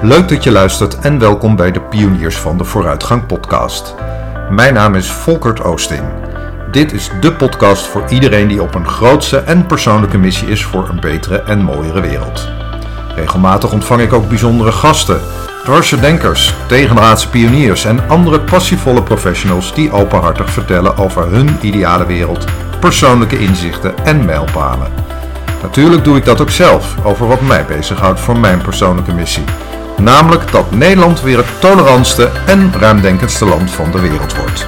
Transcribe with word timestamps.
Leuk 0.00 0.28
dat 0.28 0.44
je 0.44 0.50
luistert 0.50 0.98
en 0.98 1.18
welkom 1.18 1.56
bij 1.56 1.72
de 1.72 1.80
Pioniers 1.80 2.36
van 2.36 2.58
de 2.58 2.64
Vooruitgang 2.64 3.26
podcast. 3.26 3.94
Mijn 4.50 4.74
naam 4.74 4.94
is 4.94 5.10
Volkert 5.10 5.64
Oosting. 5.64 6.02
Dit 6.70 6.92
is 6.92 7.10
de 7.20 7.32
podcast 7.32 7.86
voor 7.86 8.04
iedereen 8.08 8.48
die 8.48 8.62
op 8.62 8.74
een 8.74 8.88
grootse 8.88 9.38
en 9.38 9.66
persoonlijke 9.66 10.18
missie 10.18 10.48
is 10.48 10.64
voor 10.64 10.88
een 10.88 11.00
betere 11.00 11.42
en 11.42 11.62
mooiere 11.62 12.00
wereld. 12.00 12.48
Regelmatig 13.14 13.72
ontvang 13.72 14.00
ik 14.00 14.12
ook 14.12 14.28
bijzondere 14.28 14.72
gasten, 14.72 15.20
dwarse 15.64 16.00
denkers, 16.00 16.54
tegenraadse 16.66 17.28
pioniers 17.28 17.84
en 17.84 18.08
andere 18.08 18.40
passievolle 18.40 19.02
professionals 19.02 19.74
die 19.74 19.92
openhartig 19.92 20.50
vertellen 20.50 20.96
over 20.96 21.28
hun 21.28 21.56
ideale 21.60 22.06
wereld, 22.06 22.44
persoonlijke 22.80 23.38
inzichten 23.38 23.98
en 24.04 24.24
mijlpalen. 24.24 24.88
Natuurlijk 25.62 26.04
doe 26.04 26.16
ik 26.16 26.24
dat 26.24 26.40
ook 26.40 26.50
zelf, 26.50 26.96
over 27.04 27.26
wat 27.26 27.40
mij 27.40 27.64
bezighoudt 27.64 28.20
voor 28.20 28.38
mijn 28.38 28.62
persoonlijke 28.62 29.12
missie. 29.12 29.44
Namelijk 30.02 30.52
dat 30.52 30.70
Nederland 30.70 31.20
weer 31.20 31.36
het 31.36 31.60
tolerantste 31.60 32.30
en 32.46 32.72
ruimdenkendste 32.72 33.44
land 33.44 33.70
van 33.70 33.90
de 33.90 34.00
wereld 34.00 34.36
wordt. 34.36 34.66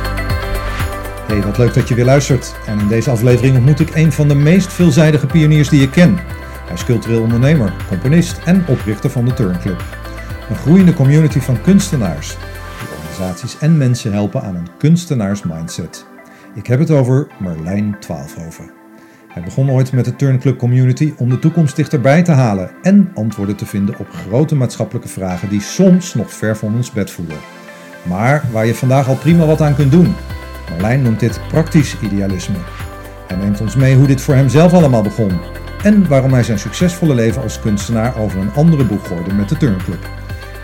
Hey, 1.27 1.43
wat 1.43 1.59
leuk 1.59 1.75
dat 1.75 1.89
je 1.89 1.95
weer 1.95 2.05
luistert. 2.05 2.55
En 2.67 2.79
in 2.79 2.89
deze 2.89 3.11
aflevering 3.11 3.57
ontmoet 3.57 3.81
ik 3.81 3.95
een 3.95 4.13
van 4.13 4.29
de 4.29 4.35
meest 4.35 4.73
veelzijdige 4.73 5.27
pioniers 5.27 5.69
die 5.69 5.83
ik 5.83 5.91
ken. 5.91 6.19
Hij 6.65 6.75
is 6.75 6.85
cultureel 6.85 7.23
ondernemer, 7.23 7.73
componist 7.89 8.41
en 8.45 8.65
oprichter 8.69 9.11
van 9.11 9.25
de 9.25 9.35
Turnclub. 9.35 9.83
Een 10.49 10.57
groeiende 10.57 10.95
community 10.95 11.41
van 11.41 11.61
kunstenaars 11.61 12.29
die 12.29 12.89
organisaties 12.97 13.59
en 13.59 13.77
mensen 13.77 14.13
helpen 14.13 14.43
aan 14.43 14.55
een 14.55 14.69
kunstenaarsmindset. 14.79 16.07
Ik 16.55 16.67
heb 16.67 16.79
het 16.79 16.91
over 16.91 17.27
Marlijn 17.39 17.97
Twaalfhoven. 18.01 18.84
Hij 19.35 19.43
begon 19.43 19.71
ooit 19.71 19.93
met 19.93 20.05
de 20.05 20.17
Turnclub 20.17 20.59
community 20.59 21.15
om 21.17 21.29
de 21.31 21.39
toekomst 21.39 21.77
dichterbij 21.77 22.23
te 22.23 22.33
halen 22.33 22.71
en 22.83 23.11
antwoorden 23.15 23.57
te 23.57 23.67
vinden 23.67 23.99
op 23.99 24.11
grote 24.11 24.55
maatschappelijke 24.55 25.09
vragen 25.09 25.49
die 25.49 25.61
soms 25.61 26.15
nog 26.15 26.33
ver 26.33 26.57
van 26.57 26.75
ons 26.75 26.91
bed 26.91 27.11
voelen. 27.11 27.37
Maar 28.03 28.45
waar 28.53 28.67
je 28.67 28.75
vandaag 28.75 29.09
al 29.09 29.17
prima 29.17 29.47
wat 29.47 29.61
aan 29.61 29.75
kunt 29.75 29.91
doen. 29.91 30.15
Marlijn 30.71 31.03
noemt 31.03 31.21
dit 31.21 31.41
praktisch 31.49 31.97
idealisme. 32.01 32.57
Hij 33.27 33.37
neemt 33.37 33.61
ons 33.61 33.77
mee 33.77 33.97
hoe 33.97 34.07
dit 34.07 34.21
voor 34.21 34.35
hem 34.35 34.49
zelf 34.49 34.73
allemaal 34.73 35.03
begon 35.03 35.41
en 35.83 36.09
waarom 36.09 36.33
hij 36.33 36.43
zijn 36.43 36.59
succesvolle 36.59 37.15
leven 37.15 37.43
als 37.43 37.61
kunstenaar 37.61 38.17
over 38.17 38.41
een 38.41 38.55
andere 38.55 38.85
boeg 38.85 39.07
gooide 39.07 39.35
met 39.35 39.49
de 39.49 39.57
Turnclub, 39.57 40.09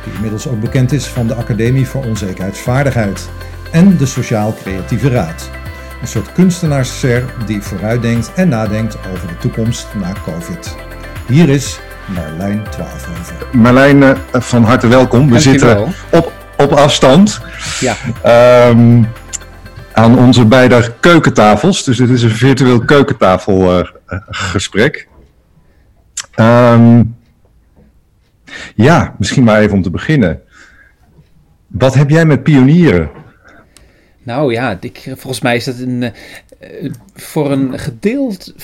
die 0.04 0.12
inmiddels 0.14 0.48
ook 0.48 0.60
bekend 0.60 0.92
is 0.92 1.06
van 1.06 1.26
de 1.26 1.34
Academie 1.34 1.86
voor 1.86 2.04
Onzekerheidsvaardigheid 2.04 3.30
en 3.72 3.96
de 3.96 4.06
Sociaal 4.06 4.54
Creatieve 4.54 5.08
Raad. 5.08 5.59
Een 6.00 6.08
soort 6.08 6.32
kunstenaarsser 6.32 7.24
die 7.46 7.62
vooruitdenkt 7.62 8.32
en 8.34 8.48
nadenkt 8.48 8.96
over 9.12 9.28
de 9.28 9.36
toekomst 9.36 9.86
na 9.94 10.12
COVID. 10.24 10.76
Hier 11.26 11.48
is 11.48 11.80
Marlijn 12.14 12.62
Twaalfhoven. 12.70 13.36
Marlijn, 13.52 14.02
eh, 14.02 14.16
van 14.32 14.64
harte 14.64 14.88
welkom. 14.88 15.30
We 15.30 15.40
zitten 15.40 15.94
op, 16.10 16.32
op 16.56 16.72
afstand. 16.72 17.40
Ja. 17.80 17.94
Um, 18.68 19.08
aan 19.92 20.18
onze 20.18 20.44
beide 20.44 20.92
keukentafels. 21.00 21.84
Dus 21.84 21.96
dit 21.96 22.08
is 22.08 22.22
een 22.22 22.30
virtueel 22.30 22.84
keukentafelgesprek. 22.84 25.08
Uh, 26.36 26.72
um, 26.72 27.16
ja, 28.74 29.14
misschien 29.18 29.44
maar 29.44 29.60
even 29.60 29.76
om 29.76 29.82
te 29.82 29.90
beginnen. 29.90 30.40
Wat 31.66 31.94
heb 31.94 32.10
jij 32.10 32.24
met 32.24 32.42
pionieren? 32.42 33.10
Nou 34.22 34.52
ja, 34.52 34.78
ik, 34.80 35.02
volgens 35.04 35.40
mij 35.40 35.56
is 35.56 35.64
dat 35.64 35.78
een, 35.78 36.02
uh, 36.02 36.10
voor 37.14 37.50
een 37.50 37.78
gedeelte, 37.78 38.54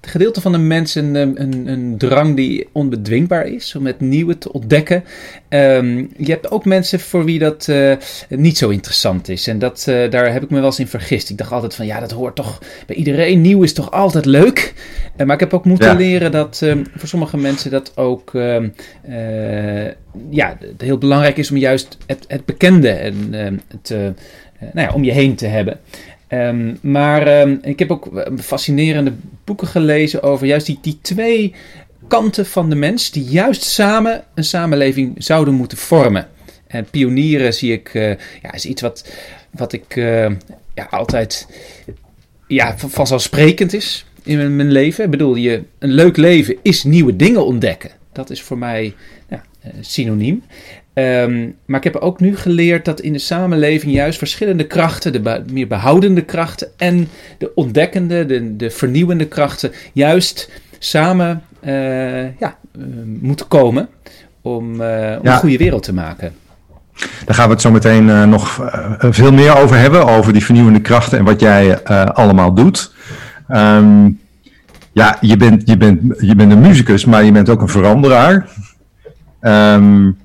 gedeelte 0.00 0.40
van 0.40 0.52
de 0.52 0.58
mensen 0.58 1.14
een, 1.14 1.42
een, 1.42 1.66
een, 1.66 1.98
drang 1.98 2.36
die 2.36 2.68
onbedwingbaar 2.72 3.46
is 3.46 3.74
om 3.74 3.86
het 3.86 4.00
nieuwe 4.00 4.38
te 4.38 4.52
ontdekken. 4.52 5.04
Um, 5.48 6.10
je 6.16 6.30
hebt 6.30 6.50
ook 6.50 6.64
mensen 6.64 7.00
voor 7.00 7.24
wie 7.24 7.38
dat 7.38 7.66
uh, 7.70 7.96
niet 8.28 8.58
zo 8.58 8.68
interessant 8.68 9.28
is. 9.28 9.46
En 9.46 9.58
dat, 9.58 9.86
uh, 9.88 10.10
daar 10.10 10.32
heb 10.32 10.42
ik 10.42 10.50
me 10.50 10.56
wel 10.56 10.66
eens 10.66 10.78
in 10.78 10.86
vergist. 10.86 11.30
Ik 11.30 11.38
dacht 11.38 11.52
altijd 11.52 11.74
van 11.74 11.86
ja, 11.86 12.00
dat 12.00 12.10
hoort 12.10 12.34
toch 12.34 12.58
bij 12.86 12.96
iedereen. 12.96 13.40
Nieuw 13.40 13.62
is 13.62 13.72
toch 13.72 13.90
altijd 13.90 14.24
leuk. 14.24 14.74
maar 15.16 15.34
ik 15.34 15.40
heb 15.40 15.54
ook 15.54 15.64
moeten 15.64 15.88
ja. 15.88 15.94
leren 15.94 16.32
dat 16.32 16.60
um, 16.62 16.84
voor 16.96 17.08
sommige 17.08 17.36
mensen 17.36 17.70
dat 17.70 17.96
ook 17.96 18.32
um, 18.32 18.74
ja, 20.30 20.58
heel 20.78 20.98
belangrijk 20.98 21.36
is 21.36 21.50
om 21.50 21.56
juist 21.56 21.98
het, 22.06 22.24
het 22.28 22.44
bekende 22.44 22.90
en 22.90 23.60
het 23.68 23.94
nou 24.60 24.88
ja, 24.88 24.94
om 24.94 25.04
je 25.04 25.12
heen 25.12 25.34
te 25.34 25.46
hebben. 25.46 25.80
Um, 26.28 26.78
maar 26.82 27.40
um, 27.40 27.58
ik 27.62 27.78
heb 27.78 27.90
ook 27.90 28.28
fascinerende 28.38 29.12
boeken 29.44 29.66
gelezen 29.66 30.22
over 30.22 30.46
juist 30.46 30.66
die, 30.66 30.78
die 30.82 30.98
twee 31.02 31.54
kanten 32.08 32.46
van 32.46 32.70
de 32.70 32.76
mens, 32.76 33.10
die 33.10 33.24
juist 33.24 33.62
samen 33.62 34.24
een 34.34 34.44
samenleving 34.44 35.14
zouden 35.18 35.54
moeten 35.54 35.78
vormen. 35.78 36.28
En 36.66 36.86
pionieren 36.90 37.54
zie 37.54 37.72
ik, 37.72 37.90
ja, 38.42 38.52
is 38.52 38.66
iets 38.66 38.82
wat, 38.82 39.12
wat 39.50 39.72
ik 39.72 39.96
uh, 39.96 40.30
ja, 40.74 40.86
altijd 40.90 41.48
ja, 42.46 42.78
vanzelfsprekend 42.78 43.72
is 43.72 44.06
in 44.22 44.36
mijn, 44.36 44.56
mijn 44.56 44.72
leven. 44.72 45.04
Ik 45.04 45.10
bedoel, 45.10 45.34
je, 45.34 45.62
een 45.78 45.92
leuk 45.92 46.16
leven 46.16 46.56
is 46.62 46.84
nieuwe 46.84 47.16
dingen 47.16 47.46
ontdekken. 47.46 47.90
Dat 48.12 48.30
is 48.30 48.42
voor 48.42 48.58
mij 48.58 48.94
ja, 49.28 49.42
synoniem. 49.80 50.42
Um, 50.98 51.54
maar 51.66 51.78
ik 51.78 51.92
heb 51.92 51.96
ook 51.96 52.20
nu 52.20 52.36
geleerd 52.36 52.84
dat 52.84 53.00
in 53.00 53.12
de 53.12 53.18
samenleving 53.18 53.92
juist 53.92 54.18
verschillende 54.18 54.66
krachten, 54.66 55.12
de 55.12 55.20
be 55.20 55.42
meer 55.52 55.66
behoudende 55.66 56.22
krachten 56.22 56.68
en 56.76 57.08
de 57.38 57.54
ontdekkende, 57.54 58.26
de, 58.26 58.56
de 58.56 58.70
vernieuwende 58.70 59.26
krachten, 59.26 59.72
juist 59.92 60.50
samen 60.78 61.42
uh, 61.64 62.38
ja, 62.38 62.56
uh, 62.78 62.84
moeten 63.20 63.48
komen 63.48 63.88
om, 64.42 64.64
uh, 64.64 64.78
om 64.78 64.80
ja. 64.82 65.18
een 65.22 65.38
goede 65.38 65.56
wereld 65.56 65.82
te 65.82 65.94
maken. 65.94 66.32
Daar 67.24 67.34
gaan 67.34 67.46
we 67.46 67.52
het 67.52 67.62
zo 67.62 67.70
meteen 67.70 68.28
nog 68.28 68.70
veel 68.98 69.32
meer 69.32 69.56
over 69.56 69.78
hebben, 69.78 70.06
over 70.06 70.32
die 70.32 70.44
vernieuwende 70.44 70.80
krachten 70.80 71.18
en 71.18 71.24
wat 71.24 71.40
jij 71.40 71.82
allemaal 72.12 72.54
doet. 72.54 72.94
Um, 73.48 74.20
ja, 74.92 75.18
je 75.20 75.36
bent, 75.36 75.62
je, 75.68 75.76
bent, 75.76 76.00
je 76.20 76.34
bent 76.34 76.52
een 76.52 76.60
muzikus, 76.60 77.04
maar 77.04 77.24
je 77.24 77.32
bent 77.32 77.48
ook 77.48 77.60
een 77.60 77.68
veranderaar. 77.68 78.48
Um, 79.40 80.16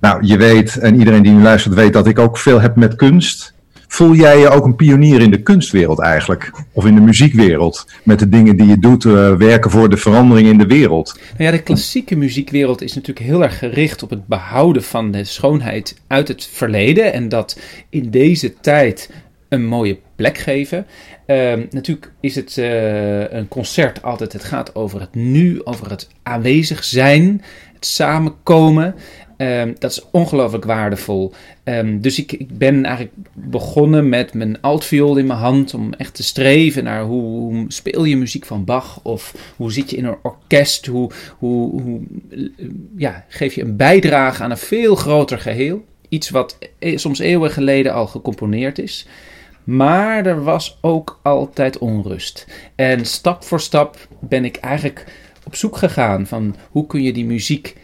nou, 0.00 0.26
je 0.26 0.36
weet, 0.36 0.76
en 0.76 0.98
iedereen 0.98 1.22
die 1.22 1.32
nu 1.32 1.42
luistert 1.42 1.74
weet 1.74 1.92
dat 1.92 2.06
ik 2.06 2.18
ook 2.18 2.38
veel 2.38 2.60
heb 2.60 2.76
met 2.76 2.96
kunst. 2.96 3.54
Voel 3.88 4.14
jij 4.14 4.38
je 4.38 4.48
ook 4.48 4.64
een 4.64 4.76
pionier 4.76 5.20
in 5.20 5.30
de 5.30 5.42
kunstwereld 5.42 6.00
eigenlijk? 6.00 6.52
Of 6.72 6.86
in 6.86 6.94
de 6.94 7.00
muziekwereld? 7.00 7.86
Met 8.04 8.18
de 8.18 8.28
dingen 8.28 8.56
die 8.56 8.66
je 8.66 8.78
doet, 8.78 9.04
uh, 9.04 9.36
werken 9.36 9.70
voor 9.70 9.88
de 9.88 9.96
verandering 9.96 10.48
in 10.48 10.58
de 10.58 10.66
wereld? 10.66 11.18
Nou 11.32 11.44
ja, 11.44 11.50
de 11.50 11.62
klassieke 11.62 12.16
muziekwereld 12.16 12.82
is 12.82 12.94
natuurlijk 12.94 13.26
heel 13.26 13.42
erg 13.42 13.58
gericht 13.58 14.02
op 14.02 14.10
het 14.10 14.26
behouden 14.26 14.82
van 14.82 15.10
de 15.10 15.24
schoonheid 15.24 15.96
uit 16.06 16.28
het 16.28 16.48
verleden. 16.52 17.12
En 17.12 17.28
dat 17.28 17.58
in 17.88 18.10
deze 18.10 18.54
tijd 18.60 19.10
een 19.48 19.66
mooie 19.66 19.98
plek 20.16 20.38
geven. 20.38 20.86
Uh, 21.26 21.52
natuurlijk 21.70 22.12
is 22.20 22.34
het 22.34 22.56
uh, 22.56 23.32
een 23.32 23.48
concert 23.48 24.02
altijd, 24.02 24.32
het 24.32 24.44
gaat 24.44 24.74
over 24.74 25.00
het 25.00 25.14
nu, 25.14 25.64
over 25.64 25.90
het 25.90 26.08
aanwezig 26.22 26.84
zijn, 26.84 27.42
het 27.74 27.86
samenkomen. 27.86 28.94
Um, 29.42 29.74
dat 29.78 29.90
is 29.90 30.02
ongelooflijk 30.10 30.64
waardevol. 30.64 31.32
Um, 31.64 32.00
dus 32.00 32.18
ik, 32.18 32.32
ik, 32.32 32.58
ben 32.58 32.84
eigenlijk 32.84 33.14
begonnen 33.32 34.08
met 34.08 34.34
mijn 34.34 34.60
altviool 34.60 35.16
in 35.16 35.26
mijn 35.26 35.38
hand 35.38 35.74
om 35.74 35.92
echt 35.92 36.14
te 36.14 36.22
streven 36.22 36.84
naar 36.84 37.02
hoe, 37.02 37.22
hoe, 37.22 37.64
speel 37.68 38.04
je 38.04 38.16
muziek 38.16 38.44
van 38.46 38.64
Bach 38.64 39.00
of 39.02 39.52
hoe 39.56 39.72
zit 39.72 39.90
je 39.90 39.96
in 39.96 40.04
een 40.04 40.16
orkest, 40.22 40.86
hoe, 40.86 41.10
hoe, 41.38 41.82
hoe 41.82 42.00
ja, 42.96 43.24
geef 43.28 43.54
je 43.54 43.62
een 43.62 43.76
bijdrage 43.76 44.42
aan 44.42 44.50
een 44.50 44.56
veel 44.56 44.94
groter 44.94 45.38
geheel. 45.38 45.84
Iets 46.08 46.30
wat 46.30 46.58
e 46.78 46.96
soms 46.96 47.18
eeuwen 47.18 47.50
geleden 47.50 47.92
al 47.92 48.06
gecomponeerd 48.06 48.78
is. 48.78 49.06
Maar 49.64 50.26
er 50.26 50.44
was 50.44 50.78
ook 50.80 51.20
altijd 51.22 51.78
onrust. 51.78 52.46
En 52.74 53.06
stap 53.06 53.44
voor 53.44 53.60
stap 53.60 54.08
ben 54.20 54.44
ik 54.44 54.56
eigenlijk 54.56 55.04
op 55.44 55.54
zoek 55.54 55.76
gegaan 55.76 56.26
van 56.26 56.56
hoe 56.70 56.86
kun 56.86 57.02
je 57.02 57.12
die 57.12 57.24
muziek 57.24 57.76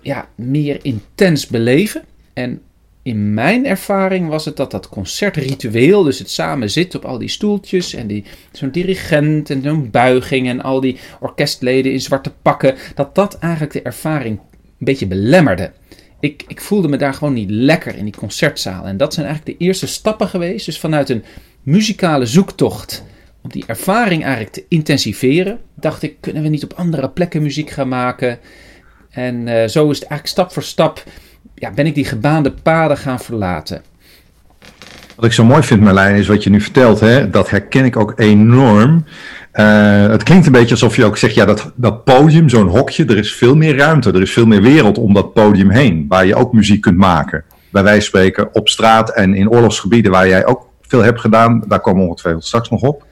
ja, 0.00 0.28
meer 0.34 0.78
intens 0.82 1.46
beleven. 1.46 2.04
En 2.32 2.62
in 3.02 3.34
mijn 3.34 3.66
ervaring 3.66 4.28
was 4.28 4.44
het 4.44 4.56
dat 4.56 4.70
dat 4.70 4.88
concertritueel, 4.88 6.02
dus 6.02 6.18
het 6.18 6.30
samen 6.30 6.70
zitten 6.70 6.98
op 6.98 7.04
al 7.04 7.18
die 7.18 7.28
stoeltjes 7.28 7.94
en 7.94 8.06
die, 8.06 8.24
zo'n 8.52 8.70
dirigent 8.70 9.50
en 9.50 9.62
zo'n 9.62 9.90
buiging 9.90 10.48
en 10.48 10.62
al 10.62 10.80
die 10.80 10.98
orkestleden 11.20 11.92
in 11.92 12.00
zwarte 12.00 12.32
pakken, 12.42 12.74
dat 12.94 13.14
dat 13.14 13.38
eigenlijk 13.38 13.72
de 13.72 13.82
ervaring 13.82 14.38
een 14.38 14.44
beetje 14.78 15.06
belemmerde. 15.06 15.72
Ik, 16.20 16.44
ik 16.48 16.60
voelde 16.60 16.88
me 16.88 16.96
daar 16.96 17.14
gewoon 17.14 17.34
niet 17.34 17.50
lekker 17.50 17.96
in 17.96 18.04
die 18.04 18.16
concertzaal. 18.16 18.86
En 18.86 18.96
dat 18.96 19.14
zijn 19.14 19.26
eigenlijk 19.26 19.58
de 19.58 19.64
eerste 19.64 19.86
stappen 19.86 20.28
geweest. 20.28 20.66
Dus 20.66 20.78
vanuit 20.78 21.08
een 21.08 21.24
muzikale 21.62 22.26
zoektocht 22.26 23.04
om 23.42 23.50
die 23.50 23.64
ervaring 23.66 24.22
eigenlijk 24.22 24.52
te 24.52 24.64
intensiveren, 24.68 25.60
dacht 25.74 26.02
ik, 26.02 26.16
kunnen 26.20 26.42
we 26.42 26.48
niet 26.48 26.64
op 26.64 26.72
andere 26.72 27.10
plekken 27.10 27.42
muziek 27.42 27.70
gaan 27.70 27.88
maken? 27.88 28.38
En 29.10 29.46
uh, 29.46 29.64
zo 29.66 29.90
is 29.90 29.98
het 29.98 30.08
eigenlijk 30.08 30.26
stap 30.26 30.52
voor 30.52 30.62
stap 30.62 31.02
ja, 31.60 31.70
ben 31.70 31.86
ik 31.86 31.94
die 31.94 32.04
gebaande 32.04 32.52
paden 32.62 32.96
gaan 32.96 33.20
verlaten. 33.20 33.82
Wat 35.16 35.24
ik 35.24 35.32
zo 35.32 35.44
mooi 35.44 35.62
vind, 35.62 35.80
Marlijn, 35.80 36.16
is 36.16 36.26
wat 36.26 36.44
je 36.44 36.50
nu 36.50 36.60
vertelt. 36.60 37.00
Hè? 37.00 37.30
Dat 37.30 37.50
herken 37.50 37.84
ik 37.84 37.96
ook 37.96 38.12
enorm. 38.16 39.04
Uh, 39.54 40.06
het 40.06 40.22
klinkt 40.22 40.46
een 40.46 40.52
beetje 40.52 40.70
alsof 40.70 40.96
je 40.96 41.04
ook 41.04 41.16
zegt, 41.16 41.34
ja, 41.34 41.44
dat, 41.44 41.72
dat 41.74 42.04
podium, 42.04 42.48
zo'n 42.48 42.68
hokje, 42.68 43.04
er 43.04 43.18
is 43.18 43.34
veel 43.34 43.56
meer 43.56 43.76
ruimte, 43.76 44.12
er 44.12 44.22
is 44.22 44.32
veel 44.32 44.46
meer 44.46 44.62
wereld 44.62 44.98
om 44.98 45.14
dat 45.14 45.32
podium 45.32 45.70
heen, 45.70 46.04
waar 46.08 46.26
je 46.26 46.34
ook 46.34 46.52
muziek 46.52 46.80
kunt 46.80 46.96
maken. 46.96 47.44
Bij 47.70 47.82
wijze 47.82 48.06
spreken 48.06 48.54
op 48.54 48.68
straat 48.68 49.10
en 49.10 49.34
in 49.34 49.50
oorlogsgebieden 49.50 50.10
waar 50.10 50.28
jij 50.28 50.46
ook 50.46 50.68
veel 50.82 51.02
hebt 51.02 51.20
gedaan, 51.20 51.64
daar 51.68 51.80
komen 51.80 52.02
we 52.02 52.08
ongetwijfeld 52.08 52.44
straks 52.44 52.70
nog 52.70 52.82
op. 52.82 53.04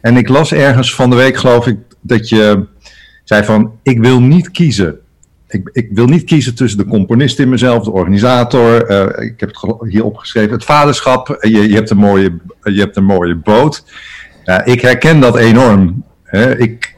En 0.00 0.16
ik 0.16 0.28
las 0.28 0.52
ergens 0.52 0.94
van 0.94 1.10
de 1.10 1.16
week, 1.16 1.36
geloof 1.36 1.66
ik, 1.66 1.78
dat 2.00 2.28
je 2.28 2.66
zei 3.24 3.44
van, 3.44 3.72
ik 3.82 3.98
wil 3.98 4.20
niet 4.20 4.50
kiezen. 4.50 4.98
Ik, 5.48 5.70
ik 5.72 5.88
wil 5.92 6.06
niet 6.06 6.24
kiezen 6.24 6.54
tussen 6.54 6.78
de 6.78 6.86
componist 6.86 7.38
in 7.38 7.48
mezelf, 7.48 7.84
de 7.84 7.90
organisator, 7.90 8.90
uh, 8.90 9.26
ik 9.26 9.40
heb 9.40 9.48
het 9.54 9.90
hier 9.90 10.04
opgeschreven, 10.04 10.52
het 10.52 10.64
vaderschap, 10.64 11.36
je, 11.40 11.68
je, 11.68 11.74
hebt, 11.74 11.90
een 11.90 11.96
mooie, 11.96 12.36
je 12.62 12.80
hebt 12.80 12.96
een 12.96 13.04
mooie 13.04 13.34
boot. 13.34 13.84
Ik 14.64 14.80
herken 14.80 15.20
dat 15.20 15.36
enorm. 15.36 16.04
Hè. 16.22 16.58
Ik, 16.58 16.96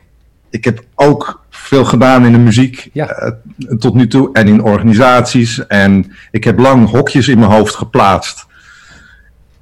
ik 0.50 0.64
heb 0.64 0.84
ook 0.94 1.42
veel 1.50 1.84
gedaan 1.84 2.26
in 2.26 2.32
de 2.32 2.38
muziek 2.38 2.90
ja. 2.92 3.22
uh, 3.22 3.78
tot 3.78 3.94
nu 3.94 4.06
toe 4.06 4.32
en 4.32 4.48
in 4.48 4.62
organisaties. 4.62 5.66
En 5.66 6.12
ik 6.30 6.44
heb 6.44 6.58
lang 6.58 6.90
hokjes 6.90 7.28
in 7.28 7.38
mijn 7.38 7.50
hoofd 7.50 7.74
geplaatst. 7.74 8.46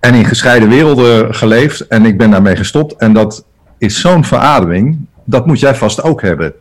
En 0.00 0.14
in 0.14 0.24
gescheiden 0.24 0.68
werelden 0.68 1.34
geleefd. 1.34 1.80
En 1.86 2.04
ik 2.04 2.18
ben 2.18 2.30
daarmee 2.30 2.56
gestopt. 2.56 2.96
En 2.96 3.12
dat 3.12 3.44
is 3.78 4.00
zo'n 4.00 4.24
verademing. 4.24 5.06
Dat 5.24 5.46
moet 5.46 5.60
jij 5.60 5.74
vast 5.74 6.02
ook 6.02 6.22
hebben. 6.22 6.54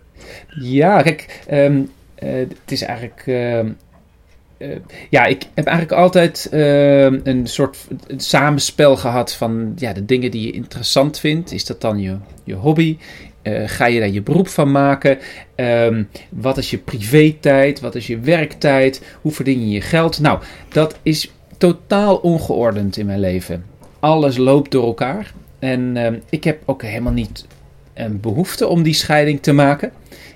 Ja, 0.60 1.02
kijk, 1.02 1.44
um, 1.52 1.76
uh, 1.78 1.88
het 2.26 2.72
is 2.72 2.82
eigenlijk. 2.82 3.24
Uh, 3.26 3.60
uh, 4.58 4.76
ja, 5.10 5.26
ik 5.26 5.44
heb 5.54 5.66
eigenlijk 5.66 5.98
altijd 6.00 6.50
uh, 6.52 7.04
een 7.04 7.48
soort 7.48 7.88
samenspel 8.18 8.96
gehad 8.96 9.34
van 9.34 9.74
ja, 9.76 9.94
de 9.94 10.06
dingen 10.06 10.32
die 10.32 10.46
je 10.46 10.52
interessant 10.52 11.20
vindt. 11.20 11.52
Is 11.52 11.66
dat 11.66 11.82
dan 11.82 12.00
je, 12.00 12.18
je 12.44 12.54
hobby? 12.54 12.98
Uh, 13.44 13.62
ga 13.66 13.86
je 13.86 14.00
daar 14.00 14.10
je 14.10 14.22
beroep 14.22 14.48
van 14.48 14.72
maken? 14.72 15.18
Um, 15.56 16.10
wat 16.30 16.58
is 16.58 16.70
je 16.70 16.78
privé-tijd? 16.78 17.80
Wat 17.80 17.96
is 17.96 18.08
je 18.08 18.20
werktijd? 18.20 19.02
Hoe 19.22 19.32
verdien 19.32 19.68
je 19.68 19.74
je 19.74 19.82
geld? 19.82 20.20
Nou, 20.20 20.40
dat 20.70 21.00
is 21.04 21.32
totaal 21.58 22.16
ongeordend 22.16 22.98
in 22.98 23.06
mijn 23.06 23.20
leven. 23.20 23.66
Alles 24.00 24.38
loopt 24.38 24.72
door 24.72 24.86
elkaar. 24.86 25.34
En 25.60 25.98
ik 26.30 26.44
heb 26.44 26.62
ook 26.66 26.82
helemaal 26.82 27.14
niet 27.14 27.46
een 27.94 28.20
behoefte 28.20 28.68
om 28.68 28.84
die 28.84 28.94
scheiding 28.94 29.42
te 29.42 29.54
maken. 29.54 29.92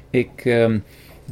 Ik 0.09 0.55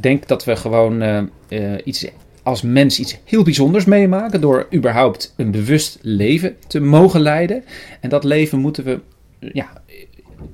denk 0.00 0.28
dat 0.28 0.44
we 0.44 0.56
gewoon 0.56 1.02
uh, 1.02 1.74
iets 1.84 2.06
als 2.42 2.62
mens 2.62 2.98
iets 2.98 3.18
heel 3.24 3.42
bijzonders 3.42 3.84
meemaken 3.84 4.40
door 4.40 4.66
überhaupt 4.74 5.34
een 5.36 5.50
bewust 5.50 5.98
leven 6.02 6.56
te 6.66 6.80
mogen 6.80 7.20
leiden. 7.20 7.64
En 8.00 8.08
dat 8.08 8.24
leven 8.24 8.58
moeten 8.58 8.84
we 8.84 9.00
ja, 9.40 9.82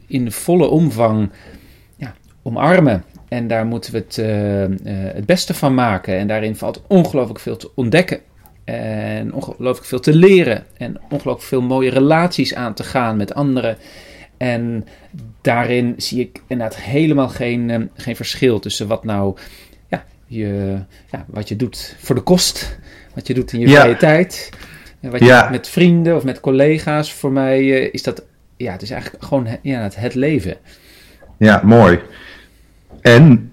in 0.07 0.33
volle 0.33 0.67
omvang 0.67 1.31
ja, 1.97 2.15
omarmen. 2.43 3.05
En 3.29 3.49
daar 3.49 3.67
moeten 3.67 3.93
we 3.93 3.99
het, 3.99 4.17
het 5.15 5.27
beste 5.27 5.55
van 5.55 5.75
maken. 5.75 6.19
En 6.19 6.27
daarin 6.27 6.57
valt 6.57 6.83
ongelooflijk 6.87 7.39
veel 7.39 7.57
te 7.57 7.71
ontdekken. 7.75 8.21
En 8.65 9.35
ongelooflijk 9.35 9.87
veel 9.87 10.01
te 10.01 10.15
leren. 10.15 10.65
En 10.77 11.01
ongelooflijk 11.11 11.49
veel 11.49 11.63
mooie 11.63 11.91
relaties 11.91 12.55
aan 12.55 12.75
te 12.75 12.85
gaan 12.85 13.17
met 13.17 13.35
anderen. 13.35 13.77
En 14.37 14.85
daarin 15.45 15.95
zie 15.97 16.21
ik 16.21 16.43
inderdaad 16.47 16.77
helemaal 16.77 17.29
geen, 17.29 17.69
uh, 17.69 17.77
geen 17.95 18.17
verschil 18.17 18.59
tussen 18.59 18.87
wat 18.87 19.05
nou 19.05 19.37
je, 20.27 20.79
ja, 21.11 21.25
wat 21.29 21.49
je 21.49 21.57
doet 21.57 21.97
voor 21.99 22.15
de 22.15 22.21
kost, 22.21 22.79
wat 23.15 23.27
je 23.27 23.35
doet 23.35 23.53
in 23.53 23.61
je 23.61 23.69
ja. 23.69 23.81
vrije 23.81 23.97
tijd, 23.97 24.51
wat 25.01 25.21
je 25.21 25.27
ja. 25.27 25.43
doet 25.43 25.51
met 25.51 25.69
vrienden 25.69 26.17
of 26.17 26.25
met 26.25 26.41
collega's. 26.41 27.13
Voor 27.13 27.33
mij 27.33 27.61
uh, 27.63 27.89
is 27.93 28.03
dat, 28.03 28.23
ja, 28.57 28.73
het 28.73 28.83
is 28.83 28.91
eigenlijk 28.91 29.25
gewoon 29.25 29.47
ja, 29.63 29.83
het, 29.83 29.97
het 29.97 30.15
leven. 30.15 30.57
Ja, 31.39 31.61
mooi. 31.65 32.01
En 33.01 33.53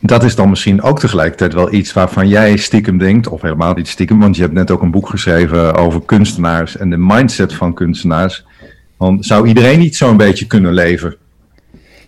dat 0.00 0.24
is 0.24 0.34
dan 0.34 0.48
misschien 0.48 0.82
ook 0.82 0.98
tegelijkertijd 0.98 1.54
wel 1.54 1.72
iets 1.72 1.92
waarvan 1.92 2.28
jij 2.28 2.56
stiekem 2.56 2.98
denkt, 2.98 3.28
of 3.28 3.42
helemaal 3.42 3.74
niet 3.74 3.88
stiekem, 3.88 4.20
want 4.20 4.36
je 4.36 4.42
hebt 4.42 4.54
net 4.54 4.70
ook 4.70 4.82
een 4.82 4.90
boek 4.90 5.08
geschreven 5.08 5.74
over 5.74 6.02
kunstenaars 6.02 6.76
en 6.76 6.90
de 6.90 6.98
mindset 6.98 7.54
van 7.54 7.74
kunstenaars. 7.74 8.46
Want 8.96 9.26
zou 9.26 9.48
iedereen 9.48 9.78
niet 9.78 9.96
zo'n 9.96 10.16
beetje 10.16 10.46
kunnen 10.46 10.72
leven? 10.72 11.16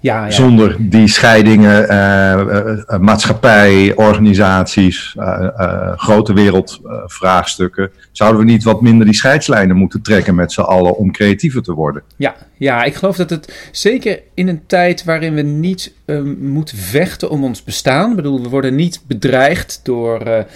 Ja, 0.01 0.25
ja. 0.25 0.31
Zonder 0.31 0.77
die 0.79 1.09
scheidingen, 1.09 1.83
uh, 1.83 2.79
uh, 2.91 2.99
maatschappij, 2.99 3.95
organisaties, 3.95 5.17
grote 5.97 6.33
wereldvraagstukken. 6.33 7.91
zouden 8.13 8.41
we 8.41 8.51
niet 8.51 8.63
wat 8.63 8.81
minder 8.81 9.07
die 9.07 9.15
scheidslijnen 9.15 9.77
moeten 9.77 10.03
trekken 10.03 10.35
met 10.35 10.53
z'n 10.53 10.61
allen 10.61 10.97
om 10.97 11.13
creatiever 11.13 11.63
te 11.63 11.73
worden? 11.73 12.03
Ja, 12.17 12.35
ja, 12.57 12.83
ik 12.83 12.95
geloof 12.95 13.17
dat 13.17 13.31
het 13.31 13.69
zeker 13.73 14.21
in 14.35 14.49
een 14.49 14.67
tijd 14.67 15.05
waarin 15.05 15.35
we 15.35 15.43
niet 15.43 15.95
moeten 16.41 16.79
vechten 16.79 17.31
om 17.31 17.45
ons 17.45 17.65
bestaan. 17.65 18.11
Ik 18.11 18.17
bedoel, 18.17 18.43
we 18.43 18.49
worden 18.49 18.75
niet 18.75 19.03
bedreigd 19.07 19.81
door 19.83 20.47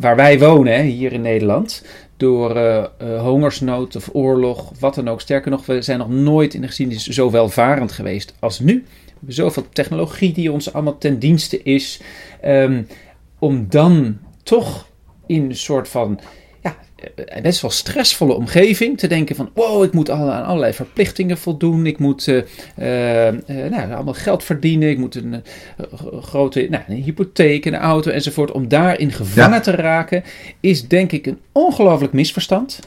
waar 0.00 0.16
wij 0.16 0.38
wonen, 0.38 0.74
hè, 0.74 0.82
hier 0.82 1.12
in 1.12 1.22
Nederland 1.22 1.82
door 2.20 2.56
uh, 2.56 2.84
uh, 3.02 3.22
hongersnood 3.22 3.96
of 3.96 4.08
oorlog, 4.12 4.72
wat 4.78 4.94
dan 4.94 5.08
ook. 5.08 5.20
Sterker 5.20 5.50
nog, 5.50 5.66
we 5.66 5.82
zijn 5.82 5.98
nog 5.98 6.08
nooit 6.08 6.54
in 6.54 6.60
de 6.60 6.66
geschiedenis 6.66 7.06
zo 7.06 7.30
welvarend 7.30 7.92
geweest 7.92 8.34
als 8.38 8.58
nu. 8.58 8.74
We 8.74 9.12
hebben 9.16 9.34
zoveel 9.34 9.64
technologie 9.72 10.32
die 10.32 10.52
ons 10.52 10.72
allemaal 10.72 10.98
ten 10.98 11.18
dienste 11.18 11.62
is. 11.62 12.00
Um, 12.44 12.86
om 13.38 13.66
dan 13.68 14.18
toch 14.42 14.88
in 15.26 15.44
een 15.44 15.56
soort 15.56 15.88
van 15.88 16.20
best 17.42 17.60
wel 17.60 17.70
stressvolle 17.70 18.34
omgeving. 18.34 18.98
Te 18.98 19.06
denken 19.06 19.36
van, 19.36 19.50
wow, 19.54 19.84
ik 19.84 19.92
moet 19.92 20.10
aan 20.10 20.44
allerlei 20.44 20.72
verplichtingen 20.72 21.38
voldoen. 21.38 21.86
Ik 21.86 21.98
moet 21.98 22.26
uh, 22.26 22.36
uh, 22.36 22.44
nou, 23.70 23.92
allemaal 23.92 24.14
geld 24.14 24.44
verdienen. 24.44 24.90
Ik 24.90 24.98
moet 24.98 25.14
een 25.14 25.42
grote 26.20 26.66
nou, 26.70 26.82
een 26.88 27.02
hypotheek, 27.02 27.64
een 27.64 27.76
auto 27.76 28.10
enzovoort. 28.10 28.50
Om 28.50 28.68
daarin 28.68 29.12
gevangen 29.12 29.56
ja. 29.56 29.60
te 29.60 29.70
raken, 29.70 30.22
is 30.60 30.88
denk 30.88 31.12
ik 31.12 31.26
een 31.26 31.38
ongelooflijk 31.52 32.12
misverstand. 32.12 32.80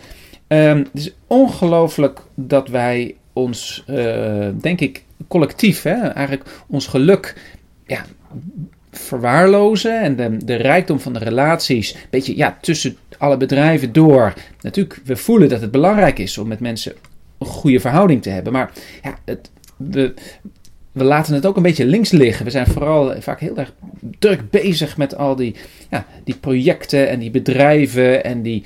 Um, 0.47 0.77
het 0.77 0.89
is 0.93 1.13
ongelooflijk 1.27 2.21
dat 2.35 2.67
wij 2.67 3.15
ons, 3.33 3.83
denk 4.61 4.81
ik, 4.81 5.03
collectief, 5.27 5.83
hè, 5.83 6.07
eigenlijk 6.07 6.49
ons 6.67 6.87
geluk 6.87 7.35
ja, 7.87 8.05
verwaarlozen 8.91 10.01
en 10.01 10.15
de, 10.15 10.37
de 10.45 10.55
rijkdom 10.55 10.99
van 10.99 11.13
de 11.13 11.19
relaties, 11.19 11.93
een 11.93 11.99
beetje 12.09 12.37
ja, 12.37 12.57
tussen 12.61 12.97
alle 13.23 13.37
bedrijven 13.37 13.93
door. 13.93 14.33
Natuurlijk, 14.61 14.99
we 15.05 15.15
voelen 15.15 15.49
dat 15.49 15.61
het 15.61 15.71
belangrijk 15.71 16.19
is 16.19 16.37
om 16.37 16.47
met 16.47 16.59
mensen 16.59 16.93
een 17.37 17.45
goede 17.45 17.79
verhouding 17.79 18.21
te 18.21 18.29
hebben, 18.29 18.53
maar 18.53 18.71
ja, 19.03 19.17
het, 19.25 19.51
we, 19.77 20.13
we 20.91 21.03
laten 21.03 21.33
het 21.33 21.45
ook 21.45 21.55
een 21.55 21.63
beetje 21.63 21.85
links 21.85 22.11
liggen. 22.11 22.45
We 22.45 22.51
zijn 22.51 22.67
vooral 22.67 23.21
vaak 23.21 23.39
heel 23.39 23.57
erg 23.57 23.73
druk 24.19 24.49
bezig 24.49 24.97
met 24.97 25.15
al 25.15 25.35
die, 25.35 25.55
ja, 25.89 26.05
die 26.23 26.35
projecten 26.35 27.09
en 27.09 27.19
die 27.19 27.31
bedrijven 27.31 28.23
en 28.23 28.41
die, 28.41 28.63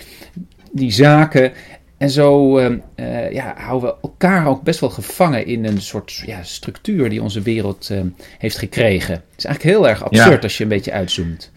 die 0.71 0.91
zaken. 0.91 1.51
En 1.97 2.09
zo 2.09 2.59
uh, 2.59 2.69
uh, 2.95 3.31
ja, 3.31 3.55
houden 3.57 3.89
we 3.89 3.95
elkaar 4.01 4.47
ook 4.47 4.63
best 4.63 4.79
wel 4.79 4.89
gevangen 4.89 5.45
in 5.45 5.65
een 5.65 5.81
soort 5.81 6.23
ja, 6.25 6.43
structuur 6.43 7.09
die 7.09 7.21
onze 7.21 7.41
wereld 7.41 7.89
uh, 7.91 7.99
heeft 8.37 8.57
gekregen. 8.57 9.13
Het 9.13 9.37
is 9.37 9.45
eigenlijk 9.45 9.75
heel 9.77 9.87
erg 9.87 10.03
absurd 10.03 10.33
ja. 10.33 10.41
als 10.41 10.57
je 10.57 10.63
een 10.63 10.69
beetje 10.69 10.91
uitzoomt. 10.91 11.51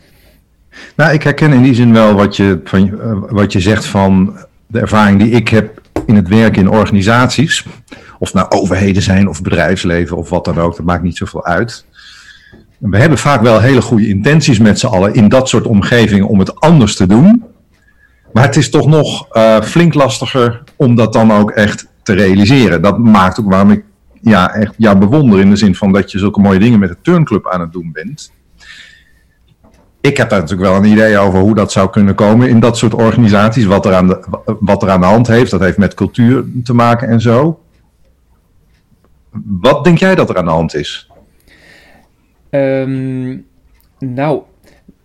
Nou, 0.97 1.13
ik 1.13 1.23
herken 1.23 1.53
in 1.53 1.63
die 1.63 1.75
zin 1.75 1.93
wel 1.93 2.15
wat 2.15 2.37
je, 2.37 2.61
van, 2.65 2.99
wat 3.31 3.53
je 3.53 3.61
zegt 3.61 3.87
van 3.87 4.37
de 4.67 4.81
ervaring 4.81 5.23
die 5.23 5.31
ik 5.31 5.49
heb 5.49 5.81
in 6.07 6.17
het 6.17 6.29
werken 6.29 6.63
in 6.63 6.71
organisaties. 6.71 7.67
Of 8.19 8.35
nou 8.35 8.47
overheden 8.49 9.03
zijn 9.03 9.29
of 9.29 9.43
bedrijfsleven 9.43 10.17
of 10.17 10.31
wat 10.31 10.45
dan 10.45 10.59
ook, 10.59 10.77
dat 10.77 10.87
maakt 10.87 11.03
niet 11.03 11.17
zoveel 11.17 11.45
uit. 11.45 11.85
We 12.79 12.99
hebben 12.99 13.19
vaak 13.19 13.43
wel 13.43 13.61
hele 13.61 13.83
goede 13.83 14.09
intenties 14.09 14.59
met 14.59 14.79
z'n 14.79 14.87
allen 14.87 15.15
in 15.15 15.29
dat 15.29 15.49
soort 15.49 15.67
omgevingen 15.67 16.29
om 16.29 16.39
het 16.39 16.61
anders 16.61 16.97
te 16.97 17.07
doen. 17.07 17.45
Maar 18.33 18.45
het 18.45 18.57
is 18.57 18.71
toch 18.71 18.87
nog 18.87 19.27
uh, 19.37 19.61
flink 19.61 19.95
lastiger 19.95 20.63
om 20.77 20.95
dat 20.95 21.13
dan 21.13 21.33
ook 21.33 21.51
echt 21.51 21.87
te 22.03 22.13
realiseren. 22.13 22.83
Dat 22.83 22.99
maakt 22.99 23.41
ook 23.41 23.51
waarom 23.51 23.71
ik 23.71 23.85
ja, 24.21 24.55
echt 24.55 24.75
jou 24.77 24.99
bewonder 24.99 25.41
in 25.41 25.51
de 25.51 25.57
zin 25.57 25.75
van 25.75 25.93
dat 25.93 26.11
je 26.11 26.19
zulke 26.19 26.41
mooie 26.41 26.59
dingen 26.59 26.79
met 26.79 26.89
de 26.89 26.97
turnclub 27.03 27.49
aan 27.49 27.61
het 27.61 27.73
doen 27.73 27.91
bent. 27.93 28.33
Ik 30.01 30.17
heb 30.17 30.31
daar 30.31 30.41
natuurlijk 30.41 30.71
wel 30.71 30.79
een 30.79 30.91
idee 30.93 31.19
over 31.19 31.41
hoe 31.41 31.55
dat 31.55 31.73
zou 31.73 31.91
kunnen 31.91 32.15
komen 32.15 32.49
in 32.49 32.61
dat 32.61 32.79
soort 32.79 32.95
organisaties. 32.95 33.65
Wat 33.65 33.87
er 33.87 33.95
aan 33.95 34.07
de, 34.07 34.25
wat 34.61 34.83
er 34.83 34.91
aan 34.91 35.01
de 35.01 35.07
hand 35.07 35.27
heeft, 35.27 35.51
dat 35.51 35.61
heeft 35.61 35.79
met 35.79 35.95
cultuur 35.95 36.45
te 36.65 36.75
maken 36.75 37.09
en 37.09 37.21
zo. 37.21 37.61
Wat 39.45 39.85
denk 39.85 39.99
jij 39.99 40.15
dat 40.15 40.31
er 40.31 40.37
aan 40.37 40.45
de 40.45 40.51
hand 40.51 40.75
is? 40.75 41.11
Um, 42.51 43.47
nou, 43.99 44.43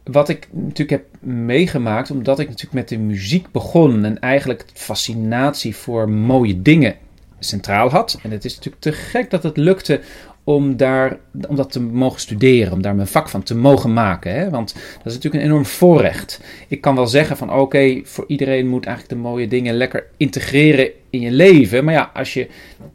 wat 0.03 0.29
ik 0.29 0.47
natuurlijk 0.51 0.89
heb 0.89 1.05
meegemaakt, 1.31 2.11
omdat 2.11 2.39
ik 2.39 2.47
natuurlijk 2.47 2.73
met 2.73 2.89
de 2.89 2.97
muziek 2.97 3.51
begon 3.51 4.05
en 4.05 4.19
eigenlijk 4.19 4.65
fascinatie 4.73 5.75
voor 5.75 6.09
mooie 6.09 6.61
dingen 6.61 6.95
centraal 7.39 7.89
had. 7.89 8.19
En 8.23 8.31
het 8.31 8.45
is 8.45 8.55
natuurlijk 8.55 8.81
te 8.81 8.91
gek 8.91 9.29
dat 9.29 9.43
het 9.43 9.57
lukte 9.57 10.01
om, 10.47 10.77
daar, 10.77 11.17
om 11.47 11.55
dat 11.55 11.71
te 11.71 11.81
mogen 11.81 12.19
studeren, 12.19 12.73
om 12.73 12.81
daar 12.81 12.95
mijn 12.95 13.07
vak 13.07 13.29
van 13.29 13.43
te 13.43 13.55
mogen 13.55 13.93
maken. 13.93 14.33
Hè? 14.33 14.49
Want 14.49 14.73
dat 14.73 15.05
is 15.05 15.13
natuurlijk 15.13 15.43
een 15.43 15.49
enorm 15.49 15.65
voorrecht. 15.65 16.41
Ik 16.67 16.81
kan 16.81 16.95
wel 16.95 17.07
zeggen 17.07 17.37
van 17.37 17.53
oké, 17.53 18.01
voor 18.03 18.25
iedereen 18.27 18.67
moet 18.67 18.85
eigenlijk 18.85 19.15
de 19.15 19.27
mooie 19.27 19.47
dingen 19.47 19.75
lekker 19.75 20.07
integreren 20.17 20.89
in 21.09 21.19
je 21.19 21.31
leven. 21.31 21.83
Maar 21.83 21.93
ja, 21.93 22.11
als 22.13 22.33
je 22.33 22.47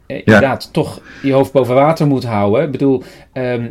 eh, 0.05 0.17
inderdaad 0.17 0.73
toch 0.73 1.01
je 1.21 1.31
hoofd 1.31 1.51
boven 1.51 1.75
water 1.75 2.07
moet 2.07 2.23
houden. 2.23 2.63
Ik 2.63 2.71
bedoel, 2.71 3.03
ehm, 3.33 3.69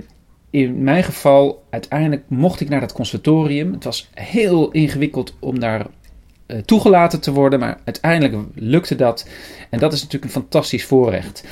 in 0.50 0.82
mijn 0.82 1.04
geval, 1.04 1.62
uiteindelijk 1.70 2.22
mocht 2.28 2.60
ik 2.60 2.68
naar 2.68 2.80
dat 2.80 2.92
conservatorium. 2.92 3.72
Het 3.72 3.84
was 3.84 4.10
heel 4.14 4.70
ingewikkeld 4.70 5.34
om 5.38 5.60
daar 5.60 5.86
uh, 6.46 6.58
toegelaten 6.58 7.20
te 7.20 7.32
worden, 7.32 7.58
maar 7.58 7.80
uiteindelijk 7.84 8.44
lukte 8.54 8.96
dat. 8.96 9.28
En 9.70 9.78
dat 9.78 9.92
is 9.92 9.98
natuurlijk 10.02 10.24
een 10.24 10.40
fantastisch 10.40 10.84
voorrecht. 10.84 11.44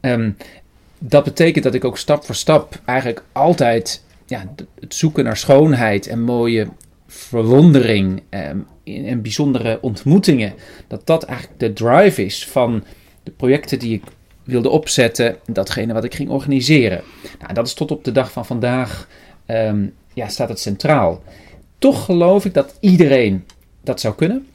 Um, 0.00 0.36
dat 0.98 1.24
betekent 1.24 1.64
dat 1.64 1.74
ik 1.74 1.84
ook 1.84 1.98
stap 1.98 2.24
voor 2.24 2.34
stap 2.34 2.80
eigenlijk 2.84 3.24
altijd 3.32 4.04
ja, 4.26 4.54
het 4.80 4.94
zoeken 4.94 5.24
naar 5.24 5.36
schoonheid 5.36 6.06
en 6.06 6.22
mooie 6.22 6.68
verwondering 7.06 8.22
en, 8.28 8.66
ehm, 8.84 9.04
en 9.04 9.22
bijzondere 9.22 9.78
ontmoetingen, 9.80 10.54
dat 10.86 11.06
dat 11.06 11.22
eigenlijk 11.22 11.60
de 11.60 11.72
drive 11.72 12.24
is 12.24 12.46
van 12.46 12.84
de 13.22 13.30
projecten 13.30 13.78
die 13.78 13.94
ik 13.94 14.02
wilde 14.44 14.68
opzetten, 14.68 15.36
datgene 15.46 15.92
wat 15.92 16.04
ik 16.04 16.14
ging 16.14 16.28
organiseren. 16.30 17.02
Nou, 17.40 17.52
dat 17.52 17.66
is 17.66 17.74
tot 17.74 17.90
op 17.90 18.04
de 18.04 18.12
dag 18.12 18.32
van 18.32 18.46
vandaag, 18.46 19.08
um, 19.46 19.94
ja, 20.14 20.28
staat 20.28 20.48
het 20.48 20.60
centraal. 20.60 21.22
Toch 21.78 22.04
geloof 22.04 22.44
ik 22.44 22.54
dat 22.54 22.76
iedereen 22.80 23.44
dat 23.82 24.00
zou 24.00 24.14
kunnen. 24.14 24.46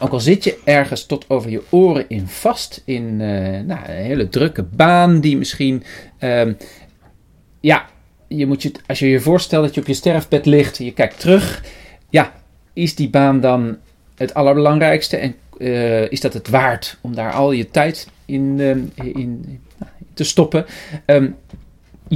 Ook 0.00 0.12
al 0.12 0.20
zit 0.20 0.44
je 0.44 0.58
ergens 0.64 1.06
tot 1.06 1.24
over 1.28 1.50
je 1.50 1.62
oren 1.70 2.04
in 2.08 2.26
vast, 2.26 2.82
in 2.84 3.04
uh, 3.20 3.60
nou, 3.60 3.80
een 3.86 4.04
hele 4.04 4.28
drukke 4.28 4.62
baan 4.62 5.20
die 5.20 5.36
misschien, 5.36 5.82
um, 6.20 6.56
ja, 7.60 7.86
je 8.28 8.46
moet 8.46 8.62
je, 8.62 8.72
als 8.86 8.98
je 8.98 9.08
je 9.08 9.20
voorstelt 9.20 9.64
dat 9.64 9.74
je 9.74 9.80
op 9.80 9.86
je 9.86 9.94
sterfbed 9.94 10.46
ligt, 10.46 10.78
je 10.78 10.92
kijkt 10.92 11.20
terug, 11.20 11.64
ja, 12.10 12.32
is 12.72 12.94
die 12.94 13.10
baan 13.10 13.40
dan 13.40 13.76
het 14.14 14.34
allerbelangrijkste 14.34 15.16
en 15.16 15.34
uh, 15.58 16.10
is 16.10 16.20
dat 16.20 16.32
het 16.32 16.48
waard 16.48 16.98
om 17.00 17.14
daar 17.14 17.32
al 17.32 17.52
je 17.52 17.70
tijd 17.70 18.08
in, 18.24 18.58
uh, 18.58 19.14
in, 19.14 19.60
te 20.14 20.24
stoppen? 20.24 20.66
Um, 21.06 21.36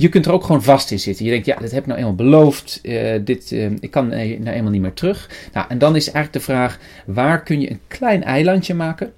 je 0.00 0.08
kunt 0.08 0.26
er 0.26 0.32
ook 0.32 0.44
gewoon 0.44 0.62
vast 0.62 0.90
in 0.90 0.98
zitten. 0.98 1.24
Je 1.24 1.30
denkt, 1.30 1.46
ja, 1.46 1.56
dat 1.56 1.70
heb 1.70 1.80
ik 1.80 1.86
nou 1.86 1.98
eenmaal 1.98 2.14
beloofd. 2.14 2.80
Uh, 2.82 3.14
dit, 3.24 3.50
uh, 3.50 3.70
ik 3.80 3.90
kan 3.90 4.08
nou 4.08 4.20
eenmaal 4.20 4.70
niet 4.70 4.80
meer 4.80 4.92
terug. 4.92 5.30
Nou, 5.52 5.66
en 5.68 5.78
dan 5.78 5.96
is 5.96 6.04
eigenlijk 6.04 6.32
de 6.32 6.52
vraag, 6.52 6.78
waar 7.06 7.42
kun 7.42 7.60
je 7.60 7.70
een 7.70 7.80
klein 7.86 8.24
eilandje 8.24 8.74
maken? 8.74 9.12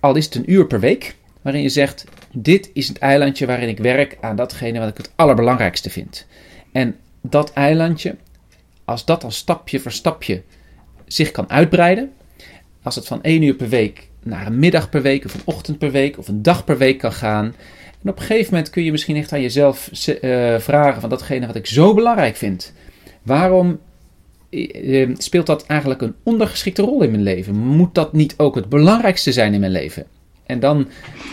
Al 0.00 0.16
is 0.16 0.24
het 0.24 0.34
een 0.34 0.52
uur 0.52 0.66
per 0.66 0.80
week, 0.80 1.14
waarin 1.42 1.62
je 1.62 1.68
zegt, 1.68 2.04
dit 2.32 2.70
is 2.72 2.88
het 2.88 2.98
eilandje 2.98 3.46
waarin 3.46 3.68
ik 3.68 3.78
werk 3.78 4.16
aan 4.20 4.36
datgene 4.36 4.78
wat 4.78 4.88
ik 4.88 4.96
het 4.96 5.12
allerbelangrijkste 5.14 5.90
vind. 5.90 6.26
En 6.72 6.96
dat 7.20 7.52
eilandje, 7.52 8.16
als 8.84 9.04
dat 9.04 9.20
dan 9.20 9.32
stapje 9.32 9.80
voor 9.80 9.92
stapje 9.92 10.42
zich 11.06 11.30
kan 11.30 11.50
uitbreiden, 11.50 12.12
als 12.82 12.94
het 12.94 13.06
van 13.06 13.22
één 13.22 13.42
uur 13.42 13.54
per 13.54 13.68
week 13.68 14.08
naar 14.22 14.46
een 14.46 14.58
middag 14.58 14.90
per 14.90 15.02
week 15.02 15.24
of 15.24 15.34
een 15.34 15.40
ochtend 15.44 15.78
per 15.78 15.90
week 15.90 16.18
of 16.18 16.28
een 16.28 16.42
dag 16.42 16.64
per 16.64 16.78
week 16.78 16.98
kan 16.98 17.12
gaan, 17.12 17.54
en 18.02 18.10
op 18.10 18.18
een 18.18 18.24
gegeven 18.24 18.52
moment 18.52 18.70
kun 18.70 18.84
je 18.84 18.90
misschien 18.90 19.16
echt 19.16 19.32
aan 19.32 19.40
jezelf 19.40 19.90
uh, 20.06 20.58
vragen 20.58 21.00
van 21.00 21.10
datgene 21.10 21.46
wat 21.46 21.56
ik 21.56 21.66
zo 21.66 21.94
belangrijk 21.94 22.36
vind. 22.36 22.72
Waarom 23.22 23.78
uh, 24.50 25.08
speelt 25.16 25.46
dat 25.46 25.66
eigenlijk 25.66 26.02
een 26.02 26.14
ondergeschikte 26.22 26.82
rol 26.82 27.02
in 27.02 27.10
mijn 27.10 27.22
leven? 27.22 27.56
Moet 27.56 27.94
dat 27.94 28.12
niet 28.12 28.34
ook 28.36 28.54
het 28.54 28.68
belangrijkste 28.68 29.32
zijn 29.32 29.54
in 29.54 29.60
mijn 29.60 29.72
leven? 29.72 30.06
En 30.46 30.60
dan 30.60 30.88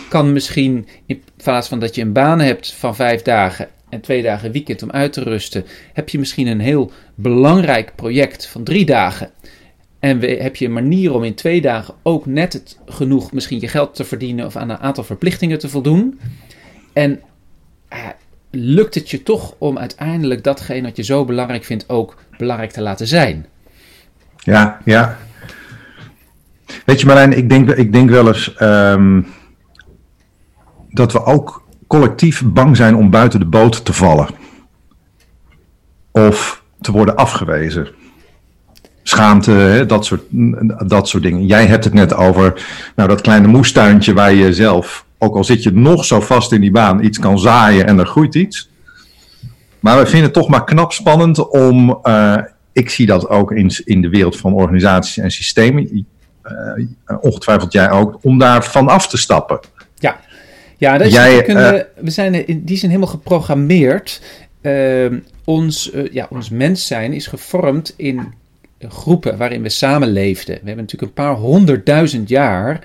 kan 0.08 0.32
misschien, 0.32 0.86
in 1.06 1.22
plaats 1.36 1.68
van 1.68 1.80
dat 1.80 1.94
je 1.94 2.02
een 2.02 2.12
baan 2.12 2.40
hebt 2.40 2.72
van 2.72 2.96
vijf 2.96 3.22
dagen 3.22 3.68
en 3.88 4.00
twee 4.00 4.22
dagen 4.22 4.52
weekend 4.52 4.82
om 4.82 4.90
uit 4.90 5.12
te 5.12 5.22
rusten, 5.22 5.64
heb 5.92 6.08
je 6.08 6.18
misschien 6.18 6.46
een 6.46 6.60
heel 6.60 6.90
belangrijk 7.14 7.92
project 7.94 8.46
van 8.46 8.64
drie 8.64 8.84
dagen. 8.84 9.30
En 9.98 10.20
heb 10.20 10.56
je 10.56 10.64
een 10.64 10.72
manier 10.72 11.14
om 11.14 11.24
in 11.24 11.34
twee 11.34 11.60
dagen 11.60 11.94
ook 12.02 12.26
net 12.26 12.52
het, 12.52 12.78
genoeg 12.86 13.32
misschien 13.32 13.60
je 13.60 13.68
geld 13.68 13.94
te 13.94 14.04
verdienen 14.04 14.46
of 14.46 14.56
aan 14.56 14.70
een 14.70 14.78
aantal 14.78 15.04
verplichtingen 15.04 15.58
te 15.58 15.68
voldoen. 15.68 16.20
En 16.96 17.20
uh, 17.92 17.98
lukt 18.50 18.94
het 18.94 19.10
je 19.10 19.22
toch 19.22 19.54
om 19.58 19.78
uiteindelijk 19.78 20.44
datgene 20.44 20.82
wat 20.82 20.96
je 20.96 21.02
zo 21.02 21.24
belangrijk 21.24 21.64
vindt 21.64 21.88
ook 21.88 22.16
belangrijk 22.38 22.70
te 22.70 22.80
laten 22.80 23.06
zijn? 23.06 23.46
Ja, 24.36 24.80
ja. 24.84 25.18
Weet 26.84 27.00
je 27.00 27.06
Marijn, 27.06 27.32
ik 27.32 27.48
denk, 27.48 27.70
ik 27.70 27.92
denk 27.92 28.10
wel 28.10 28.26
eens 28.26 28.54
um, 28.60 29.26
dat 30.90 31.12
we 31.12 31.24
ook 31.24 31.62
collectief 31.86 32.42
bang 32.44 32.76
zijn 32.76 32.96
om 32.96 33.10
buiten 33.10 33.40
de 33.40 33.46
boot 33.46 33.84
te 33.84 33.92
vallen. 33.92 34.28
Of 36.10 36.62
te 36.80 36.92
worden 36.92 37.16
afgewezen. 37.16 37.88
Schaamte, 39.02 39.50
hè, 39.50 39.86
dat, 39.86 40.04
soort, 40.04 40.22
dat 40.88 41.08
soort 41.08 41.22
dingen. 41.22 41.46
Jij 41.46 41.66
hebt 41.66 41.84
het 41.84 41.94
net 41.94 42.14
over 42.14 42.64
nou, 42.94 43.08
dat 43.08 43.20
kleine 43.20 43.46
moestuintje 43.46 44.14
waar 44.14 44.32
je 44.32 44.54
zelf 44.54 45.05
ook 45.18 45.36
al 45.36 45.44
zit 45.44 45.62
je 45.62 45.72
nog 45.72 46.04
zo 46.04 46.20
vast 46.20 46.52
in 46.52 46.60
die 46.60 46.70
baan, 46.70 47.04
iets 47.04 47.18
kan 47.18 47.38
zaaien 47.38 47.86
en 47.86 47.98
er 47.98 48.06
groeit 48.06 48.34
iets. 48.34 48.70
Maar 49.80 49.98
we 49.98 50.04
vinden 50.04 50.22
het 50.22 50.32
toch 50.32 50.48
maar 50.48 50.64
knap 50.64 50.92
spannend 50.92 51.48
om, 51.48 51.98
uh, 52.02 52.36
ik 52.72 52.90
zie 52.90 53.06
dat 53.06 53.28
ook 53.28 53.52
in, 53.52 53.70
in 53.84 54.02
de 54.02 54.08
wereld 54.08 54.36
van 54.36 54.52
organisaties 54.52 55.18
en 55.18 55.30
systemen, 55.30 56.06
uh, 56.44 57.16
ongetwijfeld 57.20 57.72
jij 57.72 57.90
ook, 57.90 58.18
om 58.22 58.38
daar 58.38 58.64
van 58.64 58.88
af 58.88 59.08
te 59.08 59.16
stappen. 59.16 59.60
Ja, 59.94 60.20
ja 60.76 60.98
dat 60.98 61.06
is 61.06 61.12
jij, 61.12 61.42
kunnen, 61.42 61.74
uh, 61.74 61.82
we 61.94 62.10
zijn 62.10 62.46
in 62.46 62.64
die 62.64 62.76
zin 62.76 62.88
helemaal 62.88 63.10
geprogrammeerd. 63.10 64.22
Ehm, 64.60 65.18
ons, 65.44 65.92
ja, 66.12 66.26
ons 66.30 66.50
mens 66.50 66.86
zijn 66.86 67.12
is 67.12 67.26
gevormd 67.26 67.94
in 67.96 68.32
groepen 68.80 69.36
waarin 69.36 69.62
we 69.62 69.68
samenleefden. 69.68 70.54
We 70.54 70.66
hebben 70.66 70.84
natuurlijk 70.84 71.02
een 71.02 71.24
paar 71.24 71.34
honderdduizend 71.34 72.28
jaar 72.28 72.80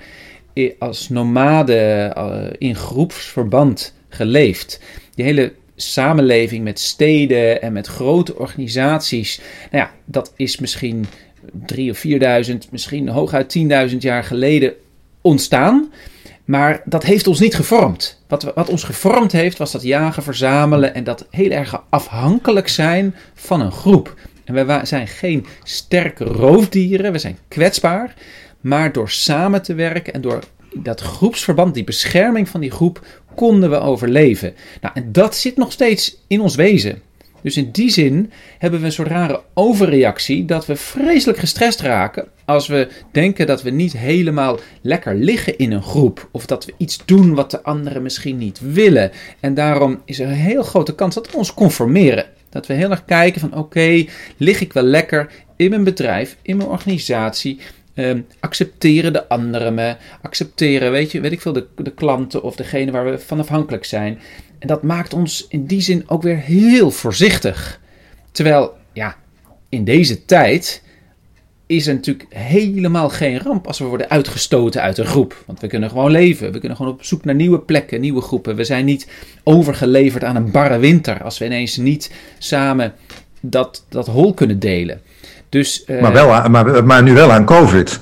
als 0.78 1.08
nomade 1.08 1.76
eh, 2.14 2.42
in 2.58 2.76
groepsverband 2.76 3.94
geleefd. 4.08 4.80
Die 5.14 5.24
hele 5.24 5.52
samenleving 5.76 6.64
met 6.64 6.80
steden 6.80 7.62
en 7.62 7.72
met 7.72 7.86
grote 7.86 8.36
organisaties. 8.36 9.40
Nou 9.70 9.84
ja, 9.84 9.90
dat 10.04 10.32
is 10.36 10.58
misschien 10.58 11.06
drie 11.52 11.90
of 11.90 11.98
vierduizend, 11.98 12.70
misschien 12.70 13.08
hooguit 13.08 13.50
tienduizend 13.50 14.02
jaar 14.02 14.24
geleden 14.24 14.72
ontstaan. 15.20 15.92
Maar 16.44 16.82
dat 16.84 17.02
heeft 17.02 17.26
ons 17.26 17.40
niet 17.40 17.54
gevormd. 17.54 18.22
Wat, 18.28 18.42
wat 18.54 18.68
ons 18.68 18.84
gevormd 18.84 19.32
heeft, 19.32 19.58
was 19.58 19.72
dat 19.72 19.82
jagen, 19.82 20.22
verzamelen 20.22 20.94
en 20.94 21.04
dat 21.04 21.26
heel 21.30 21.50
erg 21.50 21.82
afhankelijk 21.88 22.68
zijn 22.68 23.14
van 23.34 23.60
een 23.60 23.72
groep. 23.72 24.14
En 24.44 24.54
we 24.54 24.80
zijn 24.82 25.08
geen 25.08 25.46
sterke 25.62 26.24
roofdieren, 26.24 27.12
we 27.12 27.18
zijn 27.18 27.38
kwetsbaar. 27.48 28.14
Maar 28.62 28.92
door 28.92 29.10
samen 29.10 29.62
te 29.62 29.74
werken 29.74 30.12
en 30.12 30.20
door 30.20 30.42
dat 30.74 31.00
groepsverband, 31.00 31.74
die 31.74 31.84
bescherming 31.84 32.48
van 32.48 32.60
die 32.60 32.70
groep, 32.70 33.06
konden 33.34 33.70
we 33.70 33.78
overleven. 33.78 34.54
Nou, 34.80 34.94
en 34.94 35.12
dat 35.12 35.36
zit 35.36 35.56
nog 35.56 35.72
steeds 35.72 36.16
in 36.26 36.40
ons 36.40 36.54
wezen. 36.54 37.02
Dus 37.42 37.56
in 37.56 37.70
die 37.70 37.90
zin 37.90 38.32
hebben 38.58 38.80
we 38.80 38.86
een 38.86 38.92
soort 38.92 39.08
rare 39.08 39.42
overreactie 39.54 40.44
dat 40.44 40.66
we 40.66 40.76
vreselijk 40.76 41.38
gestrest 41.38 41.80
raken 41.80 42.28
als 42.44 42.66
we 42.66 42.88
denken 43.12 43.46
dat 43.46 43.62
we 43.62 43.70
niet 43.70 43.92
helemaal 43.92 44.58
lekker 44.82 45.14
liggen 45.14 45.58
in 45.58 45.72
een 45.72 45.82
groep. 45.82 46.28
Of 46.30 46.46
dat 46.46 46.64
we 46.64 46.74
iets 46.76 47.02
doen 47.04 47.34
wat 47.34 47.50
de 47.50 47.62
anderen 47.62 48.02
misschien 48.02 48.38
niet 48.38 48.60
willen. 48.72 49.10
En 49.40 49.54
daarom 49.54 50.02
is 50.04 50.20
er 50.20 50.28
een 50.28 50.34
heel 50.34 50.62
grote 50.62 50.94
kans 50.94 51.14
dat 51.14 51.30
we 51.30 51.36
ons 51.36 51.54
conformeren. 51.54 52.26
Dat 52.50 52.66
we 52.66 52.74
heel 52.74 52.90
erg 52.90 53.04
kijken 53.04 53.40
van 53.40 53.54
oké, 53.54 54.04
lig 54.36 54.60
ik 54.60 54.72
wel 54.72 54.82
lekker 54.82 55.30
in 55.56 55.70
mijn 55.70 55.84
bedrijf, 55.84 56.36
in 56.42 56.56
mijn 56.56 56.68
organisatie. 56.68 57.60
Um, 57.94 58.26
accepteren 58.40 59.12
de 59.12 59.28
anderen 59.28 59.74
me, 59.74 59.96
accepteren, 60.22 60.90
weet 60.90 61.12
je, 61.12 61.20
weet 61.20 61.32
ik 61.32 61.40
veel, 61.40 61.52
de, 61.52 61.66
de 61.76 61.90
klanten 61.90 62.42
of 62.42 62.56
degene 62.56 62.90
waar 62.90 63.04
we 63.04 63.18
van 63.18 63.40
afhankelijk 63.40 63.84
zijn. 63.84 64.18
En 64.58 64.68
dat 64.68 64.82
maakt 64.82 65.14
ons 65.14 65.46
in 65.48 65.66
die 65.66 65.80
zin 65.80 66.04
ook 66.06 66.22
weer 66.22 66.36
heel 66.36 66.90
voorzichtig. 66.90 67.80
Terwijl, 68.30 68.72
ja, 68.92 69.16
in 69.68 69.84
deze 69.84 70.24
tijd 70.24 70.82
is 71.66 71.86
er 71.86 71.94
natuurlijk 71.94 72.26
helemaal 72.34 73.08
geen 73.08 73.38
ramp 73.38 73.66
als 73.66 73.78
we 73.78 73.84
worden 73.84 74.10
uitgestoten 74.10 74.82
uit 74.82 74.98
een 74.98 75.06
groep. 75.06 75.42
Want 75.46 75.60
we 75.60 75.66
kunnen 75.66 75.88
gewoon 75.88 76.10
leven. 76.10 76.52
We 76.52 76.58
kunnen 76.58 76.76
gewoon 76.76 76.92
op 76.92 77.04
zoek 77.04 77.24
naar 77.24 77.34
nieuwe 77.34 77.60
plekken, 77.60 78.00
nieuwe 78.00 78.20
groepen. 78.20 78.56
We 78.56 78.64
zijn 78.64 78.84
niet 78.84 79.08
overgeleverd 79.42 80.24
aan 80.24 80.36
een 80.36 80.50
barre 80.50 80.78
winter 80.78 81.22
als 81.22 81.38
we 81.38 81.44
ineens 81.44 81.76
niet 81.76 82.12
samen 82.38 82.94
dat, 83.40 83.86
dat 83.88 84.06
hol 84.06 84.34
kunnen 84.34 84.58
delen. 84.58 85.00
Dus, 85.52 85.84
uh, 85.86 86.00
maar, 86.00 86.12
wel, 86.12 86.48
maar, 86.48 86.84
maar 86.84 87.02
nu 87.02 87.12
wel 87.12 87.32
aan 87.32 87.44
COVID. 87.44 88.00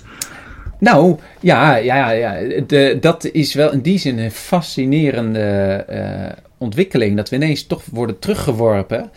Nou, 0.78 1.18
ja, 1.40 1.76
ja, 1.76 2.10
ja 2.10 2.36
de, 2.66 2.98
dat 3.00 3.24
is 3.32 3.54
wel 3.54 3.72
in 3.72 3.80
die 3.80 3.98
zin 3.98 4.18
een 4.18 4.30
fascinerende 4.30 5.86
uh, 5.90 6.44
ontwikkeling. 6.58 7.16
Dat 7.16 7.28
we 7.28 7.36
ineens 7.36 7.66
toch 7.66 7.82
worden 7.92 8.18
teruggeworpen 8.18 9.10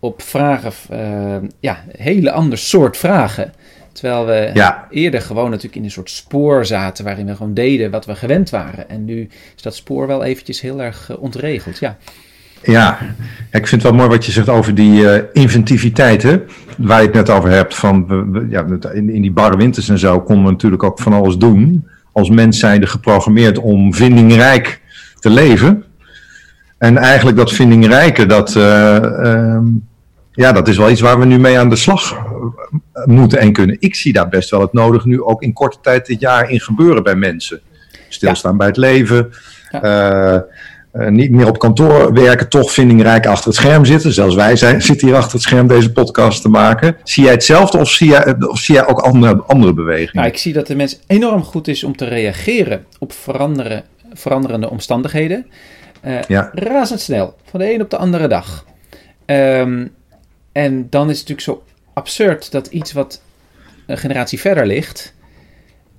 op 0.00 0.22
vragen, 0.22 0.72
uh, 0.92 1.48
ja, 1.60 1.84
hele 1.96 2.32
ander 2.32 2.58
soort 2.58 2.96
vragen. 2.96 3.52
Terwijl 3.92 4.26
we 4.26 4.50
ja. 4.54 4.86
eerder 4.90 5.22
gewoon 5.22 5.50
natuurlijk 5.50 5.76
in 5.76 5.84
een 5.84 5.90
soort 5.90 6.10
spoor 6.10 6.66
zaten 6.66 7.04
waarin 7.04 7.26
we 7.26 7.36
gewoon 7.36 7.54
deden 7.54 7.90
wat 7.90 8.06
we 8.06 8.14
gewend 8.14 8.50
waren. 8.50 8.88
En 8.88 9.04
nu 9.04 9.28
is 9.56 9.62
dat 9.62 9.74
spoor 9.74 10.06
wel 10.06 10.24
eventjes 10.24 10.60
heel 10.60 10.82
erg 10.82 11.16
ontregeld, 11.16 11.78
ja. 11.78 11.96
Ja, 12.62 12.98
ik 13.50 13.66
vind 13.66 13.82
het 13.82 13.82
wel 13.82 13.92
mooi 13.92 14.08
wat 14.08 14.26
je 14.26 14.32
zegt 14.32 14.48
over 14.48 14.74
die 14.74 15.02
uh, 15.02 15.14
inventiviteit, 15.32 16.22
hè? 16.22 16.42
waar 16.78 17.00
je 17.00 17.06
het 17.06 17.14
net 17.14 17.30
over 17.30 17.50
hebt. 17.50 17.74
Van, 17.74 18.06
ja, 18.50 18.64
in, 18.92 19.10
in 19.10 19.22
die 19.22 19.32
barre 19.32 19.56
winters 19.56 19.88
en 19.88 19.98
zo 19.98 20.20
konden 20.20 20.44
we 20.44 20.50
natuurlijk 20.50 20.82
ook 20.82 20.98
van 20.98 21.12
alles 21.12 21.36
doen. 21.36 21.88
Als 22.12 22.30
mens 22.30 22.58
zijnde 22.58 22.86
geprogrammeerd 22.86 23.58
om 23.58 23.94
vindingrijk 23.94 24.80
te 25.18 25.30
leven. 25.30 25.84
En 26.78 26.96
eigenlijk 26.96 27.36
dat 27.36 27.52
vindingrijke, 27.52 28.26
dat, 28.26 28.54
uh, 28.54 28.96
uh, 29.22 29.58
ja, 30.32 30.52
dat 30.52 30.68
is 30.68 30.76
wel 30.76 30.90
iets 30.90 31.00
waar 31.00 31.18
we 31.18 31.24
nu 31.24 31.38
mee 31.38 31.58
aan 31.58 31.68
de 31.68 31.76
slag 31.76 32.16
moeten 33.04 33.38
en 33.38 33.52
kunnen. 33.52 33.76
Ik 33.78 33.94
zie 33.94 34.12
daar 34.12 34.28
best 34.28 34.50
wel 34.50 34.60
het 34.60 34.72
nodig 34.72 35.04
nu 35.04 35.22
ook 35.22 35.42
in 35.42 35.52
korte 35.52 35.78
tijd 35.82 36.06
dit 36.06 36.20
jaar 36.20 36.50
in 36.50 36.60
gebeuren 36.60 37.02
bij 37.02 37.14
mensen. 37.14 37.60
Stilstaan 38.08 38.56
bij 38.56 38.66
het 38.66 38.76
leven. 38.76 39.30
Ja. 39.70 40.46
Uh, 40.92 41.08
niet 41.08 41.30
meer 41.30 41.48
op 41.48 41.58
kantoor 41.58 42.12
werken, 42.12 42.48
toch 42.48 42.72
vindingrijk 42.72 43.26
achter 43.26 43.46
het 43.46 43.54
scherm 43.54 43.84
zitten. 43.84 44.12
Zelfs 44.12 44.34
wij 44.34 44.56
zijn, 44.56 44.82
zitten 44.92 45.08
hier 45.08 45.16
achter 45.16 45.32
het 45.32 45.42
scherm 45.42 45.66
deze 45.66 45.92
podcast 45.92 46.42
te 46.42 46.48
maken. 46.48 46.96
Zie 47.04 47.22
jij 47.22 47.32
hetzelfde 47.32 47.78
of 47.78 47.90
zie 47.90 48.08
jij, 48.08 48.36
of 48.38 48.58
zie 48.58 48.74
jij 48.74 48.86
ook 48.86 48.98
andere, 48.98 49.42
andere 49.42 49.72
bewegingen? 49.72 50.16
Nou, 50.16 50.28
ik 50.28 50.36
zie 50.36 50.52
dat 50.52 50.66
de 50.66 50.76
mens 50.76 50.98
enorm 51.06 51.42
goed 51.42 51.68
is 51.68 51.84
om 51.84 51.96
te 51.96 52.04
reageren 52.04 52.84
op 52.98 53.12
veranderen, 53.12 53.84
veranderende 54.12 54.70
omstandigheden. 54.70 55.46
Uh, 56.04 56.22
ja. 56.22 56.50
Razendsnel, 56.54 57.34
van 57.50 57.60
de 57.60 57.74
een 57.74 57.82
op 57.82 57.90
de 57.90 57.96
andere 57.96 58.28
dag. 58.28 58.64
Um, 59.26 59.90
en 60.52 60.86
dan 60.90 61.10
is 61.10 61.18
het 61.18 61.28
natuurlijk 61.28 61.40
zo 61.40 61.72
absurd 61.92 62.50
dat 62.50 62.66
iets 62.66 62.92
wat 62.92 63.22
een 63.86 63.98
generatie 63.98 64.40
verder 64.40 64.66
ligt. 64.66 65.14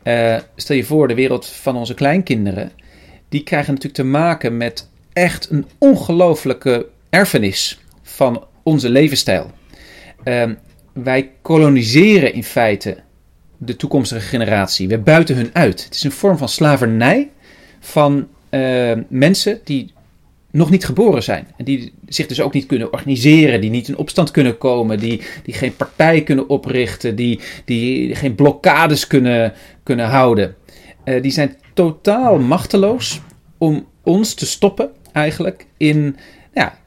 Uh, 0.04 0.38
stel 0.56 0.76
je 0.76 0.84
voor, 0.84 1.08
de 1.08 1.16
wereld 1.16 1.46
van 1.46 1.76
onze 1.76 1.94
kleinkinderen 1.94 2.72
die 3.34 3.44
krijgen 3.44 3.74
natuurlijk 3.74 4.04
te 4.04 4.10
maken 4.10 4.58
met 4.58 4.90
echt 5.14 5.50
een 5.50 5.66
ongelooflijke 5.78 6.88
erfenis 7.10 7.82
van 8.02 8.44
onze 8.64 8.90
levensstijl. 8.90 9.52
Uh, 10.24 10.50
wij 10.94 11.32
koloniseren 11.42 12.34
in 12.34 12.44
feite 12.44 12.98
de 13.58 13.76
toekomstige 13.76 14.22
generatie. 14.22 14.88
We 14.88 14.98
buiten 14.98 15.36
hun 15.36 15.50
uit. 15.54 15.84
Het 15.84 15.96
is 15.96 16.04
een 16.04 16.12
vorm 16.12 16.38
van 16.38 16.50
slavernij 16.50 17.30
van 17.80 18.28
uh, 18.50 18.92
mensen 19.08 19.60
die 19.64 19.94
nog 20.52 20.70
niet 20.70 20.86
geboren 20.86 21.24
zijn. 21.24 21.48
En 21.58 21.66
die 21.66 21.94
zich 22.08 22.28
dus 22.28 22.42
ook 22.42 22.54
niet 22.54 22.66
kunnen 22.66 22.94
organiseren, 22.94 23.62
die 23.62 23.70
niet 23.70 23.88
in 23.88 23.98
opstand 23.98 24.32
kunnen 24.32 24.58
komen, 24.58 25.00
die, 25.00 25.22
die 25.44 25.54
geen 25.54 25.76
partij 25.76 26.24
kunnen 26.24 26.50
oprichten, 26.50 27.16
die, 27.16 27.40
die 27.66 28.16
geen 28.16 28.36
blokkades 28.36 29.08
kunnen, 29.08 29.54
kunnen 29.84 30.06
houden. 30.08 30.56
Uh, 31.06 31.22
die 31.22 31.32
zijn 31.32 31.56
totaal 31.74 32.40
machteloos 32.40 33.22
om 33.58 33.88
ons 34.04 34.34
te 34.34 34.46
stoppen 34.46 34.90
eigenlijk 35.12 35.66
in 35.78 36.16
ja, 36.54 36.78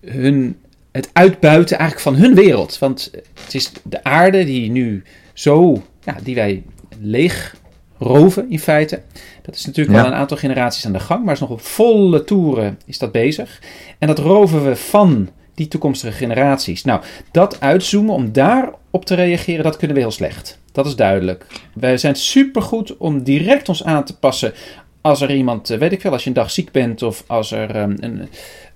hun, 0.00 0.56
het 0.92 1.10
uitbuiten 1.12 1.78
eigenlijk 1.78 2.08
van 2.08 2.22
hun 2.22 2.34
wereld. 2.34 2.78
Want 2.78 3.10
het 3.44 3.54
is 3.54 3.72
de 3.82 4.04
aarde 4.04 4.44
die 4.44 4.70
nu 4.70 5.02
zo, 5.32 5.82
ja, 6.04 6.16
die 6.22 6.34
wij 6.34 6.62
leeg 7.00 7.56
roven 7.98 8.50
in 8.50 8.58
feite. 8.58 9.02
Dat 9.42 9.54
is 9.54 9.66
natuurlijk 9.66 9.96
ja. 9.96 10.02
al 10.02 10.10
een 10.10 10.18
aantal 10.18 10.36
generaties 10.36 10.86
aan 10.86 10.92
de 10.92 11.00
gang, 11.00 11.24
maar 11.24 11.34
is 11.34 11.40
nog 11.40 11.50
op 11.50 11.60
volle 11.60 12.24
toeren 12.24 12.78
is 12.86 12.98
dat 12.98 13.12
bezig. 13.12 13.62
En 13.98 14.06
dat 14.06 14.18
roven 14.18 14.64
we 14.64 14.76
van 14.76 15.28
die 15.54 15.68
toekomstige 15.68 16.12
generaties. 16.12 16.84
Nou, 16.84 17.02
dat 17.30 17.60
uitzoomen 17.60 18.14
om 18.14 18.32
daarop 18.32 19.04
te 19.04 19.14
reageren, 19.14 19.64
dat 19.64 19.76
kunnen 19.76 19.96
we 19.96 20.02
heel 20.02 20.10
slecht. 20.10 20.59
Dat 20.72 20.86
is 20.86 20.96
duidelijk. 20.96 21.46
Wij 21.74 21.96
zijn 21.96 22.16
supergoed 22.16 22.96
om 22.96 23.22
direct 23.22 23.68
ons 23.68 23.84
aan 23.84 24.04
te 24.04 24.18
passen 24.18 24.52
als 25.00 25.20
er 25.20 25.34
iemand, 25.34 25.70
eh, 25.70 25.78
weet 25.78 25.92
ik 25.92 26.00
veel, 26.00 26.12
als 26.12 26.22
je 26.22 26.28
een 26.28 26.34
dag 26.34 26.50
ziek 26.50 26.70
bent 26.70 27.02
of 27.02 27.24
als 27.26 27.52
er 27.52 27.76
um, 27.76 27.96
een, 28.00 28.28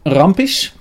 ramp 0.02 0.38
is. 0.38 0.74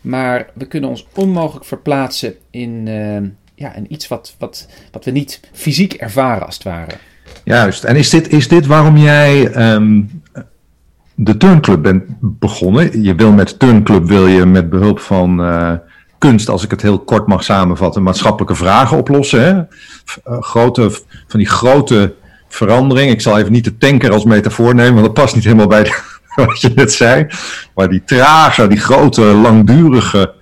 Maar 0.00 0.50
we 0.54 0.66
kunnen 0.66 0.90
ons 0.90 1.06
onmogelijk 1.14 1.64
verplaatsen 1.64 2.34
in, 2.50 2.86
uh, 2.86 3.28
ja, 3.54 3.74
in 3.74 3.92
iets 3.92 4.08
wat, 4.08 4.34
wat, 4.38 4.68
wat 4.92 5.04
we 5.04 5.10
niet 5.10 5.40
fysiek 5.52 5.92
ervaren, 5.92 6.46
als 6.46 6.54
het 6.54 6.64
ware. 6.64 6.94
Juist. 7.44 7.84
En 7.84 7.96
is 7.96 8.10
dit, 8.10 8.32
is 8.32 8.48
dit 8.48 8.66
waarom 8.66 8.96
jij 8.96 9.56
um, 9.74 10.22
de 11.14 11.36
turnclub 11.36 11.82
bent 11.82 12.04
begonnen? 12.20 13.02
Je 13.02 13.14
wil 13.14 13.32
met 13.32 13.58
turnclub 13.58 14.04
wil 14.06 14.26
je 14.26 14.46
met 14.46 14.70
behulp 14.70 14.98
van 14.98 15.40
uh, 15.40 15.72
kunst, 16.28 16.48
als 16.48 16.64
ik 16.64 16.70
het 16.70 16.82
heel 16.82 16.98
kort 16.98 17.26
mag 17.26 17.44
samenvatten, 17.44 18.02
maatschappelijke 18.02 18.54
vragen 18.54 18.96
oplossen. 18.96 19.44
Hè? 19.44 19.62
grote, 20.40 20.90
van 21.26 21.40
die 21.40 21.48
grote 21.48 22.14
verandering. 22.48 23.10
Ik 23.10 23.20
zal 23.20 23.38
even 23.38 23.52
niet 23.52 23.64
de 23.64 23.78
tanker 23.78 24.12
als 24.12 24.24
metafoor 24.24 24.74
nemen, 24.74 24.94
want 24.94 25.04
dat 25.04 25.14
past 25.14 25.34
niet 25.34 25.44
helemaal 25.44 25.66
bij 25.66 25.92
wat 26.46 26.60
je 26.60 26.72
net 26.74 26.92
zei. 26.92 27.26
Maar 27.74 27.88
die 27.88 28.02
trage, 28.04 28.66
die 28.66 28.78
grote, 28.78 29.22
langdurige 29.22 30.34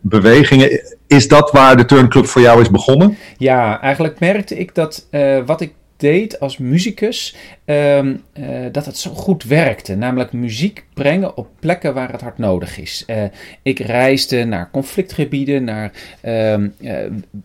bewegingen. 0.00 0.80
Is 1.06 1.28
dat 1.28 1.50
waar 1.50 1.76
de 1.76 1.84
turnclub 1.84 2.26
voor 2.26 2.42
jou 2.42 2.60
is 2.60 2.70
begonnen? 2.70 3.16
Ja, 3.36 3.80
eigenlijk 3.80 4.20
merkte 4.20 4.58
ik 4.58 4.74
dat 4.74 5.06
uh, 5.10 5.38
wat 5.46 5.60
ik 5.60 5.72
deed 5.96 6.40
als 6.40 6.58
muzikus, 6.58 7.36
um, 7.64 8.22
uh, 8.38 8.46
dat 8.72 8.86
het 8.86 8.96
zo 8.96 9.10
goed 9.10 9.44
werkte. 9.44 9.94
Namelijk 9.94 10.32
muziek 10.32 10.84
brengen 10.94 11.36
op 11.36 11.48
plekken 11.60 11.94
waar 11.94 12.12
het 12.12 12.20
hard 12.20 12.38
nodig 12.38 12.78
is. 12.78 13.04
Uh, 13.06 13.22
ik 13.62 13.78
reisde 13.78 14.44
naar 14.44 14.70
conflictgebieden, 14.72 15.64
naar 15.64 15.92
um, 16.24 16.74
uh, 16.80 16.98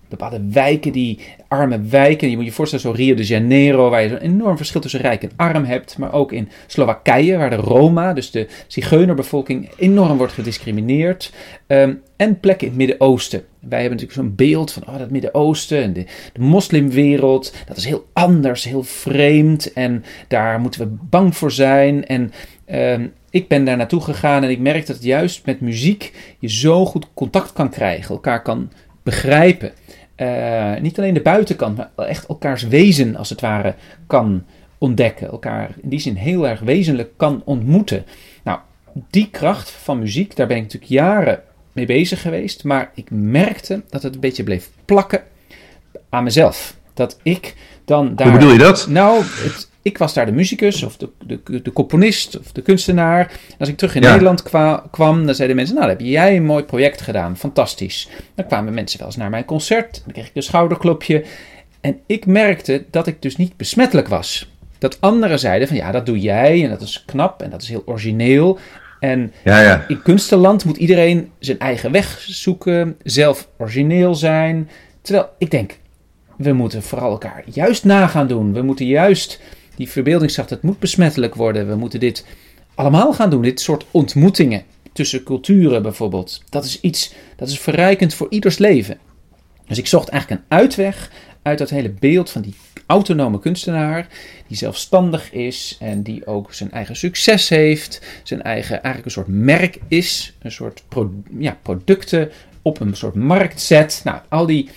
bepaalde 0.09 0.41
wijken, 0.51 0.91
die 0.91 1.19
arme 1.47 1.81
wijken. 1.81 2.29
Je 2.29 2.35
moet 2.35 2.45
je 2.45 2.51
voorstellen, 2.51 2.85
zo 2.85 2.91
Rio 2.91 3.15
de 3.15 3.25
Janeiro, 3.25 3.89
waar 3.89 4.03
je 4.03 4.09
een 4.09 4.17
enorm 4.17 4.57
verschil 4.57 4.81
tussen 4.81 5.01
rijk 5.01 5.23
en 5.23 5.31
arm 5.35 5.63
hebt. 5.63 5.97
Maar 5.97 6.13
ook 6.13 6.31
in 6.31 6.49
Slowakije, 6.67 7.37
waar 7.37 7.49
de 7.49 7.55
Roma, 7.55 8.13
dus 8.13 8.31
de 8.31 8.47
zigeunerbevolking, 8.67 9.69
enorm 9.77 10.17
wordt 10.17 10.33
gediscrimineerd. 10.33 11.33
Um, 11.67 12.01
en 12.15 12.39
plekken 12.39 12.67
in 12.67 12.73
het 12.73 12.81
Midden-Oosten. 12.81 13.43
Wij 13.59 13.81
hebben 13.81 13.99
natuurlijk 13.99 14.27
zo'n 14.27 14.35
beeld 14.35 14.71
van 14.71 14.83
oh, 14.87 14.97
dat 14.97 15.09
Midden-Oosten 15.09 15.81
en 15.81 15.93
de, 15.93 16.05
de 16.33 16.41
moslimwereld. 16.41 17.53
Dat 17.65 17.77
is 17.77 17.85
heel 17.85 18.07
anders, 18.13 18.63
heel 18.63 18.83
vreemd. 18.83 19.73
En 19.73 20.03
daar 20.27 20.59
moeten 20.59 20.81
we 20.81 20.95
bang 21.09 21.37
voor 21.37 21.51
zijn. 21.51 22.05
En 22.05 22.31
uh, 22.69 23.07
ik 23.29 23.47
ben 23.47 23.65
daar 23.65 23.77
naartoe 23.77 24.01
gegaan 24.01 24.43
en 24.43 24.49
ik 24.49 24.59
merk 24.59 24.85
dat 24.85 25.03
juist 25.03 25.45
met 25.45 25.61
muziek 25.61 26.13
je 26.39 26.49
zo 26.49 26.85
goed 26.85 27.07
contact 27.13 27.53
kan 27.53 27.69
krijgen, 27.69 28.15
elkaar 28.15 28.41
kan 28.41 28.71
begrijpen. 29.03 29.71
Uh, 30.17 30.75
niet 30.79 30.97
alleen 30.97 31.13
de 31.13 31.21
buitenkant, 31.21 31.77
maar 31.77 32.07
echt 32.07 32.25
elkaars 32.25 32.63
wezen 32.63 33.15
als 33.15 33.29
het 33.29 33.41
ware 33.41 33.75
kan 34.07 34.43
ontdekken. 34.77 35.27
Elkaar 35.27 35.69
in 35.81 35.89
die 35.89 35.99
zin 35.99 36.15
heel 36.15 36.47
erg 36.47 36.59
wezenlijk 36.59 37.09
kan 37.17 37.41
ontmoeten. 37.45 38.05
Nou, 38.43 38.59
die 39.09 39.29
kracht 39.29 39.69
van 39.69 39.99
muziek, 39.99 40.35
daar 40.35 40.47
ben 40.47 40.57
ik 40.57 40.63
natuurlijk 40.63 40.91
jaren 40.91 41.41
mee 41.71 41.85
bezig 41.85 42.21
geweest. 42.21 42.63
Maar 42.63 42.91
ik 42.93 43.07
merkte 43.11 43.81
dat 43.89 44.03
het 44.03 44.13
een 44.13 44.19
beetje 44.19 44.43
bleef 44.43 44.69
plakken 44.85 45.23
aan 46.09 46.23
mezelf. 46.23 46.75
Dat 46.93 47.19
ik 47.23 47.55
dan 47.85 48.15
daar. 48.15 48.27
Hoe 48.27 48.37
bedoel 48.37 48.53
je 48.53 48.59
dat? 48.59 48.87
Nou, 48.89 49.23
het, 49.23 49.69
ik 49.87 49.97
was 49.97 50.13
daar 50.13 50.25
de 50.25 50.31
muzikus 50.31 50.83
of 50.83 50.97
de, 50.97 51.09
de, 51.25 51.61
de 51.61 51.73
componist 51.73 52.39
of 52.39 52.51
de 52.51 52.61
kunstenaar. 52.61 53.19
En 53.19 53.55
als 53.57 53.69
ik 53.69 53.77
terug 53.77 53.95
in 53.95 54.01
Nederland 54.01 54.43
kwa, 54.43 54.83
kwam, 54.91 55.25
dan 55.25 55.35
zeiden 55.35 55.55
mensen: 55.55 55.75
Nou, 55.75 55.87
dan 55.87 55.97
heb 55.97 56.05
jij 56.05 56.35
een 56.35 56.45
mooi 56.45 56.63
project 56.63 57.01
gedaan. 57.01 57.37
Fantastisch. 57.37 58.09
Dan 58.35 58.47
kwamen 58.47 58.73
mensen 58.73 58.99
wel 58.99 59.07
eens 59.07 59.17
naar 59.17 59.29
mijn 59.29 59.45
concert. 59.45 60.01
Dan 60.03 60.13
kreeg 60.13 60.27
ik 60.27 60.35
een 60.35 60.43
schouderklopje. 60.43 61.23
En 61.81 61.99
ik 62.05 62.25
merkte 62.25 62.85
dat 62.91 63.07
ik 63.07 63.21
dus 63.21 63.37
niet 63.37 63.57
besmettelijk 63.57 64.07
was. 64.07 64.51
Dat 64.77 65.01
anderen 65.01 65.39
zeiden: 65.39 65.67
van 65.67 65.77
ja, 65.77 65.91
dat 65.91 66.05
doe 66.05 66.19
jij 66.19 66.63
en 66.63 66.69
dat 66.69 66.81
is 66.81 67.03
knap 67.05 67.41
en 67.41 67.49
dat 67.49 67.61
is 67.61 67.69
heel 67.69 67.83
origineel. 67.85 68.59
En 68.99 69.33
ja, 69.43 69.61
ja. 69.61 69.85
in 69.87 70.01
kunstenland 70.01 70.65
moet 70.65 70.77
iedereen 70.77 71.31
zijn 71.39 71.59
eigen 71.59 71.91
weg 71.91 72.19
zoeken, 72.27 72.97
zelf 73.03 73.47
origineel 73.57 74.15
zijn. 74.15 74.69
Terwijl 75.01 75.29
ik 75.37 75.51
denk, 75.51 75.77
we 76.37 76.53
moeten 76.53 76.83
vooral 76.83 77.11
elkaar 77.11 77.43
juist 77.45 77.83
nagaan 77.83 78.27
doen. 78.27 78.53
We 78.53 78.61
moeten 78.61 78.85
juist 78.85 79.41
die 79.77 79.89
verbeeldingskracht, 79.89 80.49
het 80.49 80.61
moet 80.61 80.79
besmettelijk 80.79 81.35
worden. 81.35 81.67
We 81.67 81.75
moeten 81.75 81.99
dit 81.99 82.25
allemaal 82.75 83.13
gaan 83.13 83.29
doen. 83.29 83.41
Dit 83.41 83.59
soort 83.59 83.85
ontmoetingen 83.91 84.63
tussen 84.93 85.23
culturen 85.23 85.81
bijvoorbeeld. 85.81 86.41
Dat 86.49 86.65
is 86.65 86.81
iets, 86.81 87.13
dat 87.35 87.47
is 87.47 87.59
verrijkend 87.59 88.13
voor 88.13 88.27
ieders 88.29 88.57
leven. 88.57 88.97
Dus 89.67 89.77
ik 89.77 89.87
zocht 89.87 90.09
eigenlijk 90.09 90.41
een 90.41 90.57
uitweg 90.57 91.11
uit 91.41 91.57
dat 91.57 91.69
hele 91.69 91.89
beeld 91.89 92.29
van 92.29 92.41
die 92.41 92.53
autonome 92.85 93.39
kunstenaar, 93.39 94.07
die 94.47 94.57
zelfstandig 94.57 95.31
is 95.31 95.77
en 95.79 96.03
die 96.03 96.25
ook 96.25 96.53
zijn 96.53 96.71
eigen 96.71 96.95
succes 96.95 97.49
heeft, 97.49 98.01
zijn 98.23 98.41
eigen 98.41 98.83
eigenlijk 98.83 99.05
een 99.05 99.11
soort 99.23 99.27
merk 99.27 99.79
is, 99.87 100.33
een 100.41 100.51
soort 100.51 100.83
ja, 101.37 101.57
producten 101.61 102.31
op 102.61 102.79
een 102.79 102.95
soort 102.95 103.15
markt 103.15 103.61
zet. 103.61 104.01
Nou, 104.03 104.19
al 104.29 104.45
die 104.45 104.69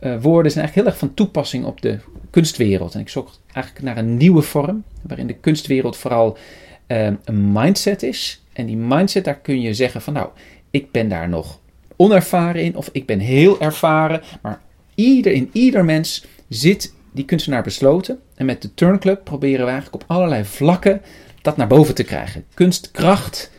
uh, 0.00 0.22
woorden 0.22 0.52
zijn 0.52 0.64
eigenlijk 0.64 0.74
heel 0.74 0.86
erg 0.86 0.98
van 0.98 1.14
toepassing 1.14 1.64
op 1.64 1.80
de 1.82 1.98
kunstwereld. 2.30 2.94
En 2.94 3.00
ik 3.00 3.08
zocht 3.08 3.40
eigenlijk 3.56 3.86
naar 3.86 3.96
een 3.96 4.16
nieuwe 4.16 4.42
vorm, 4.42 4.84
waarin 5.02 5.26
de 5.26 5.34
kunstwereld 5.34 5.96
vooral 5.96 6.38
uh, 6.86 7.06
een 7.24 7.52
mindset 7.52 8.02
is. 8.02 8.42
En 8.52 8.66
die 8.66 8.76
mindset, 8.76 9.24
daar 9.24 9.38
kun 9.38 9.60
je 9.60 9.74
zeggen 9.74 10.02
van 10.02 10.12
nou, 10.12 10.28
ik 10.70 10.90
ben 10.90 11.08
daar 11.08 11.28
nog 11.28 11.60
onervaren 11.96 12.62
in, 12.62 12.76
of 12.76 12.88
ik 12.92 13.06
ben 13.06 13.18
heel 13.18 13.60
ervaren, 13.60 14.22
maar 14.42 14.60
ieder, 14.94 15.32
in 15.32 15.50
ieder 15.52 15.84
mens 15.84 16.26
zit 16.48 16.94
die 17.12 17.24
kunstenaar 17.24 17.62
besloten. 17.62 18.20
En 18.34 18.46
met 18.46 18.62
de 18.62 18.74
Turnclub 18.74 19.24
proberen 19.24 19.64
we 19.64 19.70
eigenlijk 19.70 20.02
op 20.02 20.10
allerlei 20.10 20.44
vlakken 20.44 21.02
dat 21.42 21.56
naar 21.56 21.66
boven 21.66 21.94
te 21.94 22.04
krijgen. 22.04 22.44
Kunstkracht 22.54 23.50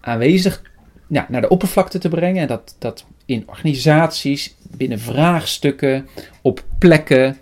aanwezig 0.00 0.62
ja, 1.08 1.26
naar 1.28 1.40
de 1.40 1.48
oppervlakte 1.48 1.98
te 1.98 2.08
brengen. 2.08 2.42
En 2.42 2.48
dat, 2.48 2.76
dat 2.78 3.04
in 3.24 3.42
organisaties, 3.46 4.54
binnen 4.76 4.98
vraagstukken, 4.98 6.08
op 6.42 6.64
plekken 6.78 7.36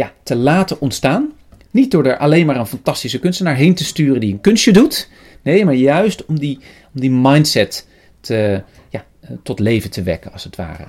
ja, 0.00 0.12
te 0.22 0.36
laten 0.36 0.80
ontstaan. 0.80 1.28
Niet 1.70 1.90
door 1.90 2.06
er 2.06 2.16
alleen 2.16 2.46
maar 2.46 2.56
een 2.56 2.66
fantastische 2.66 3.18
kunstenaar 3.18 3.54
heen 3.54 3.74
te 3.74 3.84
sturen 3.84 4.20
die 4.20 4.32
een 4.32 4.40
kunstje 4.40 4.72
doet. 4.72 5.08
Nee, 5.42 5.64
maar 5.64 5.74
juist 5.74 6.24
om 6.26 6.38
die, 6.38 6.58
om 6.94 7.00
die 7.00 7.10
mindset 7.10 7.86
te, 8.20 8.62
ja, 8.88 9.04
tot 9.42 9.58
leven 9.58 9.90
te 9.90 10.02
wekken, 10.02 10.32
als 10.32 10.44
het 10.44 10.56
ware. 10.56 10.84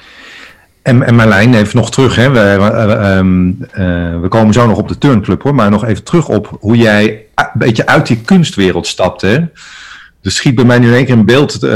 En, 0.81 1.03
en 1.03 1.15
Marlijn, 1.15 1.53
even 1.53 1.77
nog 1.77 1.91
terug. 1.91 2.15
Hè. 2.15 2.29
We, 2.29 2.39
ehm, 2.39 3.51
eh, 3.71 4.21
we 4.21 4.27
komen 4.29 4.53
zo 4.53 4.67
nog 4.67 4.77
op 4.77 4.87
de 4.87 4.97
turnclub 4.97 5.41
hoor. 5.41 5.55
Maar 5.55 5.69
nog 5.69 5.85
even 5.85 6.03
terug 6.03 6.29
op 6.29 6.57
hoe 6.59 6.77
jij 6.77 7.25
een 7.35 7.45
beetje 7.53 7.85
uit 7.85 8.07
die 8.07 8.21
kunstwereld 8.21 8.87
stapte. 8.87 9.27
Hè. 9.27 9.45
Dus 10.21 10.35
schiet 10.35 10.55
bij 10.55 10.65
mij 10.65 10.79
nu 10.79 10.87
in 10.87 10.93
één 10.93 11.05
keer 11.05 11.13
een 11.13 11.25
beeld 11.25 11.53
uh, 11.53 11.69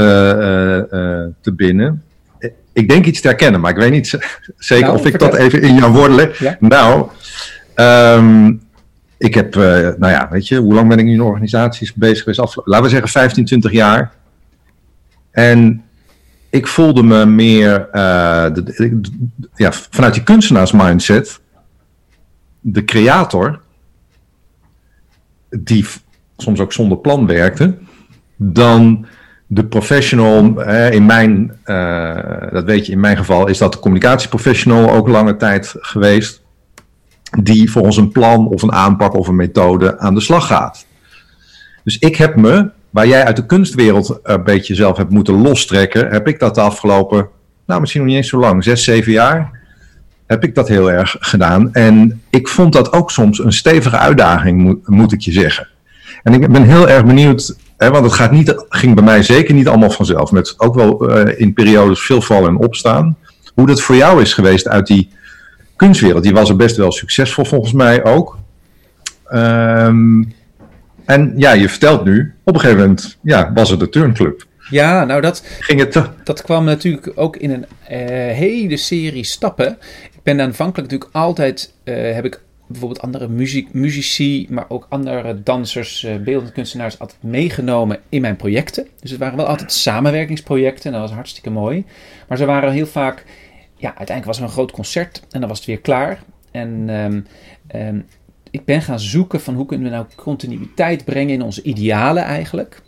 te 1.40 1.52
binnen. 1.56 2.02
Ik 2.72 2.88
denk 2.88 3.06
iets 3.06 3.20
te 3.20 3.28
herkennen, 3.28 3.60
maar 3.60 3.70
ik 3.70 3.76
weet 3.76 3.90
niet 3.90 4.06
zeker 4.58 4.86
nou, 4.86 4.98
of 4.98 5.06
ik 5.06 5.18
dat 5.18 5.34
even 5.34 5.62
in 5.62 5.74
jouw 5.74 5.90
woorden 5.90 6.16
leg. 6.16 6.58
Nou, 6.60 7.08
um, 7.74 8.62
ik 9.18 9.34
heb, 9.34 9.54
nou 9.54 10.08
ja, 10.08 10.28
weet 10.30 10.48
je, 10.48 10.56
hoe 10.56 10.74
lang 10.74 10.88
ben 10.88 10.98
ik 10.98 11.04
nu 11.04 11.12
in 11.12 11.20
organisaties 11.20 11.94
bezig 11.94 12.18
geweest? 12.18 12.56
laten 12.64 12.84
we 12.84 12.90
zeggen 12.90 13.08
15, 13.08 13.44
20 13.44 13.72
jaar. 13.72 14.12
En 15.30 15.84
ik 16.50 16.66
voelde 16.66 17.02
me 17.02 17.26
meer 17.26 17.88
uh, 17.92 18.46
de, 18.52 19.00
ja, 19.54 19.72
vanuit 19.72 20.14
die 20.14 20.22
kunstenaarsmindset, 20.22 21.40
de 22.60 22.84
creator, 22.84 23.60
die 25.50 25.86
soms 26.36 26.60
ook 26.60 26.72
zonder 26.72 26.98
plan 26.98 27.26
werkte, 27.26 27.78
dan 28.36 29.06
de 29.46 29.64
professional, 29.64 30.62
in 30.90 31.06
mijn, 31.06 31.52
uh, 31.64 32.52
dat 32.52 32.64
weet 32.64 32.86
je, 32.86 32.92
in 32.92 33.00
mijn 33.00 33.16
geval 33.16 33.46
is 33.48 33.58
dat 33.58 33.72
de 33.72 33.78
communicatieprofessional 33.78 34.90
ook 34.90 35.08
lange 35.08 35.36
tijd 35.36 35.74
geweest, 35.78 36.42
die 37.42 37.70
volgens 37.70 37.96
een 37.96 38.12
plan 38.12 38.48
of 38.48 38.62
een 38.62 38.72
aanpak 38.72 39.14
of 39.14 39.28
een 39.28 39.36
methode 39.36 39.98
aan 39.98 40.14
de 40.14 40.20
slag 40.20 40.46
gaat. 40.46 40.86
Dus 41.84 41.98
ik 41.98 42.16
heb 42.16 42.36
me 42.36 42.70
waar 42.90 43.06
jij 43.06 43.24
uit 43.24 43.36
de 43.36 43.46
kunstwereld 43.46 44.20
een 44.22 44.44
beetje 44.44 44.74
zelf 44.74 44.96
hebt 44.96 45.10
moeten 45.10 45.42
lostrekken, 45.42 46.10
heb 46.10 46.28
ik 46.28 46.38
dat 46.38 46.54
de 46.54 46.60
afgelopen, 46.60 47.28
nou 47.66 47.80
misschien 47.80 48.00
nog 48.00 48.10
niet 48.10 48.18
eens 48.18 48.28
zo 48.28 48.38
lang, 48.38 48.64
zes, 48.64 48.84
zeven 48.84 49.12
jaar, 49.12 49.60
heb 50.26 50.44
ik 50.44 50.54
dat 50.54 50.68
heel 50.68 50.90
erg 50.90 51.16
gedaan. 51.18 51.72
En 51.72 52.22
ik 52.30 52.48
vond 52.48 52.72
dat 52.72 52.92
ook 52.92 53.10
soms 53.10 53.38
een 53.38 53.52
stevige 53.52 53.98
uitdaging, 53.98 54.78
moet 54.86 55.12
ik 55.12 55.20
je 55.20 55.32
zeggen. 55.32 55.68
En 56.22 56.32
ik 56.32 56.52
ben 56.52 56.62
heel 56.62 56.88
erg 56.88 57.04
benieuwd, 57.04 57.56
want 57.76 58.04
het 58.04 58.12
gaat 58.12 58.30
niet, 58.30 58.64
ging 58.68 58.94
bij 58.94 59.04
mij 59.04 59.22
zeker 59.22 59.54
niet 59.54 59.68
allemaal 59.68 59.90
vanzelf, 59.90 60.32
met 60.32 60.54
ook 60.58 60.74
wel 60.74 61.18
uh, 61.18 61.40
in 61.40 61.52
periodes 61.52 62.00
veel 62.00 62.22
vallen 62.22 62.48
en 62.48 62.56
opstaan. 62.56 63.16
Hoe 63.54 63.66
dat 63.66 63.80
voor 63.80 63.96
jou 63.96 64.22
is 64.22 64.34
geweest 64.34 64.68
uit 64.68 64.86
die 64.86 65.10
kunstwereld. 65.76 66.22
Die 66.22 66.32
was 66.32 66.48
er 66.48 66.56
best 66.56 66.76
wel 66.76 66.92
succesvol 66.92 67.44
volgens 67.44 67.72
mij 67.72 68.04
ook. 68.04 68.38
Um, 69.32 70.34
en 71.04 71.32
ja, 71.36 71.52
je 71.52 71.68
vertelt 71.68 72.04
nu, 72.04 72.34
op 72.44 72.54
een 72.54 72.60
gegeven 72.60 72.82
moment 72.82 73.18
ja, 73.22 73.52
was 73.54 73.70
het 73.70 73.80
de 73.80 73.88
turnclub. 73.88 74.46
Ja, 74.70 75.04
nou 75.04 75.20
dat, 75.20 75.44
Ging 75.60 75.80
het 75.80 76.10
dat 76.24 76.42
kwam 76.42 76.64
natuurlijk 76.64 77.12
ook 77.14 77.36
in 77.36 77.50
een 77.50 77.66
uh, 77.90 78.36
hele 78.36 78.76
serie 78.76 79.24
stappen. 79.24 79.78
Ik 80.12 80.22
ben 80.22 80.40
aanvankelijk 80.40 80.90
natuurlijk 80.90 81.16
altijd, 81.16 81.72
uh, 81.84 82.14
heb 82.14 82.24
ik 82.24 82.40
bijvoorbeeld 82.66 83.02
andere 83.02 83.28
muziek, 83.28 83.72
muzici, 83.72 84.46
maar 84.50 84.64
ook 84.68 84.86
andere 84.88 85.42
dansers, 85.42 86.04
uh, 86.04 86.16
beeldend 86.16 86.52
kunstenaars 86.52 86.98
altijd 86.98 87.22
meegenomen 87.22 88.00
in 88.08 88.20
mijn 88.20 88.36
projecten. 88.36 88.86
Dus 89.00 89.10
het 89.10 89.20
waren 89.20 89.36
wel 89.36 89.46
altijd 89.46 89.72
samenwerkingsprojecten 89.72 90.92
en 90.92 90.92
dat 90.92 91.08
was 91.08 91.16
hartstikke 91.16 91.50
mooi. 91.50 91.84
Maar 92.28 92.38
ze 92.38 92.44
waren 92.44 92.72
heel 92.72 92.86
vaak, 92.86 93.24
ja, 93.76 93.88
uiteindelijk 93.88 94.26
was 94.26 94.38
er 94.38 94.42
een 94.42 94.50
groot 94.50 94.72
concert 94.72 95.22
en 95.30 95.40
dan 95.40 95.48
was 95.48 95.58
het 95.58 95.66
weer 95.66 95.80
klaar. 95.80 96.22
En 96.50 96.88
um, 96.88 97.26
um, 97.74 98.06
ik 98.50 98.64
ben 98.64 98.82
gaan 98.82 99.00
zoeken 99.00 99.40
van 99.40 99.54
hoe 99.54 99.66
kunnen 99.66 99.90
we 99.90 99.94
nou 99.94 100.06
continuïteit 100.16 101.04
brengen 101.04 101.34
in 101.34 101.42
onze 101.42 101.62
idealen 101.62 102.22
eigenlijk. 102.22 102.82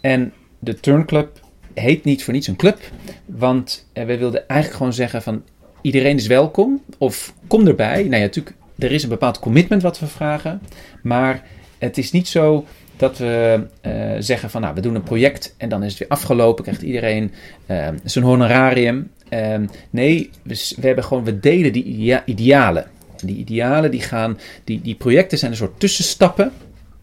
En 0.00 0.32
de 0.58 0.80
Turnclub 0.80 1.40
heet 1.74 2.04
niet 2.04 2.24
voor 2.24 2.32
niets 2.32 2.46
een 2.46 2.56
club, 2.56 2.78
want 3.26 3.88
eh, 3.92 4.04
we 4.04 4.18
wilden 4.18 4.48
eigenlijk 4.48 4.78
gewoon 4.78 4.92
zeggen 4.92 5.22
van 5.22 5.42
iedereen 5.80 6.16
is 6.16 6.26
welkom 6.26 6.82
of 6.98 7.34
kom 7.46 7.66
erbij. 7.66 8.02
Nou 8.02 8.14
ja, 8.14 8.20
natuurlijk, 8.20 8.56
er 8.78 8.92
is 8.92 9.02
een 9.02 9.08
bepaald 9.08 9.38
commitment 9.38 9.82
wat 9.82 9.98
we 9.98 10.06
vragen, 10.06 10.60
maar 11.02 11.42
het 11.78 11.98
is 11.98 12.10
niet 12.10 12.28
zo 12.28 12.64
dat 12.96 13.18
we 13.18 13.66
uh, 13.86 14.12
zeggen 14.18 14.50
van 14.50 14.60
nou, 14.60 14.74
we 14.74 14.80
doen 14.80 14.94
een 14.94 15.02
project 15.02 15.54
en 15.56 15.68
dan 15.68 15.82
is 15.82 15.90
het 15.90 15.98
weer 15.98 16.08
afgelopen, 16.08 16.64
krijgt 16.64 16.82
iedereen 16.82 17.32
uh, 17.66 17.88
zijn 18.04 18.24
honorarium. 18.24 19.10
Uh, 19.30 19.54
nee, 19.90 20.30
we, 20.42 20.72
we, 20.80 20.86
hebben 20.86 21.04
gewoon, 21.04 21.24
we 21.24 21.40
delen 21.40 21.72
die 21.72 22.22
idealen. 22.24 22.86
Die 23.24 23.36
idealen, 23.36 23.90
die, 23.90 24.00
gaan, 24.00 24.38
die, 24.64 24.80
die 24.80 24.94
projecten 24.94 25.38
zijn 25.38 25.50
een 25.50 25.56
soort 25.56 25.80
tussenstappen. 25.80 26.52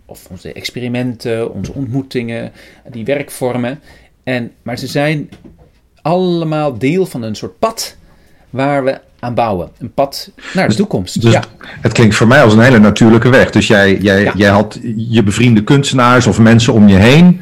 Of 0.06 0.28
onze 0.30 0.54
experimenten, 0.54 1.54
onze 1.54 1.74
ontmoetingen, 1.74 2.52
die 2.92 3.06
werkvormen. 3.06 3.80
En, 4.24 4.52
maar 4.62 4.78
ze 4.78 4.88
zijn 4.88 5.30
allemaal 6.02 6.78
deel 6.78 7.06
van 7.06 7.22
een 7.22 7.36
soort 7.36 7.60
pad 7.60 7.98
waar 8.50 8.84
we 8.84 9.00
aan 9.20 9.34
bouwen. 9.34 9.70
Een 9.78 9.94
pad 9.94 10.32
naar 10.36 10.64
de 10.64 10.68
dus- 10.68 10.76
toekomst. 10.76 11.22
Dus 11.22 11.32
ja. 11.32 11.44
het 11.82 11.92
klinkt 11.92 12.16
voor 12.16 12.28
mij 12.28 12.44
als 12.44 12.54
een 12.54 12.60
hele 12.60 12.80
natuurlijke 12.80 13.30
weg. 13.30 13.50
Dus 13.50 13.68
jij, 13.68 13.98
jij, 13.98 14.32
jij 14.36 14.50
had 14.50 14.80
je 14.96 15.24
bevriende 15.24 15.64
kunstenaars 15.64 16.28
of 16.28 16.40
mensen 16.40 16.74
om 16.74 16.88
je 16.88 16.96
heen. 16.96 17.42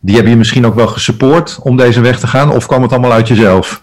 Die 0.00 0.14
hebben 0.14 0.32
je 0.32 0.38
misschien 0.38 0.66
ook 0.66 0.74
wel 0.74 0.86
gesupport 0.86 1.58
om 1.62 1.76
deze 1.76 2.00
weg 2.00 2.20
te 2.20 2.26
gaan? 2.26 2.50
Of 2.50 2.66
kwam 2.66 2.82
het 2.82 2.92
allemaal 2.92 3.12
uit 3.12 3.28
jezelf? 3.28 3.82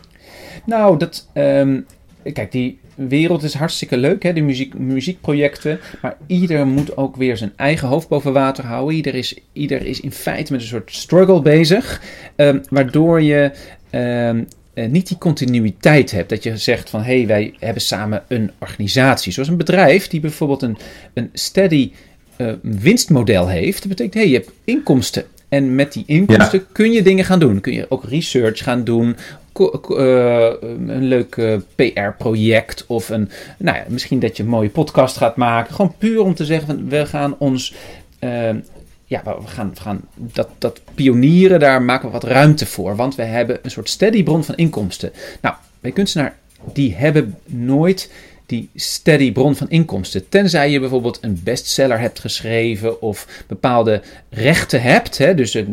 Nou, 0.66 0.98
dat, 0.98 1.28
um, 1.34 1.86
kijk, 2.34 2.52
die 2.52 2.80
wereld 2.96 3.44
is 3.44 3.54
hartstikke 3.54 3.98
leuk, 3.98 4.24
hè, 4.24 4.34
de 4.34 4.42
muziek, 4.42 4.78
muziekprojecten. 4.78 5.80
Maar 6.02 6.18
ieder 6.28 6.68
moet 6.68 6.98
ook 6.98 7.16
weer 7.16 7.38
zijn 7.38 7.54
eigen 7.56 7.88
hoofd 7.88 8.08
boven 8.08 8.34
water 8.34 8.66
houden. 8.66 8.96
Ieder 8.96 9.16
is, 9.16 9.38
ieder 9.54 9.86
is 9.86 10.00
in 10.00 10.12
feite 10.12 10.52
met 10.52 10.62
een 10.62 10.68
soort 10.68 10.94
struggle 10.94 11.42
bezig. 11.42 12.02
Um, 12.36 12.62
waardoor 12.70 13.22
je 13.22 13.52
um, 13.92 14.38
uh, 14.38 14.44
niet 14.76 15.08
die 15.08 15.18
continuïteit 15.18 16.12
hebt. 16.12 16.30
Dat 16.30 16.44
je 16.44 16.58
zegt 16.58 16.90
van 16.90 17.02
hé, 17.02 17.18
hey, 17.18 17.28
wij 17.28 17.54
hebben 17.60 17.82
samen 17.82 18.24
een 18.28 18.52
organisatie. 18.60 19.32
Zoals 19.32 19.50
een 19.50 19.58
bedrijf 19.58 20.08
die 20.08 20.20
bijvoorbeeld 20.20 20.62
een, 20.62 20.78
een 21.14 21.30
steady 21.34 21.92
uh, 22.38 22.54
winstmodel 22.62 23.48
heeft. 23.48 23.80
Dat 23.80 23.88
betekent 23.88 24.14
hé, 24.14 24.20
hey, 24.20 24.30
je 24.30 24.36
hebt 24.36 24.52
inkomsten. 24.64 25.24
En 25.50 25.76
met 25.76 25.94
die 25.94 26.04
inkomsten 26.08 26.60
ja. 26.60 26.66
kun 26.72 26.92
je 26.92 27.02
dingen 27.02 27.26
gaan 27.26 27.40
doen. 27.40 27.62
Kun 27.62 27.74
je 27.74 27.86
ook 27.90 28.04
research 28.04 28.64
gaan 28.64 28.84
doen. 28.84 29.16
Uh, 29.90 30.52
een 30.88 31.08
leuk 31.08 31.36
uh, 31.36 31.58
PR-project. 31.76 32.84
Of 32.88 33.10
een, 33.10 33.30
nou 33.58 33.78
ja, 33.78 33.84
misschien 33.88 34.20
dat 34.20 34.38
je 34.38 34.44
een 34.44 34.50
mooie 34.50 34.70
podcast 34.70 35.18
gaat 35.18 35.36
maken. 35.36 35.76
Gewoon 35.76 35.96
puur 35.98 36.22
om 36.22 36.36
te 36.36 36.46
zeggen: 36.46 36.68
van, 36.68 36.90
we 36.90 37.06
gaan 37.06 37.36
ons. 37.38 37.74
Ja, 39.06 39.22
we 39.24 39.48
gaan, 39.48 39.70
we 39.74 39.82
gaan 39.82 40.02
dat, 40.16 40.50
dat 40.58 40.82
pionieren, 40.96 41.60
daar 41.60 41.82
maken 41.82 42.08
we 42.08 42.14
wat 42.14 42.24
ruimte 42.24 42.66
voor. 42.66 42.96
Want 42.96 43.16
we 43.16 43.24
hebben 43.24 43.60
een 43.62 43.72
soort 43.72 43.90
steady 43.90 44.24
bron 44.24 44.44
van 44.44 44.56
inkomsten. 44.56 45.12
Nou, 45.42 45.56
bij 45.80 45.92
kunstenaar, 45.92 46.36
die 46.74 46.96
hebben 46.96 47.36
nooit 47.46 48.10
die 48.46 48.70
steady 48.76 49.32
bron 49.32 49.56
van 49.56 49.70
inkomsten. 49.70 50.30
Tenzij 50.30 50.72
je 50.72 50.80
bijvoorbeeld 50.80 51.18
een 51.22 51.42
bestseller 51.44 52.00
hebt 52.00 52.20
geschreven 52.20 53.02
of 53.02 53.44
bepaalde 53.48 54.02
rechten 54.30 54.82
hebt. 54.82 55.18
Hè? 55.18 55.36
Dus 55.36 55.64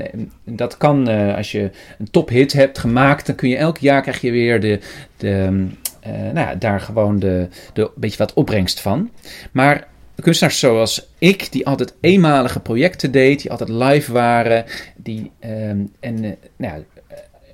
dat 0.44 0.76
kan 0.76 1.10
uh, 1.10 1.36
als 1.36 1.52
je 1.52 1.70
een 1.98 2.10
tophit 2.10 2.52
hebt 2.52 2.78
gemaakt, 2.78 3.26
dan 3.26 3.34
kun 3.34 3.48
je 3.48 3.56
elk 3.56 3.78
jaar 3.78 4.02
krijg 4.02 4.20
je 4.20 4.30
weer 4.30 4.60
de, 4.60 4.80
de, 5.16 5.66
uh, 6.06 6.12
nou 6.12 6.38
ja, 6.38 6.54
daar 6.54 6.80
gewoon 6.80 7.18
de, 7.18 7.48
de 7.72 7.90
beetje 7.94 8.18
wat 8.18 8.32
opbrengst 8.32 8.80
van. 8.80 9.10
Maar 9.52 9.86
kunstenaars 10.22 10.58
zoals 10.58 11.08
ik, 11.18 11.52
die 11.52 11.66
altijd 11.66 11.94
eenmalige 12.00 12.61
projecten 12.61 13.11
deed, 13.11 13.42
die 13.42 13.50
altijd 13.50 13.68
live 13.68 14.12
waren, 14.12 14.64
die 14.96 15.30
um, 15.44 15.90
en 16.00 16.24
uh, 16.24 16.30
nou 16.56 16.74
ja, 16.74 16.82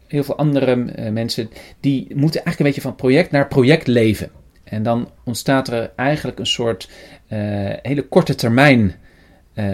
heel 0.07 0.25
veel 0.25 0.37
andere 0.37 0.77
mensen, 1.11 1.51
die 1.81 2.07
moeten 2.15 2.45
eigenlijk 2.45 2.59
een 2.59 2.65
beetje 2.65 2.81
van 2.81 2.95
project 2.95 3.31
naar 3.31 3.49
project 3.49 3.87
leven. 3.87 4.31
En 4.65 4.83
dan 4.83 5.09
ontstaat 5.25 5.69
er 5.69 5.91
eigenlijk 5.97 6.39
een 6.39 6.47
soort 6.47 6.89
uh, 7.29 7.39
hele 7.83 8.03
korte 8.03 8.35
termijn 8.35 8.95
uh, 9.55 9.65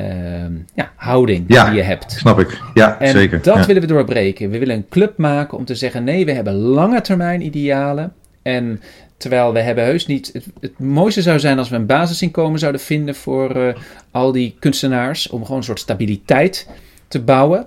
ja, 0.74 0.92
houding 0.96 1.44
ja, 1.48 1.64
die 1.64 1.74
je 1.74 1.83
hebt. 1.83 2.12
snap 2.12 2.38
ik. 2.40 2.61
Ja, 2.74 3.00
en 3.00 3.09
zeker. 3.09 3.42
dat 3.42 3.57
ja. 3.57 3.66
willen 3.66 3.83
we 3.83 3.88
doorbreken. 3.88 4.50
We 4.50 4.59
willen 4.59 4.76
een 4.76 4.88
club 4.88 5.18
maken 5.18 5.59
om 5.59 5.64
te 5.64 5.74
zeggen: 5.74 6.04
nee, 6.04 6.24
we 6.24 6.33
hebben 6.33 6.54
lange 6.54 7.00
termijn 7.00 7.40
idealen. 7.42 8.12
En 8.42 8.80
terwijl 9.24 9.52
we 9.52 9.60
hebben 9.60 9.84
heus 9.84 10.06
niet. 10.06 10.40
Het, 10.60 10.78
mooiste 10.78 11.22
zou 11.22 11.38
zijn 11.38 11.58
als 11.58 11.68
we 11.68 11.76
een 11.76 11.87
basisinkomen 11.87 12.58
zouden 12.58 12.80
vinden 12.80 13.14
voor 13.14 13.56
uh, 13.56 13.74
al 14.10 14.32
die 14.32 14.56
kunstenaars. 14.58 15.28
Om 15.28 15.42
gewoon 15.42 15.56
een 15.56 15.64
soort 15.64 15.80
stabiliteit 15.80 16.68
te 17.08 17.20
bouwen. 17.20 17.66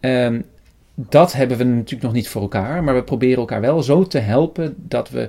Um, 0.00 0.44
dat 0.94 1.32
hebben 1.32 1.56
we 1.56 1.64
natuurlijk 1.64 2.02
nog 2.02 2.12
niet 2.12 2.28
voor 2.28 2.42
elkaar. 2.42 2.84
Maar 2.84 2.94
we 2.94 3.02
proberen 3.02 3.38
elkaar 3.38 3.60
wel 3.60 3.82
zo 3.82 4.06
te 4.06 4.18
helpen 4.18 4.74
dat 4.76 5.10
we 5.10 5.28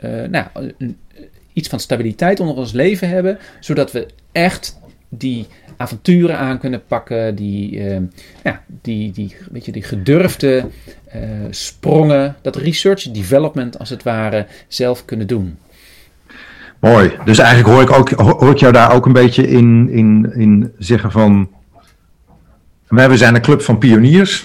uh, 0.00 0.28
nou, 0.28 0.46
iets 1.52 1.68
van 1.68 1.80
stabiliteit 1.80 2.40
onder 2.40 2.56
ons 2.56 2.72
leven 2.72 3.08
hebben, 3.08 3.38
zodat 3.60 3.92
we 3.92 4.06
echt 4.32 4.80
die 5.14 5.46
avonturen 5.76 6.38
aan 6.38 6.58
kunnen 6.58 6.82
pakken, 6.86 7.34
die, 7.34 7.72
uh, 7.72 7.96
ja, 8.44 8.62
die, 8.66 9.12
die, 9.12 9.36
weet 9.50 9.64
je, 9.64 9.72
die 9.72 9.82
gedurfde 9.82 10.64
uh, 11.16 11.22
sprongen, 11.50 12.36
dat 12.42 12.56
research 12.56 13.10
development 13.10 13.78
als 13.78 13.90
het 13.90 14.02
ware 14.02 14.46
zelf 14.68 15.04
kunnen 15.04 15.26
doen. 15.26 15.58
Mooi. 16.78 17.12
Dus 17.24 17.38
eigenlijk 17.38 17.68
hoor 17.68 17.82
ik, 17.82 17.90
ook, 17.90 18.10
hoor 18.40 18.50
ik 18.50 18.58
jou 18.58 18.72
daar 18.72 18.92
ook 18.92 19.06
een 19.06 19.12
beetje 19.12 19.48
in, 19.48 19.88
in, 19.90 20.32
in 20.34 20.72
zeggen 20.78 21.10
van. 21.10 21.50
We 22.88 23.16
zijn 23.16 23.34
een 23.34 23.42
club 23.42 23.62
van 23.62 23.78
pioniers. 23.78 24.44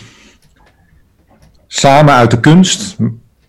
Samen 1.67 2.13
uit 2.13 2.31
de 2.31 2.39
kunst. 2.39 2.97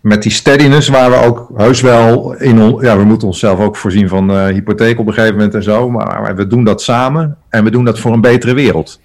Met 0.01 0.23
die 0.23 0.31
steadiness 0.31 0.87
waar 0.87 1.09
we 1.09 1.15
ook 1.15 1.51
heus 1.55 1.81
wel 1.81 2.33
in. 2.33 2.77
Ja, 2.81 2.97
we 2.97 3.03
moeten 3.03 3.27
onszelf 3.27 3.59
ook 3.59 3.75
voorzien 3.75 4.07
van 4.07 4.31
uh, 4.31 4.45
hypotheek 4.45 4.99
op 4.99 5.07
een 5.07 5.13
gegeven 5.13 5.35
moment 5.35 5.55
en 5.55 5.63
zo. 5.63 5.89
Maar 5.89 6.35
we 6.35 6.47
doen 6.47 6.63
dat 6.63 6.81
samen. 6.81 7.37
En 7.49 7.63
we 7.63 7.71
doen 7.71 7.85
dat 7.85 7.99
voor 7.99 8.13
een 8.13 8.21
betere 8.21 8.53
wereld. 8.53 8.99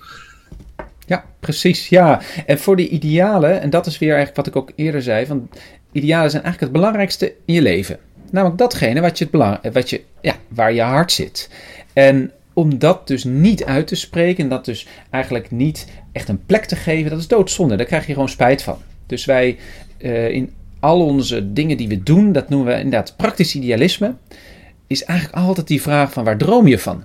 Ja, 1.06 1.24
precies. 1.40 1.88
Ja. 1.88 2.20
En 2.46 2.58
voor 2.58 2.76
die 2.76 2.88
idealen, 2.88 3.60
en 3.60 3.70
dat 3.70 3.86
is 3.86 3.98
weer 3.98 4.14
eigenlijk 4.14 4.36
wat 4.36 4.46
ik 4.46 4.56
ook 4.56 4.72
eerder 4.76 5.02
zei: 5.02 5.26
van 5.26 5.48
idealen 5.92 6.30
zijn 6.30 6.42
eigenlijk 6.42 6.72
het 6.72 6.82
belangrijkste 6.82 7.34
in 7.44 7.54
je 7.54 7.62
leven. 7.62 7.98
Namelijk 8.30 8.58
datgene 8.58 9.00
wat 9.00 9.18
je 9.18 9.24
het 9.24 9.32
belang, 9.32 9.58
wat 9.72 9.90
je, 9.90 10.02
ja, 10.20 10.34
waar 10.48 10.72
je 10.72 10.82
hart 10.82 11.12
zit. 11.12 11.50
En 11.92 12.30
om 12.52 12.78
dat 12.78 13.06
dus 13.06 13.24
niet 13.24 13.64
uit 13.64 13.86
te 13.86 13.96
spreken, 13.96 14.44
en 14.44 14.50
dat 14.50 14.64
dus 14.64 14.86
eigenlijk 15.10 15.50
niet 15.50 15.86
echt 16.12 16.28
een 16.28 16.44
plek 16.46 16.64
te 16.64 16.76
geven, 16.76 17.10
dat 17.10 17.18
is 17.18 17.28
doodzonde. 17.28 17.76
Daar 17.76 17.86
krijg 17.86 18.06
je 18.06 18.12
gewoon 18.12 18.28
spijt 18.28 18.62
van. 18.62 18.78
Dus 19.06 19.24
wij 19.24 19.58
uh, 19.98 20.30
in 20.30 20.52
al 20.84 21.00
onze 21.00 21.52
dingen 21.52 21.76
die 21.76 21.88
we 21.88 22.02
doen, 22.02 22.32
dat 22.32 22.48
noemen 22.48 22.72
we 22.72 22.80
inderdaad 22.80 23.14
praktisch 23.16 23.54
idealisme, 23.54 24.14
is 24.86 25.04
eigenlijk 25.04 25.38
altijd 25.38 25.66
die 25.66 25.82
vraag 25.82 26.12
van 26.12 26.24
waar 26.24 26.38
droom 26.38 26.66
je 26.66 26.78
van? 26.78 27.04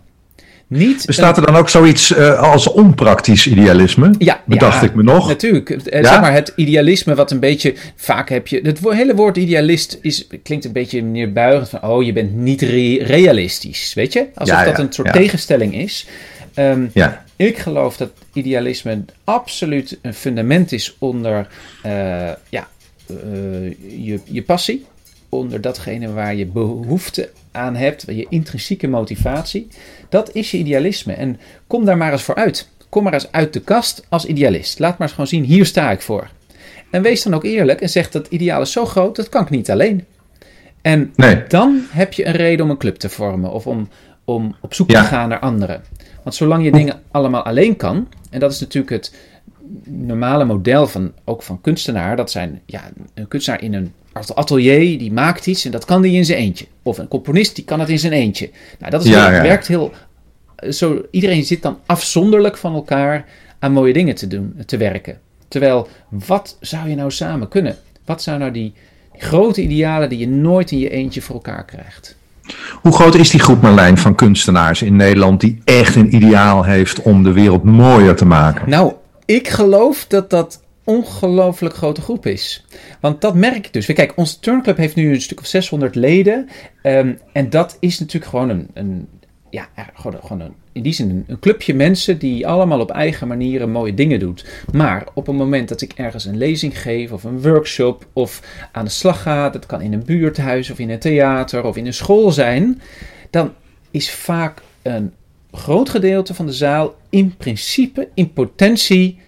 Niet 0.68 1.06
Bestaat 1.06 1.38
er 1.38 1.46
dan 1.46 1.56
ook 1.56 1.70
zoiets 1.70 2.12
uh, 2.12 2.40
als 2.40 2.68
onpraktisch 2.68 3.48
idealisme? 3.48 4.14
Ja, 4.18 4.42
bedacht 4.46 4.82
ja, 4.82 4.88
ik 4.88 4.96
me 4.96 5.04
nog. 5.04 5.28
Natuurlijk. 5.28 5.70
Ja? 5.70 6.04
Zeg 6.04 6.22
maar 6.22 6.34
het 6.34 6.54
idealisme, 6.56 7.16
wat 7.16 7.32
een 7.32 7.40
beetje. 7.40 7.74
Vaak 7.96 8.30
heb 8.30 8.48
je. 8.48 8.60
Het 8.64 8.80
hele 8.90 9.16
woord 9.16 9.38
idealist 9.38 9.98
is, 10.02 10.28
klinkt 10.44 10.66
een 10.66 10.72
beetje 10.72 11.02
neerbuigend 11.02 11.70
van. 11.70 11.84
Oh, 11.84 12.04
je 12.04 12.14
bent 12.14 12.36
niet 12.36 12.62
re 12.62 13.04
realistisch. 13.04 13.94
Weet 13.94 14.14
je? 14.14 14.28
Alsof 14.36 14.56
ja, 14.56 14.66
dat 14.66 14.80
een 14.80 14.94
soort 14.94 15.14
tegenstelling 15.14 15.76
is. 15.76 16.08
Um, 16.56 16.90
ja. 16.94 17.24
Ik 17.36 17.58
geloof 17.58 17.98
dat 17.98 18.12
idealisme 18.34 19.04
absoluut 19.24 20.00
een 20.02 20.14
fundament 20.14 20.72
is 20.72 20.96
onder 21.00 21.48
uh, 21.86 21.92
ja, 22.50 22.68
je, 23.88 24.20
je 24.24 24.42
passie. 24.42 24.86
Onder 25.30 25.62
datgene 25.62 26.14
waar 26.14 26.36
je 26.36 26.46
behoefte 26.46 27.30
aan 27.52 27.76
hebt, 27.76 28.04
je 28.08 28.26
intrinsieke 28.30 28.88
motivatie. 28.88 29.68
Dat 30.10 30.36
is 30.36 30.52
je 30.52 30.58
idealisme. 30.58 31.14
En 31.14 31.40
kom 31.68 31.86
daar 31.86 31.98
maar 31.98 32.12
eens 32.12 32.24
voor 32.24 32.36
uit. 32.36 32.70
Kom 32.90 33.04
maar 33.04 33.14
eens 33.14 33.32
uit 33.32 33.54
de 33.54 33.62
kast 33.62 34.06
als 34.10 34.26
idealist. 34.26 34.80
Laat 34.80 34.92
maar 34.92 35.02
eens 35.02 35.12
gewoon 35.12 35.28
zien, 35.28 35.44
hier 35.44 35.66
sta 35.66 35.92
ik 35.92 36.02
voor. 36.02 36.30
En 36.92 37.02
wees 37.02 37.24
dan 37.24 37.34
ook 37.34 37.44
eerlijk 37.44 37.82
en 37.82 37.90
zeg 37.90 38.12
dat 38.12 38.28
ideaal 38.28 38.62
is 38.62 38.72
zo 38.72 38.86
groot, 38.86 39.16
dat 39.16 39.30
kan 39.30 39.42
ik 39.42 39.50
niet 39.50 39.72
alleen. 39.72 40.06
En 40.82 41.14
dan 41.48 41.86
heb 41.90 42.14
je 42.14 42.26
een 42.26 42.34
reden 42.34 42.66
om 42.66 42.72
een 42.72 42.78
club 42.78 42.96
te 42.96 43.10
vormen 43.10 43.52
of 43.52 43.68
om, 43.68 43.90
om 44.26 44.56
op 44.62 44.74
zoek 44.74 44.90
te 44.90 44.98
gaan 44.98 45.30
naar 45.30 45.40
anderen. 45.40 45.84
Want 46.24 46.36
zolang 46.36 46.64
je 46.64 46.72
dingen 46.72 47.02
allemaal 47.12 47.44
alleen 47.44 47.76
kan, 47.76 48.08
en 48.30 48.40
dat 48.40 48.52
is 48.52 48.60
natuurlijk 48.60 48.92
het 48.92 49.14
normale 49.84 50.46
model 50.46 50.88
van, 50.88 51.12
ook 51.26 51.44
van 51.44 51.62
kunstenaar, 51.62 52.16
dat 52.16 52.32
zijn 52.32 52.62
ja, 52.66 52.90
een 53.14 53.28
kunstenaar 53.28 53.64
in 53.64 53.74
een 53.74 53.94
atelier 54.34 54.98
die 54.98 55.12
maakt 55.12 55.48
iets 55.48 55.66
en 55.66 55.72
dat 55.72 55.86
kan 55.86 56.02
die 56.02 56.16
in 56.16 56.26
zijn 56.26 56.40
eentje. 56.40 56.66
Of 56.84 56.98
een 56.98 57.08
componist 57.08 57.56
die 57.56 57.66
kan 57.66 57.80
het 57.80 57.90
in 57.90 58.00
zijn 58.00 58.14
eentje. 58.14 58.50
Nou, 58.80 58.92
dat 58.92 59.04
is 59.04 59.10
ja, 59.10 59.30
heel, 59.30 59.42
werkt 59.42 59.68
heel. 59.68 59.94
Zo, 60.70 61.02
iedereen 61.12 61.44
zit 61.44 61.62
dan 61.62 61.78
afzonderlijk 61.86 62.58
van 62.58 62.74
elkaar 62.74 63.26
aan 63.60 63.72
mooie 63.72 63.94
dingen 63.94 64.16
te 64.16 64.28
doen, 64.28 64.54
te 64.66 64.78
werken. 64.78 65.20
Terwijl, 65.48 65.88
wat 66.10 66.58
zou 66.60 66.90
je 66.90 66.96
nou 66.96 67.12
samen 67.12 67.48
kunnen? 67.48 67.76
Wat 68.06 68.22
zijn 68.22 68.40
nou 68.40 68.52
die, 68.52 68.74
die 69.12 69.22
grote 69.22 69.62
idealen 69.62 70.10
die 70.10 70.20
je 70.20 70.28
nooit 70.28 70.72
in 70.72 70.80
je 70.80 70.90
eentje 70.90 71.22
voor 71.22 71.36
elkaar 71.36 71.66
krijgt? 71.66 72.18
Hoe 72.82 72.94
groot 72.94 73.16
is 73.16 73.30
die 73.30 73.40
groep 73.40 73.62
Marlijn 73.62 73.98
van 73.98 74.16
kunstenaars 74.16 74.82
in 74.82 74.96
Nederland 74.96 75.42
die 75.42 75.62
echt 75.64 75.96
een 75.96 76.16
ideaal 76.16 76.64
heeft 76.64 77.02
om 77.02 77.24
de 77.24 77.32
wereld 77.32 77.64
mooier 77.64 78.16
te 78.16 78.26
maken? 78.26 78.70
Nou, 78.70 78.94
ik 79.36 79.48
geloof 79.48 80.06
dat 80.08 80.30
dat 80.30 80.64
ongelooflijk 80.84 81.76
grote 81.76 82.02
groep 82.02 82.26
is. 82.26 82.66
Want 83.00 83.22
dat 83.22 83.36
merk 83.36 83.66
ik 83.66 83.74
dus. 83.74 83.86
Kijk, 83.86 84.14
onze 84.16 84.40
turnclub 84.40 84.78
heeft 84.78 84.96
nu 84.96 85.14
een 85.14 85.22
stuk 85.22 85.40
of 85.40 85.46
600 85.46 85.96
leden. 85.96 86.50
Um, 86.84 87.20
en 87.34 87.50
dat 87.50 87.78
is 87.80 88.00
natuurlijk 88.00 88.32
gewoon 88.32 88.50
een, 88.50 88.68
een 88.74 89.08
ja, 89.50 89.68
gewoon, 89.94 90.20
gewoon 90.22 90.40
een, 90.40 90.54
in 90.72 90.84
die 90.84 90.94
zin 90.94 91.26
een, 91.28 91.40
clubje 91.40 91.74
mensen 91.74 92.18
die 92.18 92.48
allemaal 92.48 92.80
op 92.80 92.92
eigen 92.92 93.28
manieren 93.28 93.72
mooie 93.72 93.94
dingen 93.94 94.20
doet. 94.20 94.46
Maar 94.72 95.08
op 95.14 95.28
het 95.28 95.36
moment 95.36 95.70
dat 95.70 95.82
ik 95.82 95.94
ergens 95.96 96.26
een 96.26 96.38
lezing 96.38 96.82
geef 96.82 97.12
of 97.12 97.24
een 97.24 97.42
workshop 97.42 98.08
of 98.14 98.42
aan 98.72 98.86
de 98.86 98.92
slag 98.92 99.22
ga, 99.22 99.50
dat 99.50 99.66
kan 99.66 99.82
in 99.82 99.94
een 99.94 100.06
buurthuis 100.06 100.70
of 100.70 100.80
in 100.80 100.90
een 100.90 101.00
theater 101.00 101.64
of 101.64 101.78
in 101.78 101.86
een 101.86 101.94
school 101.94 102.32
zijn, 102.32 102.82
dan 103.30 103.54
is 103.92 104.12
vaak 104.12 104.62
een 104.82 105.14
groot 105.52 105.90
gedeelte 105.90 106.34
van 106.34 106.46
de 106.46 106.54
zaal 106.54 106.96
in 107.10 107.36
principe, 107.38 108.08
in 108.14 108.34
potentie, 108.34 109.20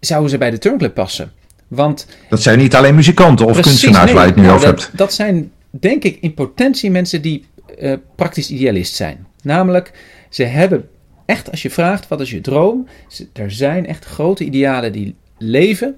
zouden 0.00 0.30
ze 0.30 0.38
bij 0.38 0.50
de 0.50 0.58
turnclub 0.58 0.94
passen. 0.94 1.32
Want, 1.68 2.06
dat 2.28 2.42
zijn 2.42 2.58
niet 2.58 2.74
alleen 2.74 2.94
muzikanten 2.94 3.46
of 3.46 3.60
kunstenaars 3.60 4.12
waar 4.12 4.26
je 4.26 4.32
het 4.32 4.40
nu 4.40 4.50
over 4.50 4.66
hebt. 4.66 4.90
Dat 4.92 5.12
zijn 5.12 5.52
denk 5.70 6.02
ik 6.02 6.18
in 6.20 6.34
potentie 6.34 6.90
mensen 6.90 7.22
die 7.22 7.44
uh, 7.78 7.92
praktisch 8.16 8.50
idealist 8.50 8.94
zijn. 8.94 9.26
Namelijk, 9.42 9.92
ze 10.30 10.42
hebben 10.42 10.88
echt, 11.26 11.50
als 11.50 11.62
je 11.62 11.70
vraagt 11.70 12.08
wat 12.08 12.20
is 12.20 12.30
je 12.30 12.40
droom, 12.40 12.86
er 13.32 13.50
zijn 13.50 13.86
echt 13.86 14.04
grote 14.04 14.44
idealen 14.44 14.92
die 14.92 15.14
leven. 15.38 15.96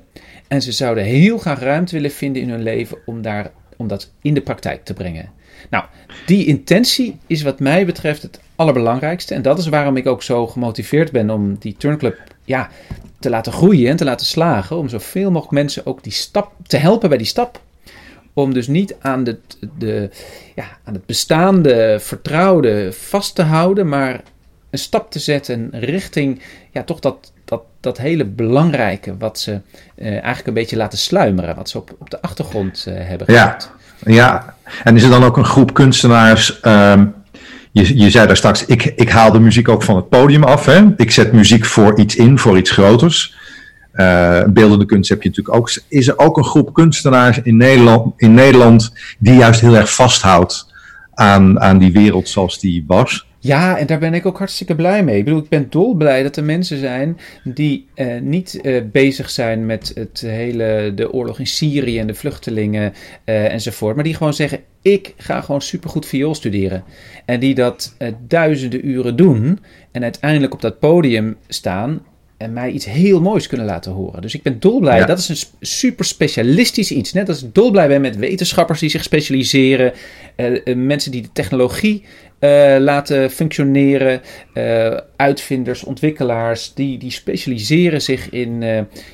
En 0.48 0.62
ze 0.62 0.72
zouden 0.72 1.04
heel 1.04 1.38
graag 1.38 1.60
ruimte 1.60 1.94
willen 1.94 2.10
vinden 2.10 2.42
in 2.42 2.50
hun 2.50 2.62
leven 2.62 2.98
om, 3.06 3.22
daar, 3.22 3.50
om 3.76 3.88
dat 3.88 4.12
in 4.22 4.34
de 4.34 4.40
praktijk 4.40 4.84
te 4.84 4.94
brengen. 4.94 5.30
Nou, 5.70 5.84
die 6.26 6.46
intentie 6.46 7.18
is 7.26 7.42
wat 7.42 7.60
mij 7.60 7.86
betreft 7.86 8.22
het 8.22 8.40
allerbelangrijkste. 8.56 9.34
En 9.34 9.42
dat 9.42 9.58
is 9.58 9.68
waarom 9.68 9.96
ik 9.96 10.06
ook 10.06 10.22
zo 10.22 10.46
gemotiveerd 10.46 11.12
ben 11.12 11.30
om 11.30 11.56
die 11.58 11.76
turnclub 11.78 12.18
ja, 12.44 12.68
te 13.18 13.30
laten 13.30 13.52
groeien 13.52 13.90
en 13.90 13.96
te 13.96 14.04
laten 14.04 14.26
slagen. 14.26 14.76
Om 14.76 14.88
zoveel 14.88 15.30
mogelijk 15.30 15.52
mensen 15.52 15.86
ook 15.86 16.02
die 16.02 16.12
stap 16.12 16.52
te 16.66 16.76
helpen 16.76 17.08
bij 17.08 17.18
die 17.18 17.26
stap. 17.26 17.60
Om 18.32 18.54
dus 18.54 18.66
niet 18.66 18.96
aan, 19.00 19.24
de, 19.24 19.38
de, 19.78 20.10
ja, 20.54 20.64
aan 20.84 20.94
het 20.94 21.06
bestaande, 21.06 21.98
vertrouwde 22.00 22.92
vast 22.92 23.34
te 23.34 23.42
houden, 23.42 23.88
maar 23.88 24.22
een 24.70 24.78
stap 24.78 25.10
te 25.10 25.18
zetten 25.18 25.68
richting 25.72 26.42
ja, 26.70 26.82
toch 26.82 27.00
dat, 27.00 27.32
dat, 27.44 27.62
dat 27.80 27.98
hele 27.98 28.24
belangrijke 28.24 29.16
wat 29.16 29.38
ze 29.38 29.60
eh, 29.94 30.10
eigenlijk 30.10 30.46
een 30.46 30.54
beetje 30.54 30.76
laten 30.76 30.98
sluimeren, 30.98 31.56
wat 31.56 31.68
ze 31.68 31.78
op, 31.78 31.96
op 31.98 32.10
de 32.10 32.22
achtergrond 32.22 32.84
uh, 32.88 32.94
hebben 32.94 33.26
gehad. 33.26 33.70
Ja, 33.72 33.77
ja, 34.04 34.54
en 34.84 34.96
is 34.96 35.02
er 35.02 35.10
dan 35.10 35.24
ook 35.24 35.36
een 35.36 35.44
groep 35.44 35.74
kunstenaars 35.74 36.60
ehm, 36.60 37.04
je, 37.72 37.98
je 37.98 38.10
zei 38.10 38.26
daar 38.26 38.36
straks, 38.36 38.64
ik, 38.66 38.84
ik 38.84 39.08
haal 39.08 39.32
de 39.32 39.40
muziek 39.40 39.68
ook 39.68 39.82
van 39.82 39.96
het 39.96 40.08
podium 40.08 40.44
af. 40.44 40.64
Hè? 40.64 40.84
Ik 40.96 41.10
zet 41.10 41.32
muziek 41.32 41.64
voor 41.64 41.98
iets 41.98 42.16
in, 42.16 42.38
voor 42.38 42.58
iets 42.58 42.70
groters. 42.70 43.36
Uh, 43.94 44.42
beeldende 44.46 44.84
kunst 44.84 45.08
heb 45.08 45.22
je 45.22 45.28
natuurlijk 45.28 45.56
ook. 45.56 45.70
Is 45.88 46.08
er 46.08 46.18
ook 46.18 46.36
een 46.36 46.44
groep 46.44 46.72
kunstenaars 46.72 47.40
in 47.42 47.56
Nederland, 47.56 48.12
in 48.16 48.34
Nederland 48.34 48.92
die 49.18 49.34
juist 49.34 49.60
heel 49.60 49.76
erg 49.76 49.94
vasthoudt 49.94 50.74
aan, 51.14 51.60
aan 51.60 51.78
die 51.78 51.92
wereld 51.92 52.28
zoals 52.28 52.60
die 52.60 52.84
was? 52.86 53.27
Ja, 53.48 53.78
en 53.78 53.86
daar 53.86 53.98
ben 53.98 54.14
ik 54.14 54.26
ook 54.26 54.38
hartstikke 54.38 54.74
blij 54.74 55.04
mee. 55.04 55.18
Ik 55.18 55.24
bedoel, 55.24 55.42
ik 55.42 55.48
ben 55.48 55.66
dolblij 55.70 56.22
dat 56.22 56.36
er 56.36 56.44
mensen 56.44 56.78
zijn 56.78 57.18
die 57.44 57.86
uh, 57.94 58.20
niet 58.20 58.58
uh, 58.62 58.82
bezig 58.92 59.30
zijn 59.30 59.66
met 59.66 59.92
het 59.94 60.20
hele, 60.20 60.92
de 60.94 61.12
oorlog 61.12 61.38
in 61.38 61.46
Syrië 61.46 61.98
en 61.98 62.06
de 62.06 62.14
vluchtelingen 62.14 62.92
uh, 63.24 63.52
enzovoort. 63.52 63.94
Maar 63.94 64.04
die 64.04 64.14
gewoon 64.14 64.34
zeggen, 64.34 64.60
ik 64.82 65.14
ga 65.16 65.40
gewoon 65.40 65.62
supergoed 65.62 66.06
viool 66.06 66.34
studeren. 66.34 66.84
En 67.24 67.40
die 67.40 67.54
dat 67.54 67.96
duizenden 68.26 68.88
uren 68.88 69.16
doen 69.16 69.58
en 69.92 70.02
uiteindelijk 70.02 70.52
op 70.52 70.60
dat 70.60 70.78
podium 70.78 71.36
staan 71.48 72.02
en 72.36 72.52
mij 72.52 72.70
iets 72.70 72.84
heel 72.84 73.20
moois 73.20 73.46
kunnen 73.46 73.66
laten 73.66 73.92
horen. 73.92 74.22
Dus 74.22 74.34
ik 74.34 74.42
ben 74.42 74.60
dolblij. 74.60 74.98
Ja. 74.98 75.06
Dat 75.06 75.18
is 75.18 75.28
een 75.28 75.58
super 75.60 76.04
specialistisch 76.04 76.90
iets. 76.90 77.12
Net 77.12 77.28
als 77.28 77.42
ik 77.42 77.54
dolblij 77.54 77.88
ben 77.88 78.00
met 78.00 78.16
wetenschappers 78.16 78.80
die 78.80 78.88
zich 78.88 79.02
specialiseren. 79.02 79.92
Mensen 80.74 81.10
die 81.10 81.22
de 81.22 81.32
technologie 81.32 82.04
uh, 82.40 82.76
laten 82.78 83.30
functioneren. 83.30 84.20
Uh, 84.54 84.96
uitvinders, 85.16 85.84
ontwikkelaars. 85.84 86.74
Die, 86.74 86.98
die 86.98 87.10
specialiseren 87.10 88.02
zich 88.02 88.30
in, 88.30 88.62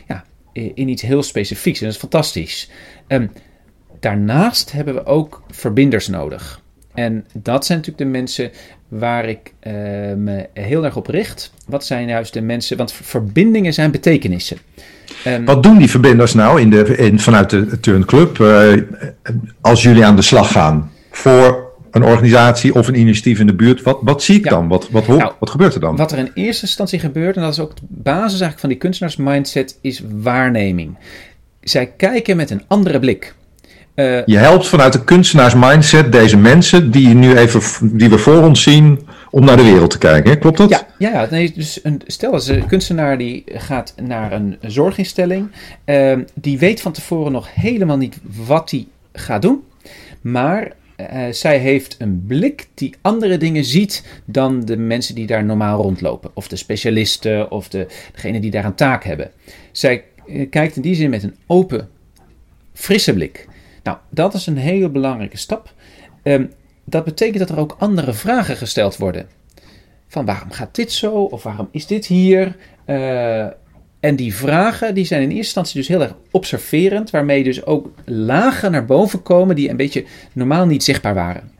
ja, 0.09 0.25
in 0.53 0.89
iets 0.89 1.03
heel 1.03 1.23
specifieks. 1.23 1.79
En 1.79 1.85
dat 1.85 1.95
is 1.95 2.01
fantastisch. 2.01 2.71
Um, 3.09 3.31
daarnaast 4.01 4.73
hebben 4.73 4.95
we 4.95 5.07
ook 5.07 5.43
verbinders 5.51 6.09
nodig. 6.09 6.63
En 6.95 7.27
dat 7.33 7.67
zijn 7.67 7.79
natuurlijk 7.79 8.05
de 8.05 8.19
mensen 8.19 8.51
waar 8.89 9.29
ik 9.29 9.53
me 10.17 10.49
heel 10.53 10.85
erg 10.85 10.97
op 10.97 11.07
richt. 11.07 11.53
Wat 11.67 11.85
zijn 11.85 12.09
juist 12.09 12.33
de 12.33 12.41
mensen, 12.41 12.77
want 12.77 12.93
verbindingen 12.93 13.75
zijn 13.75 13.91
betekenissen. 13.91 14.59
Um, 15.27 15.45
Wat 15.45 15.63
doen 15.63 15.79
die 15.79 15.91
verbinders 15.91 16.35
nou 16.35 16.61
in 16.61 16.71
de, 16.71 16.97
in, 16.97 17.21
vanuit 17.21 17.51
de 17.51 17.81
turnclub 17.81 18.39
als 19.61 19.83
jullie 19.83 20.05
aan 20.05 20.17
de 20.17 20.23
slag 20.23 20.53
gaan? 20.53 20.93
Voor 21.11 21.64
een 21.95 22.05
organisatie 22.05 22.75
of 22.75 22.89
een 22.89 22.99
initiatief 22.99 23.39
in 23.41 23.47
de 23.47 23.55
buurt. 23.55 23.83
Wat, 23.83 23.99
wat 24.03 24.23
zie 24.23 24.37
ik 24.39 24.45
Ja. 24.45 24.51
dan? 24.51 24.69
Wat, 24.69 24.89
wat, 24.91 25.07
Nou, 25.07 25.33
wat 25.41 25.51
gebeurt 25.51 25.75
er 25.75 25.81
dan? 25.81 25.97
Wat 25.97 26.13
er 26.13 26.19
in 26.19 26.31
eerste 26.35 26.63
instantie 26.67 26.99
gebeurt, 26.99 27.37
en 27.37 27.43
dat 27.43 27.53
is 27.53 27.61
ook 27.61 27.77
de 27.77 27.83
basis 27.89 28.31
eigenlijk 28.41 28.61
van 28.61 28.69
die 28.69 28.79
kunstenaarsmindset, 28.79 29.79
is 29.81 30.03
waarneming. 30.11 30.97
Zij 31.61 31.87
kijken 31.97 32.37
met 32.37 32.51
een 32.51 32.63
andere 32.67 32.99
blik. 32.99 33.35
Eh, 33.95 34.27
Je 34.27 34.37
helpt 34.37 34.69
vanuit 34.69 34.93
de 34.93 35.05
kunstenaarsmindset 35.05 36.13
deze 36.13 36.37
mensen 36.37 36.91
die, 36.91 37.09
je 37.09 37.15
nu 37.15 37.37
even, 37.37 37.61
die 37.99 38.09
we 38.09 38.19
voor 38.19 38.43
ons 38.43 38.63
zien 38.63 39.07
om 39.31 39.45
naar 39.45 39.57
de 39.57 39.63
wereld 39.63 39.91
te 39.91 39.99
kijken. 39.99 40.31
hè? 40.31 40.37
Klopt 40.39 40.57
dat? 40.59 40.69
Ja, 40.71 40.87
ja, 40.99 41.11
ja 41.11 41.27
nee, 41.31 41.53
dus 41.55 41.81
een, 41.83 42.01
stel 42.07 42.31
dat 42.31 42.47
een 42.47 42.67
kunstenaar 42.67 43.19
die 43.19 43.45
gaat 43.55 43.95
naar 44.03 44.33
een 44.33 44.57
zorginstelling. 44.67 45.49
ehm, 45.85 46.23
die 46.35 46.59
weet 46.59 46.81
van 46.81 46.93
tevoren 46.93 47.33
nog 47.33 47.49
helemaal 47.55 47.97
niet 47.97 48.19
wat 48.47 48.71
hij 48.71 48.87
gaat 49.13 49.43
doen. 49.43 49.63
Maar 50.21 50.73
eh, 50.97 51.29
zij 51.31 51.59
heeft 51.59 51.97
een 51.99 52.25
blik 52.27 52.69
die 52.75 52.95
andere 53.01 53.37
dingen 53.37 53.65
ziet 53.65 54.21
dan 54.25 54.65
de 54.65 54.77
mensen 54.77 55.15
die 55.15 55.27
daar 55.27 55.45
normaal 55.45 55.83
rondlopen. 55.83 56.31
Of 56.35 56.49
de 56.49 56.57
specialisten 56.57 57.51
of 57.51 57.69
de, 57.69 57.87
degene 58.13 58.41
die 58.41 58.51
daar 58.51 58.65
een 58.65 58.75
taak 58.75 59.05
hebben. 59.05 59.31
Zij 59.73 60.05
eh, 60.27 60.51
kijkt 60.51 60.77
in 60.77 60.83
die 60.83 60.95
zin 60.95 61.11
met 61.11 61.23
een 61.23 61.37
open, 61.47 61.89
frisse 62.73 63.15
blik. 63.15 63.49
Nou, 63.83 63.97
dat 64.09 64.35
is 64.35 64.47
een 64.47 64.57
hele 64.57 64.89
belangrijke 64.89 65.37
stap. 65.37 65.73
Ehm, 66.23 66.47
dat 66.85 67.05
betekent 67.05 67.39
dat 67.39 67.51
er 67.51 67.59
ook 67.59 67.77
andere 67.79 68.13
vragen 68.13 68.57
gesteld 68.57 68.97
worden 68.97 69.27
van 70.09 70.25
waarom 70.25 70.51
gaat 70.51 70.75
dit 70.75 70.93
zo 70.93 71.13
of 71.13 71.43
waarom 71.43 71.69
is 71.71 71.87
dit 71.87 72.07
hier? 72.07 72.57
Eh, 72.85 73.47
en 74.05 74.17
die 74.17 74.35
vragen 74.35 74.95
die 74.95 75.05
zijn 75.05 75.23
in 75.23 75.29
eerste 75.29 75.45
instantie 75.45 75.81
dus 75.81 75.89
heel 75.89 76.03
erg 76.03 76.15
observerend, 76.31 77.11
waarmee 77.11 77.45
dus 77.45 77.67
ook 77.67 77.91
lagen 78.05 78.71
naar 78.71 78.85
boven 78.85 79.23
komen 79.23 79.57
die 79.57 79.71
een 79.71 79.77
beetje 79.77 80.05
normaal 80.33 80.67
niet 80.67 80.85
zichtbaar 80.85 81.15
waren. 81.15 81.51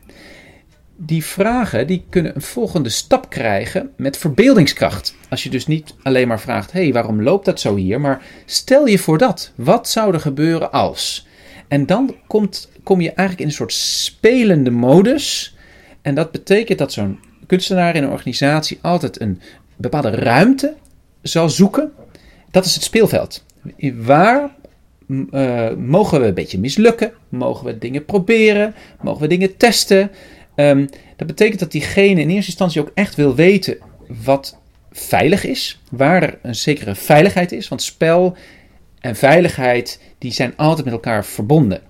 Die 0.95 1.25
vragen 1.25 1.87
die 1.87 2.05
kunnen 2.09 2.35
een 2.35 2.41
volgende 2.41 2.89
stap 2.89 3.29
krijgen 3.29 3.89
met 3.97 4.17
verbeeldingskracht. 4.17 5.15
Als 5.29 5.43
je 5.43 5.49
dus 5.49 5.67
niet 5.67 5.93
alleen 6.03 6.27
maar 6.27 6.39
vraagt, 6.39 6.71
hé, 6.71 6.81
hey, 6.81 6.93
waarom 6.93 7.21
loopt 7.21 7.45
dat 7.45 7.59
zo 7.59 7.75
hier? 7.75 8.01
Maar 8.01 8.21
stel 8.45 8.87
je 8.87 8.99
voor 8.99 9.17
dat. 9.17 9.51
Wat 9.55 9.89
zou 9.89 10.13
er 10.13 10.19
gebeuren 10.19 10.71
als? 10.71 11.27
En 11.67 11.85
dan 11.85 12.15
komt, 12.27 12.69
kom 12.83 13.01
je 13.01 13.07
eigenlijk 13.07 13.39
in 13.39 13.47
een 13.47 13.53
soort 13.53 13.73
spelende 13.73 14.71
modus. 14.71 15.55
En 16.01 16.15
dat 16.15 16.31
betekent 16.31 16.79
dat 16.79 16.93
zo'n 16.93 17.19
kunstenaar 17.45 17.95
in 17.95 18.03
een 18.03 18.11
organisatie 18.11 18.79
altijd 18.81 19.21
een 19.21 19.41
bepaalde 19.75 20.09
ruimte 20.09 20.73
zal 21.21 21.49
zoeken. 21.49 21.91
Dat 22.55 22.65
is 22.65 22.73
het 22.73 22.83
speelveld. 22.83 23.45
Waar 23.95 24.55
eh, 25.31 25.73
mogen 25.73 26.21
we 26.21 26.27
een 26.27 26.33
beetje 26.33 26.59
mislukken? 26.59 27.13
Mogen 27.29 27.65
we 27.65 27.77
dingen 27.77 28.05
proberen? 28.05 28.75
Mogen 29.01 29.21
we 29.21 29.27
dingen 29.27 29.57
testen? 29.57 30.11
Ehm, 30.55 30.87
dat 31.15 31.27
betekent 31.27 31.59
dat 31.59 31.71
diegene 31.71 32.21
in 32.21 32.29
eerste 32.29 32.51
instantie 32.51 32.81
ook 32.81 32.91
echt 32.93 33.15
wil 33.15 33.35
weten 33.35 33.77
wat 34.23 34.57
veilig 34.91 35.45
is. 35.45 35.81
Waar 35.91 36.23
er 36.23 36.39
een 36.41 36.55
zekere 36.55 36.95
veiligheid 36.95 37.51
is. 37.51 37.67
Want 37.67 37.81
spel 37.81 38.37
en 38.99 39.15
veiligheid 39.15 40.01
die 40.17 40.31
zijn 40.31 40.53
altijd 40.55 40.85
met 40.85 40.93
elkaar 40.93 41.25
verbonden. 41.25 41.81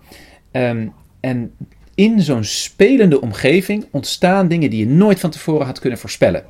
Ehm, 0.52 0.88
en 1.20 1.52
in 1.96 2.22
zo'n 2.22 2.44
spelende 2.44 3.22
omgeving 3.22 3.86
ontstaan 3.92 4.48
dingen 4.48 4.70
die 4.70 4.80
je 4.80 4.94
nooit 4.94 5.20
van 5.20 5.30
tevoren 5.30 5.66
had 5.66 5.80
kunnen 5.80 6.00
voorspellen. 6.00 6.44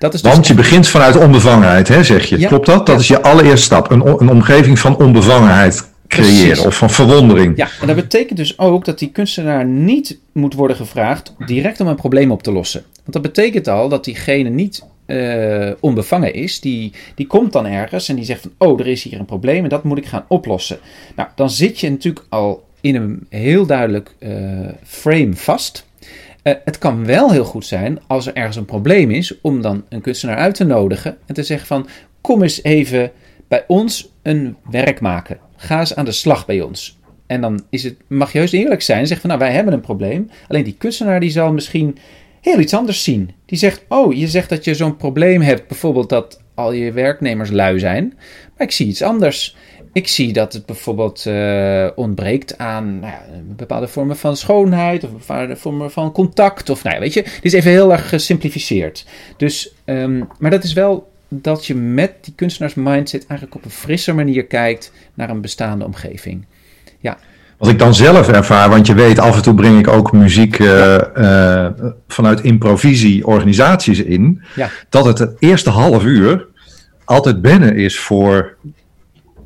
Dat 0.00 0.14
is 0.14 0.22
dus 0.22 0.32
Want 0.32 0.46
je 0.46 0.54
begint 0.54 0.88
vanuit 0.88 1.16
onbevangenheid, 1.16 1.88
hè, 1.88 2.04
zeg 2.04 2.24
je. 2.26 2.38
Ja. 2.38 2.48
Klopt 2.48 2.66
dat? 2.66 2.86
Dat 2.86 2.94
Ja. 2.94 3.00
is 3.00 3.08
je 3.08 3.22
allereerste 3.22 3.64
stap. 3.64 3.90
Een, 3.90 4.06
een 4.06 4.30
omgeving 4.30 4.78
van 4.78 4.96
onbevangenheid 4.96 5.88
creëren 6.08 6.46
Precies. 6.46 6.64
of 6.66 6.76
van 6.76 6.90
verwondering. 6.90 7.56
Ja, 7.56 7.68
en 7.80 7.86
dat 7.86 7.96
betekent 7.96 8.38
dus 8.38 8.58
ook 8.58 8.84
dat 8.84 8.98
die 8.98 9.10
kunstenaar 9.10 9.64
niet 9.64 10.18
moet 10.32 10.54
worden 10.54 10.76
gevraagd 10.76 11.34
direct 11.46 11.80
om 11.80 11.86
een 11.86 11.94
probleem 11.96 12.30
op 12.30 12.42
te 12.42 12.52
lossen. 12.52 12.82
Want 12.94 13.12
dat 13.12 13.22
betekent 13.22 13.68
al 13.68 13.88
dat 13.88 14.04
diegene 14.04 14.48
niet 14.48 14.84
eh, 15.06 15.70
onbevangen 15.80 16.34
is. 16.34 16.60
Die, 16.60 16.92
die 17.14 17.26
komt 17.26 17.52
dan 17.52 17.66
ergens 17.66 18.08
en 18.08 18.16
die 18.16 18.24
zegt 18.24 18.40
van, 18.40 18.68
oh, 18.68 18.80
er 18.80 18.86
is 18.86 19.02
hier 19.02 19.18
een 19.18 19.24
probleem 19.24 19.62
en 19.62 19.68
dat 19.68 19.84
moet 19.84 19.98
ik 19.98 20.06
gaan 20.06 20.24
oplossen. 20.28 20.78
Nou, 21.16 21.28
dan 21.34 21.50
zit 21.50 21.80
je 21.80 21.90
natuurlijk 21.90 22.26
al 22.28 22.64
in 22.80 22.94
een 22.94 23.26
heel 23.28 23.66
duidelijk 23.66 24.14
eh, 24.18 24.30
frame 24.86 25.34
vast. 25.34 25.86
Eh, 26.42 26.54
het 26.64 26.78
kan 26.78 27.06
wel 27.06 27.30
heel 27.30 27.44
goed 27.44 27.66
zijn 27.66 27.98
als 28.06 28.26
er 28.26 28.34
ergens 28.34 28.56
een 28.56 28.64
probleem 28.64 29.10
is, 29.10 29.40
om 29.40 29.62
dan 29.62 29.84
een 29.88 30.00
kunstenaar 30.00 30.36
uit 30.36 30.54
te 30.54 30.64
nodigen 30.64 31.16
en 31.26 31.34
te 31.34 31.42
zeggen 31.42 31.66
van, 31.66 31.88
kom 32.20 32.42
eens 32.42 32.62
even 32.62 33.10
bij 33.48 33.64
ons 33.66 34.12
een 34.22 34.56
werk 34.70 35.00
maken. 35.00 35.38
Ga 35.56 35.80
eens 35.80 35.94
aan 35.94 36.04
de 36.04 36.12
slag 36.12 36.46
bij 36.46 36.60
ons. 36.60 36.98
En 37.26 37.40
dan 37.40 37.64
is 37.70 37.84
het, 37.84 37.96
mag 38.06 38.32
je 38.32 38.38
juist 38.38 38.52
eerlijk 38.52 38.82
zijn 38.82 38.98
en 38.98 39.06
zeggen 39.06 39.28
van, 39.28 39.38
nou, 39.38 39.50
wij 39.50 39.56
hebben 39.56 39.74
een 39.74 39.80
probleem. 39.80 40.30
Alleen 40.48 40.64
die 40.64 40.74
kunstenaar 40.78 41.20
die 41.20 41.30
zal 41.30 41.52
misschien 41.52 41.98
heel 42.40 42.58
iets 42.58 42.74
anders 42.74 43.04
zien. 43.04 43.30
Die 43.46 43.58
zegt, 43.58 43.84
oh, 43.88 44.14
je 44.14 44.28
zegt 44.28 44.48
dat 44.48 44.64
je 44.64 44.74
zo'n 44.74 44.96
probleem 44.96 45.40
hebt, 45.40 45.68
bijvoorbeeld 45.68 46.08
dat 46.08 46.40
al 46.54 46.72
je 46.72 46.92
werknemers 46.92 47.50
lui 47.50 47.78
zijn. 47.78 48.12
Maar 48.56 48.66
ik 48.66 48.72
zie 48.72 48.86
iets 48.86 49.02
anders. 49.02 49.56
Ik 49.92 50.08
zie 50.08 50.32
dat 50.32 50.52
het 50.52 50.66
bijvoorbeeld 50.66 51.26
eh, 51.26 51.86
ontbreekt 51.94 52.58
aan 52.58 52.98
nou 52.98 53.12
ja, 53.12 53.22
bepaalde 53.42 53.88
vormen 53.88 54.16
van 54.16 54.36
schoonheid 54.36 55.04
of 55.04 55.10
bepaalde 55.10 55.56
vormen 55.56 55.90
van 55.90 56.12
contact. 56.12 56.70
Of 56.70 56.82
nou 56.82 56.94
ja, 56.94 57.00
weet 57.00 57.12
je, 57.12 57.22
dit 57.22 57.44
is 57.44 57.52
even 57.52 57.70
heel 57.70 57.92
erg 57.92 58.08
gesimplificeerd. 58.08 59.04
Dus, 59.36 59.74
ehm, 59.84 60.22
maar 60.38 60.50
dat 60.50 60.64
is 60.64 60.72
wel 60.72 61.10
dat 61.28 61.66
je 61.66 61.74
met 61.74 62.12
die 62.20 62.34
kunstenaarsmindset 62.36 63.26
eigenlijk 63.26 63.54
op 63.60 63.64
een 63.64 63.76
frisse 63.76 64.12
manier 64.12 64.44
kijkt 64.44 64.92
naar 65.14 65.30
een 65.30 65.40
bestaande 65.40 65.84
omgeving. 65.84 66.46
Ja, 66.98 67.18
Wat 67.58 67.68
ik 67.68 67.78
dan 67.78 67.94
zelf 67.94 68.28
ervaar, 68.28 68.70
want 68.70 68.86
je 68.86 68.94
weet, 68.94 69.18
af 69.18 69.36
en 69.36 69.42
toe 69.42 69.54
breng 69.54 69.78
ik 69.78 69.88
ook 69.88 70.12
muziek 70.12 70.58
eh, 70.58 71.64
eh, 71.64 71.72
vanuit 72.08 72.40
improvisie 72.40 73.26
organisaties 73.26 74.02
in. 74.02 74.42
ja, 74.54 74.70
Dat 74.88 75.04
het 75.04 75.18
het 75.18 75.36
eerste 75.38 75.70
half 75.70 76.04
uur 76.04 76.46
altijd 77.04 77.42
binnen 77.42 77.76
is 77.76 77.98
voor, 77.98 78.56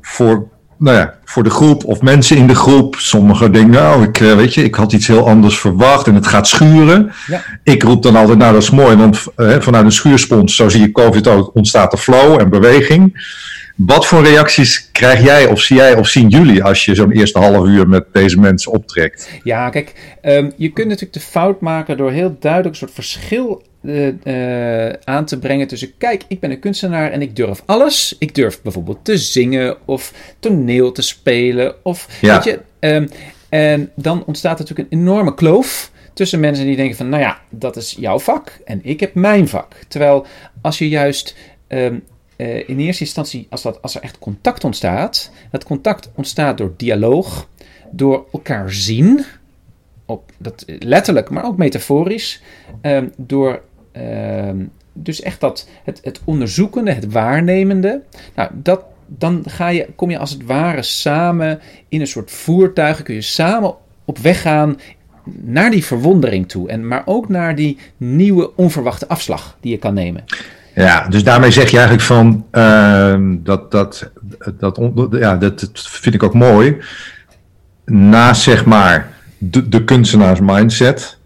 voor, 0.05 0.47
nou 0.77 0.97
ja, 0.97 1.13
voor 1.23 1.43
de 1.43 1.49
groep 1.49 1.83
of 1.85 2.01
mensen 2.01 2.37
in 2.37 2.47
de 2.47 2.55
groep. 2.55 2.95
Sommigen 2.95 3.51
denken, 3.51 3.71
nou, 3.71 4.03
ik, 4.03 4.19
eh, 4.19 4.35
weet 4.35 4.53
je, 4.53 4.63
ik 4.63 4.75
had 4.75 4.93
iets 4.93 5.07
heel 5.07 5.27
anders 5.27 5.59
verwacht 5.59 6.07
en 6.07 6.15
het 6.15 6.27
gaat 6.27 6.47
schuren. 6.47 7.11
ja. 7.27 7.43
Ik 7.63 7.83
roep 7.83 8.03
dan 8.03 8.15
altijd, 8.15 8.37
nou 8.37 8.53
dat 8.53 8.61
is 8.61 8.69
mooi, 8.69 8.95
want 8.95 9.23
eh, 9.35 9.59
vanuit 9.59 9.85
een 9.85 9.91
schuurspons, 9.91 10.55
zo 10.55 10.69
zie 10.69 10.81
je 10.81 10.91
COVID 10.91 11.27
ook, 11.27 11.55
ontstaat 11.55 11.93
er 11.93 11.99
flow 11.99 12.39
en 12.39 12.49
beweging. 12.49 13.33
Wat 13.75 14.07
voor 14.07 14.23
reacties 14.23 14.89
krijg 14.91 15.23
jij 15.23 15.45
of 15.47 15.61
zie 15.61 15.75
jij 15.75 15.95
of 15.95 16.07
zien 16.07 16.29
jullie 16.29 16.63
als 16.63 16.85
je 16.85 16.95
zo'n 16.95 17.11
eerste 17.11 17.39
half 17.39 17.67
uur 17.67 17.87
met 17.87 18.05
deze 18.11 18.39
mensen 18.39 18.71
optrekt? 18.71 19.29
Ja, 19.43 19.69
kijk, 19.69 20.17
ehm, 20.21 20.49
je 20.55 20.69
kunt 20.69 20.87
natuurlijk 20.87 21.13
de 21.13 21.19
fout 21.19 21.61
maken 21.61 21.97
door 21.97 22.11
heel 22.11 22.37
duidelijk 22.39 22.73
een 22.73 22.79
soort 22.79 22.93
verschil 22.93 23.63
eh, 23.87 24.87
eh, 24.87 24.93
aan 25.03 25.25
te 25.25 25.39
brengen 25.39 25.67
tussen, 25.67 25.97
kijk, 25.97 26.23
ik 26.27 26.39
ben 26.39 26.51
een 26.51 26.59
kunstenaar 26.59 27.11
en 27.11 27.21
ik 27.21 27.35
durf 27.35 27.63
alles. 27.65 28.15
Ik 28.19 28.35
durf 28.35 28.61
bijvoorbeeld 28.61 29.05
te 29.05 29.17
zingen 29.17 29.77
of 29.85 30.13
toneel 30.39 30.91
te 30.91 31.01
spelen 31.01 31.75
of, 31.83 32.07
Ja. 32.21 32.33
weet 32.33 32.43
je, 32.43 32.59
ehm, 32.79 33.07
en 33.49 33.91
dan 33.95 34.25
ontstaat 34.25 34.59
natuurlijk 34.59 34.91
een 34.91 34.99
enorme 34.99 35.33
kloof 35.33 35.91
tussen 36.13 36.39
mensen 36.39 36.65
die 36.65 36.75
denken 36.75 36.97
van, 36.97 37.09
nou 37.09 37.21
ja, 37.21 37.39
dat 37.49 37.75
is 37.75 37.95
jouw 37.99 38.19
vak 38.19 38.59
en 38.65 38.79
ik 38.83 38.99
heb 38.99 39.13
mijn 39.13 39.47
vak. 39.47 39.75
Terwijl 39.87 40.25
als 40.61 40.77
je 40.77 40.89
juist 40.89 41.35
ehm, 41.67 41.95
eh, 42.35 42.69
in 42.69 42.79
eerste 42.79 43.03
instantie, 43.03 43.47
als, 43.49 43.61
dat, 43.61 43.81
als 43.81 43.95
er 43.95 44.01
echt 44.01 44.19
contact 44.19 44.63
ontstaat, 44.63 45.31
dat 45.51 45.63
contact 45.63 46.09
ontstaat 46.15 46.57
door 46.57 46.73
dialoog, 46.77 47.49
door 47.91 48.25
elkaar 48.31 48.73
zien, 48.73 49.25
op, 50.05 50.31
dat, 50.37 50.65
letterlijk, 50.79 51.29
maar 51.29 51.45
ook 51.45 51.57
metaforisch, 51.57 52.41
ehm, 52.81 53.07
door 53.17 53.61
dus 54.93 55.21
echt 55.21 55.39
dat, 55.39 55.67
het, 55.83 55.99
het 56.03 56.21
onderzoekende, 56.23 56.91
het 56.91 57.11
waarnemende, 57.11 58.01
nou, 58.35 58.49
dat, 58.53 58.83
dan 59.07 59.43
ga 59.47 59.67
je, 59.67 59.87
kom 59.95 60.09
je 60.09 60.17
als 60.17 60.31
het 60.31 60.45
ware 60.45 60.81
samen 60.81 61.59
in 61.89 62.01
een 62.01 62.07
soort 62.07 62.31
voertuig, 62.31 63.01
kun 63.01 63.15
je 63.15 63.21
samen 63.21 63.75
op 64.05 64.17
weg 64.17 64.41
gaan 64.41 64.79
naar 65.41 65.71
die 65.71 65.85
verwondering 65.85 66.49
toe, 66.49 66.69
en, 66.69 66.87
maar 66.87 67.01
ook 67.05 67.29
naar 67.29 67.55
die 67.55 67.77
nieuwe 67.97 68.55
onverwachte 68.55 69.07
afslag 69.07 69.57
die 69.61 69.71
je 69.71 69.77
kan 69.77 69.93
nemen. 69.93 70.23
Ja, 70.75 71.07
dus 71.07 71.23
daarmee 71.23 71.51
zeg 71.51 71.69
je 71.69 71.77
eigenlijk 71.77 72.07
van, 72.07 72.45
ehm, 72.51 73.35
dat, 73.43 73.71
dat, 73.71 74.11
dat, 74.57 74.79
ja, 75.11 75.35
dat 75.35 75.69
vind 75.73 76.15
ik 76.15 76.23
ook 76.23 76.33
mooi. 76.33 76.77
Naast 77.85 78.41
zeg 78.41 78.65
maar 78.65 79.13
de, 79.37 79.69
de 79.69 79.83
kunstenaars 79.83 80.39
mindset, 80.39 81.17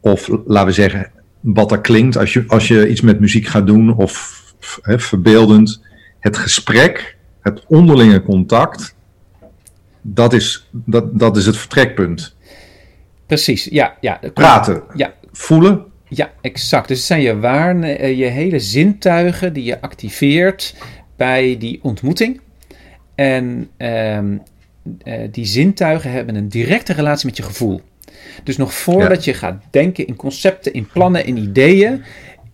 of 0.00 0.28
laten 0.46 0.66
we 0.66 0.72
zeggen 0.72 1.10
wat 1.44 1.72
er 1.72 1.80
klinkt 1.80 2.16
als 2.16 2.32
je, 2.32 2.44
als 2.46 2.68
je 2.68 2.88
iets 2.88 3.00
met 3.00 3.20
muziek 3.20 3.46
gaat 3.46 3.66
doen, 3.66 3.96
of 3.96 4.42
hè, 4.82 4.98
verbeeldend, 4.98 5.82
het 6.20 6.36
gesprek, 6.36 7.16
het 7.40 7.64
onderlinge 7.66 8.22
contact, 8.22 8.94
dat 10.00 10.32
is, 10.32 10.68
dat, 10.70 11.18
dat 11.18 11.36
is 11.36 11.46
het 11.46 11.56
vertrekpunt. 11.56 12.36
Precies, 13.26 13.64
ja. 13.64 13.96
ja. 14.00 14.20
Praten, 14.34 14.82
Ja, 14.94 15.14
voelen, 15.32 15.84
Ja, 16.08 16.32
exact. 16.40 16.88
Dus 16.88 16.96
het 16.96 17.06
zijn 17.06 17.20
je, 17.20 17.38
waarne, 17.38 17.92
eh, 17.92 18.18
je 18.18 18.24
hele 18.24 18.58
zintuigen 18.58 19.52
die 19.52 19.64
je 19.64 19.80
activeert 19.80 20.74
bij 21.16 21.56
die 21.58 21.78
ontmoeting. 21.82 22.40
En 23.14 23.68
ehm, 23.76 24.36
eh, 25.02 25.28
die 25.30 25.44
zintuigen 25.44 26.10
hebben 26.10 26.34
een 26.34 26.48
directe 26.48 26.92
relatie 26.92 27.26
met 27.26 27.36
je 27.36 27.42
gevoel. 27.42 27.80
Dus 28.42 28.56
nog 28.56 28.74
voordat 28.74 29.24
je 29.24 29.34
gaat 29.34 29.62
denken 29.70 30.06
in 30.06 30.16
concepten, 30.16 30.72
in 30.72 30.88
plannen, 30.92 31.26
in 31.26 31.36
ideeën, 31.36 32.02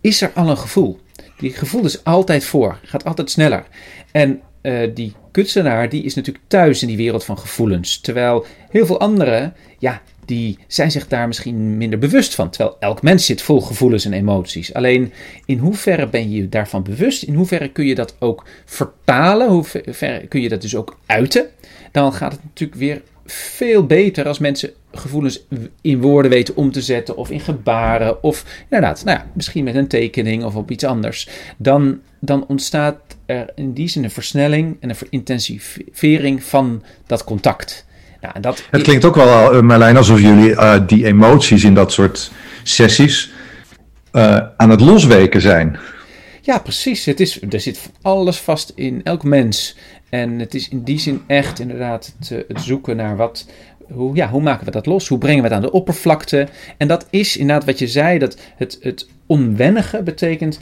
is 0.00 0.22
er 0.22 0.30
al 0.34 0.50
een 0.50 0.58
gevoel. 0.58 1.00
Die 1.38 1.52
gevoel 1.52 1.84
is 1.84 2.04
altijd 2.04 2.44
voor, 2.44 2.78
gaat 2.82 3.04
altijd 3.04 3.30
sneller. 3.30 3.64
En 4.12 4.40
uh, 4.62 4.94
die 4.94 5.14
kunstenaar 5.30 5.88
die 5.88 6.02
is 6.02 6.14
natuurlijk 6.14 6.44
thuis 6.48 6.82
in 6.82 6.88
die 6.88 6.96
wereld 6.96 7.24
van 7.24 7.38
gevoelens. 7.38 8.00
Terwijl 8.00 8.46
heel 8.70 8.86
veel 8.86 9.00
anderen, 9.00 9.54
ja, 9.78 10.02
die 10.24 10.58
zijn 10.66 10.90
zich 10.90 11.08
daar 11.08 11.26
misschien 11.26 11.76
minder 11.76 11.98
bewust 11.98 12.34
van. 12.34 12.50
Terwijl 12.50 12.76
elk 12.80 13.02
mens 13.02 13.26
zit 13.26 13.42
vol 13.42 13.60
gevoelens 13.60 14.04
en 14.04 14.12
emoties. 14.12 14.74
Alleen 14.74 15.12
in 15.46 15.58
hoeverre 15.58 16.08
ben 16.08 16.30
je 16.30 16.48
daarvan 16.48 16.82
bewust? 16.82 17.22
In 17.22 17.34
hoeverre 17.34 17.68
kun 17.68 17.86
je 17.86 17.94
dat 17.94 18.16
ook 18.18 18.44
vertalen? 18.64 19.48
Hoe 19.48 19.64
ver 19.86 20.26
kun 20.28 20.40
je 20.40 20.48
dat 20.48 20.62
dus 20.62 20.76
ook 20.76 20.98
uiten? 21.06 21.46
Dan 21.92 22.12
gaat 22.12 22.32
het 22.32 22.44
natuurlijk 22.44 22.80
weer 22.80 23.02
veel 23.32 23.86
beter 23.86 24.26
als 24.26 24.38
mensen 24.38 24.70
gevoelens 24.92 25.46
in 25.80 26.00
woorden 26.00 26.30
weten 26.30 26.56
om 26.56 26.72
te 26.72 26.82
zetten 26.82 27.16
of 27.16 27.30
in 27.30 27.40
gebaren 27.40 28.22
of 28.22 28.44
inderdaad, 28.62 29.04
nou 29.04 29.18
ja, 29.18 29.26
misschien 29.32 29.64
met 29.64 29.74
een 29.74 29.88
tekening 29.88 30.44
of 30.44 30.54
op 30.54 30.70
iets 30.70 30.84
anders. 30.84 31.28
Dan, 31.56 32.00
dan 32.18 32.46
ontstaat 32.46 32.96
er 33.26 33.46
in 33.54 33.72
die 33.72 33.88
zin 33.88 34.04
een 34.04 34.10
versnelling 34.10 34.76
en 34.80 34.90
een 34.90 34.96
intensivering 35.10 36.42
van 36.42 36.82
dat 37.06 37.24
contact. 37.24 37.86
Nou, 38.20 38.34
en 38.34 38.40
dat 38.40 38.62
het 38.70 38.82
klinkt 38.82 39.04
ook 39.04 39.14
wel, 39.14 39.54
uh, 39.54 39.60
Marlijn, 39.60 39.96
alsof 39.96 40.20
jullie 40.20 40.50
uh, 40.50 40.86
die 40.86 41.06
emoties 41.06 41.64
in 41.64 41.74
dat 41.74 41.92
soort 41.92 42.30
sessies 42.62 43.32
uh, 44.12 44.38
aan 44.56 44.70
het 44.70 44.80
losweken 44.80 45.40
zijn. 45.40 45.78
Ja, 46.42 46.58
precies. 46.58 47.04
Het 47.04 47.20
is, 47.20 47.42
er 47.50 47.60
zit 47.60 47.90
alles 48.02 48.38
vast 48.38 48.72
in 48.74 49.00
elk 49.04 49.22
mens. 49.22 49.76
En 50.10 50.38
het 50.38 50.54
is 50.54 50.68
in 50.68 50.82
die 50.82 50.98
zin 50.98 51.22
echt 51.26 51.58
inderdaad 51.58 52.14
het, 52.18 52.44
het 52.48 52.60
zoeken 52.60 52.96
naar 52.96 53.16
wat, 53.16 53.46
hoe, 53.92 54.16
ja, 54.16 54.28
hoe 54.28 54.42
maken 54.42 54.64
we 54.64 54.70
dat 54.70 54.86
los? 54.86 55.08
Hoe 55.08 55.18
brengen 55.18 55.42
we 55.42 55.48
het 55.48 55.56
aan 55.56 55.62
de 55.62 55.72
oppervlakte? 55.72 56.48
En 56.76 56.88
dat 56.88 57.06
is 57.10 57.36
inderdaad 57.36 57.64
wat 57.64 57.78
je 57.78 57.88
zei, 57.88 58.18
dat 58.18 58.36
het, 58.56 58.78
het 58.80 59.08
onwennige 59.26 60.02
betekent, 60.02 60.60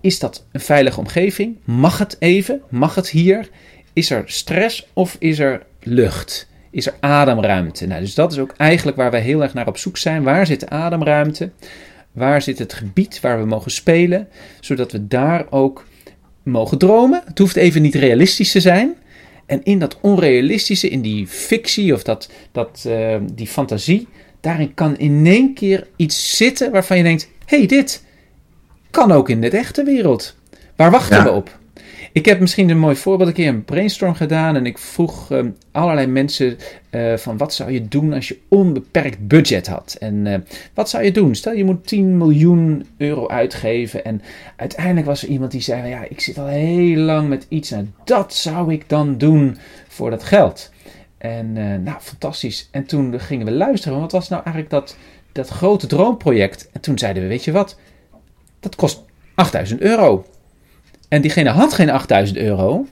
is 0.00 0.18
dat 0.18 0.46
een 0.52 0.60
veilige 0.60 1.00
omgeving? 1.00 1.56
Mag 1.64 1.98
het 1.98 2.16
even? 2.18 2.60
Mag 2.68 2.94
het 2.94 3.08
hier? 3.08 3.48
Is 3.92 4.10
er 4.10 4.22
stress 4.26 4.86
of 4.92 5.16
is 5.18 5.38
er 5.38 5.62
lucht? 5.82 6.48
Is 6.70 6.86
er 6.86 6.94
ademruimte? 7.00 7.86
Nou, 7.86 8.00
dus 8.00 8.14
dat 8.14 8.32
is 8.32 8.38
ook 8.38 8.54
eigenlijk 8.56 8.96
waar 8.96 9.10
we 9.10 9.18
heel 9.18 9.42
erg 9.42 9.54
naar 9.54 9.66
op 9.66 9.76
zoek 9.76 9.96
zijn. 9.96 10.22
Waar 10.22 10.46
zit 10.46 10.60
de 10.60 10.68
ademruimte? 10.68 11.50
Waar 12.12 12.42
zit 12.42 12.58
het 12.58 12.72
gebied 12.72 13.20
waar 13.20 13.38
we 13.38 13.46
mogen 13.46 13.70
spelen? 13.70 14.28
Zodat 14.60 14.92
we 14.92 15.06
daar 15.06 15.46
ook 15.50 15.84
mogen 16.48 16.78
dromen. 16.78 17.22
Het 17.24 17.38
hoeft 17.38 17.56
even 17.56 17.82
niet 17.82 17.94
realistisch 17.94 18.52
te 18.52 18.60
zijn. 18.60 18.94
En 19.46 19.60
in 19.64 19.78
dat 19.78 19.98
onrealistische, 20.00 20.88
in 20.88 21.00
die 21.00 21.26
fictie 21.26 21.94
of 21.94 22.02
dat, 22.02 22.30
dat, 22.52 22.84
uh, 22.86 23.16
die 23.32 23.46
fantasie, 23.46 24.08
daarin 24.40 24.74
kan 24.74 24.98
in 24.98 25.26
één 25.26 25.54
keer 25.54 25.86
iets 25.96 26.36
zitten 26.36 26.70
waarvan 26.70 26.96
je 26.96 27.02
denkt: 27.02 27.28
hey, 27.44 27.66
dit 27.66 28.04
kan 28.90 29.12
ook 29.12 29.28
in 29.28 29.40
de 29.40 29.50
echte 29.50 29.84
wereld. 29.84 30.36
Waar 30.76 30.90
wachten 30.90 31.22
we 31.24 31.30
op? 31.30 31.57
Ik 32.18 32.24
heb 32.24 32.40
misschien 32.40 32.70
een 32.70 32.78
mooi 32.78 32.96
voorbeeld, 32.96 33.28
een 33.28 33.34
keer 33.34 33.48
een 33.48 33.64
brainstorm 33.64 34.14
gedaan 34.14 34.56
en 34.56 34.66
ik 34.66 34.78
vroeg 34.78 35.30
uh, 35.30 35.44
allerlei 35.72 36.06
mensen 36.06 36.58
uh, 36.90 37.16
van 37.16 37.36
wat 37.36 37.54
zou 37.54 37.70
je 37.70 37.88
doen 37.88 38.12
als 38.12 38.28
je 38.28 38.38
onbeperkt 38.48 39.26
budget 39.26 39.66
had? 39.66 39.96
En 39.98 40.26
uh, 40.26 40.34
wat 40.74 40.90
zou 40.90 41.04
je 41.04 41.12
doen? 41.12 41.34
Stel 41.34 41.52
je 41.52 41.64
moet 41.64 41.86
10 41.86 42.16
miljoen 42.16 42.86
euro 42.96 43.28
uitgeven 43.28 44.04
en 44.04 44.22
uiteindelijk 44.56 45.06
was 45.06 45.22
er 45.22 45.28
iemand 45.28 45.50
die 45.50 45.60
zei, 45.60 45.88
ja 45.88 46.04
ik 46.08 46.20
zit 46.20 46.38
al 46.38 46.46
heel 46.46 46.96
lang 46.96 47.28
met 47.28 47.46
iets 47.48 47.70
en 47.70 47.94
dat 48.04 48.34
zou 48.34 48.72
ik 48.72 48.88
dan 48.88 49.18
doen 49.18 49.56
voor 49.88 50.10
dat 50.10 50.24
geld. 50.24 50.72
En 51.18 51.52
nou, 51.82 52.00
fantastisch. 52.00 52.68
En 52.70 52.86
toen 52.86 53.20
gingen 53.20 53.46
we 53.46 53.52
luisteren, 53.52 54.00
wat 54.00 54.12
was 54.12 54.28
nou 54.28 54.42
eigenlijk 54.44 54.74
dat, 54.74 54.96
dat 55.32 55.48
grote 55.48 55.86
droomproject? 55.86 56.68
En 56.72 56.80
toen 56.80 56.98
zeiden 56.98 57.22
we, 57.22 57.28
weet 57.28 57.44
je 57.44 57.52
wat, 57.52 57.78
dat 58.60 58.76
kost 58.76 59.04
8000 59.34 59.80
euro. 59.80 60.24
En 61.08 61.20
diegene 61.20 61.50
had 61.50 61.72
geen 61.72 61.90
8000 61.90 62.38
euro, 62.38 62.86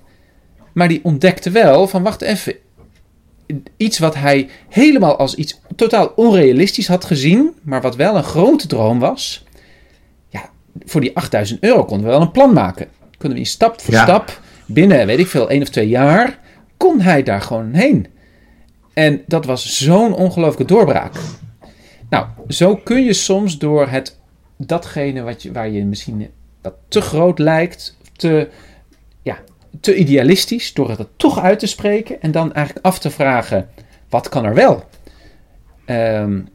maar 0.72 0.88
die 0.88 1.00
ontdekte 1.02 1.50
wel 1.50 1.88
van 1.88 2.02
wacht 2.02 2.22
even, 2.22 2.54
iets 3.76 3.98
wat 3.98 4.14
hij 4.14 4.48
helemaal 4.68 5.16
als 5.16 5.34
iets 5.34 5.60
totaal 5.76 6.12
onrealistisch 6.16 6.88
had 6.88 7.04
gezien, 7.04 7.54
maar 7.62 7.80
wat 7.80 7.96
wel 7.96 8.16
een 8.16 8.22
grote 8.22 8.66
droom 8.66 8.98
was. 8.98 9.44
Ja, 10.28 10.50
voor 10.84 11.00
die 11.00 11.16
8000 11.16 11.62
euro 11.62 11.84
konden 11.84 12.06
we 12.06 12.12
wel 12.12 12.20
een 12.20 12.30
plan 12.30 12.52
maken. 12.52 12.88
Konden 13.18 13.32
we 13.32 13.44
in 13.44 13.50
stap 13.50 13.80
voor 13.80 13.94
stap, 13.94 14.40
binnen 14.66 15.06
weet 15.06 15.18
ik 15.18 15.26
veel, 15.26 15.50
één 15.50 15.62
of 15.62 15.68
twee 15.68 15.88
jaar, 15.88 16.38
kon 16.76 17.00
hij 17.00 17.22
daar 17.22 17.42
gewoon 17.42 17.72
heen. 17.72 18.06
En 18.92 19.22
dat 19.26 19.44
was 19.44 19.78
zo'n 19.78 20.14
ongelooflijke 20.14 20.74
doorbraak. 20.74 21.14
Nou, 22.10 22.26
zo 22.48 22.76
kun 22.76 23.04
je 23.04 23.12
soms 23.12 23.58
door 23.58 23.88
het 23.88 24.18
datgene 24.56 25.22
wat 25.22 25.42
je, 25.42 25.52
waar 25.52 25.70
je 25.70 25.84
misschien 25.84 26.28
dat 26.60 26.74
te 26.88 27.00
groot 27.00 27.38
lijkt, 27.38 27.95
te, 28.16 28.48
ja, 29.22 29.38
te 29.80 29.96
idealistisch, 29.96 30.74
door 30.74 30.88
het 30.88 31.08
toch 31.16 31.40
uit 31.40 31.58
te 31.58 31.66
spreken 31.66 32.20
en 32.20 32.30
dan 32.30 32.52
eigenlijk 32.52 32.86
af 32.86 32.98
te 32.98 33.10
vragen: 33.10 33.68
wat 34.08 34.28
kan 34.28 34.44
er 34.44 34.54
wel? 34.54 34.84
Um, 35.86 36.48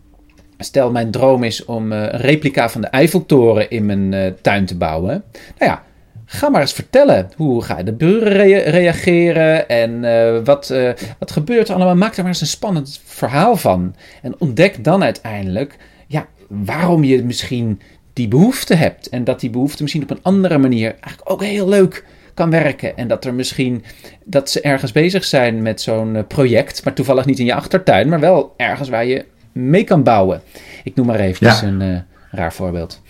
stel, 0.57 0.91
mijn 0.91 1.11
droom 1.11 1.43
is 1.43 1.65
om 1.65 1.91
uh, 1.91 1.99
een 1.99 2.09
replica 2.09 2.69
van 2.69 2.81
de 2.81 2.87
Eiffeltoren 2.87 3.69
in 3.69 3.85
mijn 3.85 4.11
uh, 4.11 4.27
tuin 4.41 4.65
te 4.65 4.77
bouwen. 4.77 5.23
Nou 5.57 5.71
ja, 5.71 5.83
ga 6.25 6.49
maar 6.49 6.61
eens 6.61 6.73
vertellen. 6.73 7.29
Hoe 7.35 7.63
gaan 7.63 7.85
de 7.85 7.93
buren 7.93 8.33
rea 8.33 8.69
reageren 8.69 9.69
en 9.69 10.03
uh, 10.03 10.43
wat, 10.43 10.73
wat 11.19 11.31
gebeurt 11.31 11.67
er 11.69 11.75
allemaal? 11.75 11.95
Maak 11.95 12.15
er 12.15 12.19
maar 12.19 12.31
eens 12.31 12.41
een 12.41 12.47
spannend 12.47 13.01
verhaal 13.05 13.55
van. 13.55 13.95
En 14.21 14.35
ontdek 14.37 14.83
dan 14.83 15.03
uiteindelijk 15.03 15.77
ja, 16.07 16.27
waarom 16.47 17.03
je 17.03 17.23
misschien 17.23 17.81
die 18.13 18.27
behoefte 18.27 18.75
hebt. 18.75 19.09
En 19.09 19.23
dat 19.23 19.39
die 19.39 19.49
behoefte 19.49 19.81
misschien 19.81 20.03
op 20.03 20.09
een 20.09 20.19
andere 20.21 20.57
manier 20.57 20.89
eigenlijk 20.89 21.31
ook 21.31 21.43
heel 21.43 21.69
leuk 21.69 22.05
kan 22.33 22.49
werken. 22.49 22.97
En 22.97 23.07
dat 23.07 23.25
er 23.25 23.33
misschien 23.33 23.83
dat 24.23 24.49
ze 24.49 24.61
ergens 24.61 24.91
bezig 24.91 25.23
zijn 25.23 25.61
met 25.61 25.81
zo'n 25.81 26.15
eh, 26.15 26.23
project, 26.27 26.83
maar 26.83 26.93
toevallig 26.93 27.25
niet 27.25 27.39
in 27.39 27.45
je 27.45 27.53
achtertuin, 27.53 28.09
maar 28.09 28.19
wel 28.19 28.53
ergens 28.57 28.89
waar 28.89 29.05
je 29.05 29.25
mee 29.51 29.83
kan 29.83 30.03
bouwen. 30.03 30.41
Ik 30.83 30.95
noem 30.95 31.05
maar 31.05 31.19
eventjes 31.19 31.61
een 31.61 31.81
uh, 31.81 31.97
raar 32.31 32.53
voorbeeld. 32.53 33.01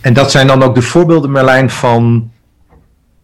En 0.00 0.12
dat 0.12 0.30
zijn 0.30 0.46
dan 0.46 0.62
ook 0.62 0.74
de 0.74 0.82
voorbeelden, 0.82 1.30
Merlijn, 1.30 1.70
van 1.70 2.30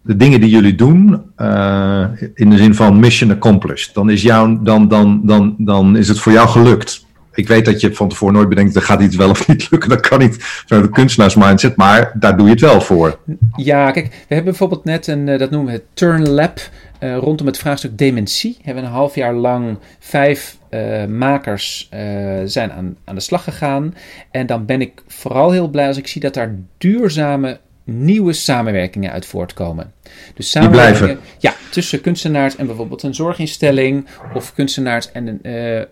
de 0.03 0.17
dingen 0.17 0.41
die 0.41 0.51
jullie 0.51 0.75
doen, 0.75 1.23
uh, 1.37 2.05
in 2.35 2.51
de 2.51 2.57
zin 2.57 2.75
van 2.75 3.01
mission 3.01 3.31
accomplished. 3.31 3.95
Dan 3.95 4.11
is, 4.11 4.23
jou, 4.23 4.59
dan, 4.63 4.89
dan, 4.89 5.21
dan, 5.25 5.55
dan 5.59 5.97
is 5.97 6.09
het 6.09 6.19
voor 6.19 6.33
jou 6.33 6.49
gelukt 6.49 7.07
ik 7.35 7.49
weet 7.49 7.65
dat 7.65 7.81
je 7.81 7.95
van 7.95 8.09
tevoren 8.09 8.35
nooit 8.35 8.49
bedenkt, 8.49 8.75
dat 8.75 8.83
gaat 8.83 9.01
iets 9.01 9.17
wel 9.17 9.31
of 9.31 9.49
niet 9.49 9.71
lukken. 9.71 9.91
Dat 9.91 10.09
kan 10.09 10.19
niet 10.19 10.37
vanuit 10.39 10.87
de 10.87 10.93
kunstenaarsmindset, 10.93 11.77
maar 11.77 12.13
daar 12.15 12.37
doe 12.37 12.47
je 12.47 12.53
het 12.53 12.61
wel 12.61 12.81
voor. 12.81 13.19
Ja, 13.57 13.91
kijk, 13.91 14.07
we 14.07 14.35
hebben 14.35 14.45
bijvoorbeeld 14.45 14.85
net 14.85 15.07
een, 15.07 15.29
eh, 15.29 15.39
dat 15.39 15.51
noemen 15.51 15.73
we 15.73 15.79
het 15.79 15.87
Turn 15.95 16.29
Lab, 16.29 16.61
uh, 17.01 17.17
rondom 17.17 17.47
het 17.47 17.59
vraagstuk 17.59 17.99
dementie. 17.99 18.57
Hebben 18.63 18.85
een 18.85 18.91
half 18.91 19.15
jaar 19.15 19.35
lang 19.35 19.79
vijf 19.99 20.57
uh, 20.71 21.05
makers 21.05 21.89
zijn 22.45 22.73
aan, 22.73 22.97
aan 23.05 23.15
de 23.15 23.21
slag 23.21 23.45
gegaan. 23.45 23.95
En 24.31 24.47
dan 24.47 24.67
ben 24.67 24.81
ik 24.81 25.03
vooral 25.07 25.51
heel 25.51 25.69
blij 25.69 25.87
als 25.87 25.97
ik 25.97 26.07
zie 26.07 26.21
dat 26.21 26.35
daar 26.35 26.55
duurzame 26.79 27.61
nieuwe 27.85 28.33
samenwerkingen 28.33 29.13
uit 29.13 29.27
voortkomen. 29.27 29.93
Dus 30.35 30.51
samenwerkingen 30.51 31.19
ja, 31.39 31.55
tussen 31.71 32.01
kunstenaars 32.01 32.57
en 32.57 32.67
bijvoorbeeld 32.67 33.03
een 33.03 33.15
zorginstelling, 33.15 34.07
of 34.35 34.55
kunstenaars 34.55 35.13
en 35.13 35.39
uh, 35.43 35.79
uh, 35.79 35.85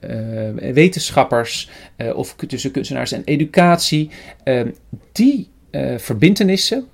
wetenschappers, 0.73 1.71
uh, 1.97 2.17
of 2.17 2.35
tussen 2.35 2.71
kunstenaars 2.71 3.13
en 3.13 3.23
educatie. 3.25 4.11
Ehm, 4.45 4.69
die 5.13 5.49
verbindenissen 5.97 6.87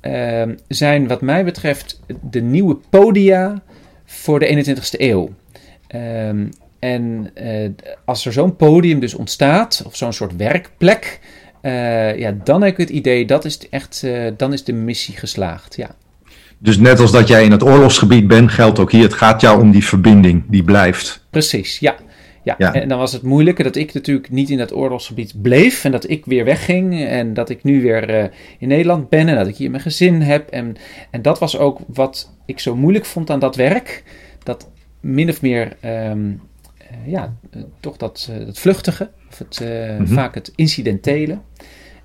ehm, 0.00 0.54
zijn, 0.68 1.08
wat 1.08 1.20
mij 1.20 1.44
betreft, 1.44 2.00
de 2.22 2.40
nieuwe 2.40 2.76
podia 2.90 3.62
voor 4.04 4.38
de 4.38 4.64
21ste 4.76 5.00
eeuw. 5.00 5.30
Um, 5.94 6.48
en 6.78 7.32
als 8.04 8.26
er 8.26 8.32
zo'n 8.32 8.56
podium 8.56 9.00
dus 9.00 9.14
ontstaat, 9.14 9.82
of 9.86 9.96
zo'n 9.96 10.12
soort 10.12 10.36
werkplek, 10.36 11.20
uh, 11.64 12.18
ja, 12.18 12.36
dan 12.44 12.62
heb 12.62 12.72
ik 12.72 12.76
het 12.76 12.90
idee, 12.90 13.26
dat 13.26 13.44
is 13.44 13.68
echt, 13.68 14.02
uh, 14.04 14.30
dan 14.36 14.52
is 14.52 14.64
de 14.64 14.72
missie 14.72 15.16
geslaagd, 15.16 15.76
ja. 15.76 15.94
Dus 16.58 16.78
net 16.78 17.00
als 17.00 17.12
dat 17.12 17.28
jij 17.28 17.44
in 17.44 17.50
het 17.50 17.62
oorlogsgebied 17.62 18.26
bent, 18.26 18.50
geldt 18.50 18.78
ook 18.78 18.92
hier, 18.92 19.02
het 19.02 19.14
gaat 19.14 19.40
jou 19.40 19.60
om 19.60 19.70
die 19.70 19.84
verbinding, 19.84 20.42
die 20.46 20.64
blijft. 20.64 21.24
Precies, 21.30 21.78
ja. 21.78 21.94
Ja, 22.42 22.54
ja. 22.58 22.74
en 22.74 22.88
dan 22.88 22.98
was 22.98 23.12
het 23.12 23.22
moeilijke 23.22 23.62
dat 23.62 23.76
ik 23.76 23.94
natuurlijk 23.94 24.30
niet 24.30 24.50
in 24.50 24.58
dat 24.58 24.74
oorlogsgebied 24.74 25.42
bleef 25.42 25.84
en 25.84 25.90
dat 25.90 26.10
ik 26.10 26.24
weer 26.24 26.44
wegging 26.44 27.04
en 27.04 27.34
dat 27.34 27.50
ik 27.50 27.62
nu 27.62 27.82
weer 27.82 28.10
uh, 28.10 28.24
in 28.58 28.68
Nederland 28.68 29.08
ben 29.08 29.28
en 29.28 29.36
dat 29.36 29.46
ik 29.46 29.56
hier 29.56 29.70
mijn 29.70 29.82
gezin 29.82 30.20
heb. 30.20 30.48
En, 30.48 30.76
en 31.10 31.22
dat 31.22 31.38
was 31.38 31.58
ook 31.58 31.78
wat 31.86 32.30
ik 32.46 32.58
zo 32.60 32.76
moeilijk 32.76 33.04
vond 33.04 33.30
aan 33.30 33.38
dat 33.38 33.56
werk, 33.56 34.02
dat 34.42 34.68
min 35.00 35.28
of 35.28 35.42
meer 35.42 35.76
um, 35.84 36.40
ja, 37.06 37.34
toch 37.80 37.96
dat, 37.96 38.30
dat 38.46 38.58
vluchtige, 38.58 39.10
of 39.34 39.48
het, 39.48 39.60
mm-hmm. 39.60 40.06
vaak 40.06 40.34
het 40.34 40.52
incidentele. 40.54 41.38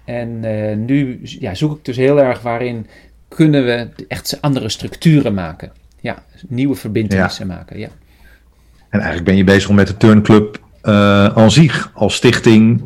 En 0.06 0.44
uh, 0.44 0.76
nu 0.76 1.20
ja, 1.22 1.56
zoek 1.56 1.78
ik 1.78 1.86
dus 1.86 1.98
heel 1.98 2.22
erg 2.22 2.42
waarin 2.42 2.88
kunnen 3.28 3.66
we 3.66 3.90
echt 4.08 4.38
andere 4.42 4.70
structuren 4.70 5.34
maken. 5.34 5.72
Ja, 6.00 6.24
nieuwe 6.48 6.76
verbindenissen 6.76 7.48
maken, 7.48 7.80
ja. 7.80 7.90
En 8.90 9.00
eigenlijk 9.00 9.26
ben 9.26 9.38
je 9.38 9.44
bezig 9.44 9.70
om 9.70 9.76
met 9.76 9.88
de 9.88 9.98
Turnclub 9.98 10.60
uh, 10.84 11.26
aan 11.26 11.52
zich 11.52 11.92
als 11.94 12.16
stichting, 12.16 12.84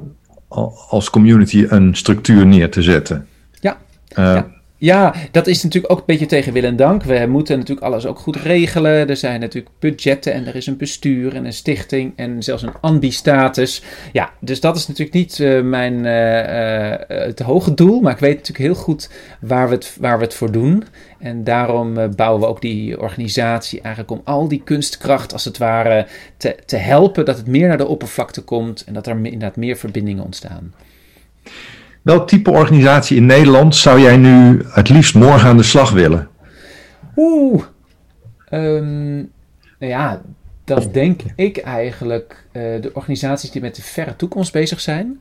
als 0.89 1.10
community 1.10 1.66
een 1.68 1.96
structuur 1.96 2.46
neer 2.46 2.72
te 2.72 2.82
zetten. 2.82 3.28
Ja. 3.60 3.78
ja. 4.08 4.48
Ja, 4.84 5.14
dat 5.32 5.48
is 5.48 5.64
natuurlijk 5.64 5.94
ook 5.94 6.00
een 6.00 6.06
beetje 6.06 6.26
tegen 6.26 6.54
wil 6.54 6.64
en 6.64 6.76
dank. 6.76 7.04
We 7.04 7.26
moeten 7.30 7.58
natuurlijk 7.58 7.86
alles 7.86 8.06
ook 8.06 8.20
goed 8.20 8.36
regelen. 8.36 9.10
Er 9.10 9.18
zijn 9.18 9.40
natuurlijk 9.40 9.74
budgetten 9.80 10.34
en 10.34 10.48
er 10.48 10.56
is 10.56 10.68
een 10.68 10.78
bestuur 10.78 11.36
en 11.36 11.46
een 11.46 11.54
stichting 11.54 12.14
en 12.16 12.44
zelfs 12.44 12.64
een 12.64 12.80
ambi-status. 12.82 13.84
Ja, 14.12 14.32
dus 14.40 14.60
dat 14.60 14.76
is 14.76 14.88
natuurlijk 14.88 15.16
niet 15.16 15.40
uh, 15.40 15.62
mijn, 15.62 15.94
uh, 16.06 17.26
het 17.26 17.40
hoge 17.40 17.74
doel. 17.74 18.02
Maar 18.02 18.14
ik 18.14 18.20
weet 18.20 18.38
natuurlijk 18.38 18.66
heel 18.66 18.84
goed 18.84 19.10
waar 19.42 19.70
we 19.70 19.76
het, 19.76 19.98
waar 20.00 20.18
we 20.18 20.24
het 20.24 20.34
voor 20.34 20.52
doen. 20.52 20.84
En 21.20 21.44
daarom 21.44 22.16
bouwen 22.16 22.42
we 22.42 22.48
ook 22.48 22.62
die 22.62 23.00
organisatie 23.00 23.82
eigenlijk 23.82 24.12
om 24.12 24.22
al 24.24 24.48
die 24.48 24.62
kunstkracht 24.64 25.34
als 25.34 25.46
het 25.46 25.58
ware 25.58 26.08
te, 26.38 26.56
te 26.66 26.78
helpen. 26.78 27.26
Dat 27.26 27.38
het 27.38 27.48
meer 27.48 27.68
naar 27.68 27.78
de 27.78 27.88
oppervlakte 27.88 28.42
komt 28.42 28.84
en 28.84 28.94
dat 28.94 29.08
er 29.08 29.16
inderdaad 29.16 29.56
meer 29.56 29.78
verbindingen 29.78 30.24
ontstaan. 30.24 30.74
Welk 32.04 32.28
type 32.28 32.51
organisatie 32.51 33.18
in 33.18 33.26
Nederland 33.26 33.76
zou 33.76 33.99
jij 33.99 34.18
nu 34.18 34.62
het 34.68 34.89
liefst 34.89 35.16
morgen 35.16 35.49
aan 35.49 35.58
de 35.58 35.64
slag 35.64 35.91
willen? 35.91 36.28
Oeh, 37.16 37.64
um, 38.51 39.16
nou 39.80 39.91
ja, 39.91 40.22
dat 40.64 40.93
denk 40.93 41.22
ik 41.36 41.58
eigenlijk 41.58 42.45
uh, 42.51 42.82
de 42.82 42.91
organisaties 42.93 43.51
die 43.51 43.62
met 43.62 43.76
de 43.76 43.82
verre 43.82 44.16
toekomst 44.16 44.51
bezig 44.51 44.80
zijn. 44.80 45.20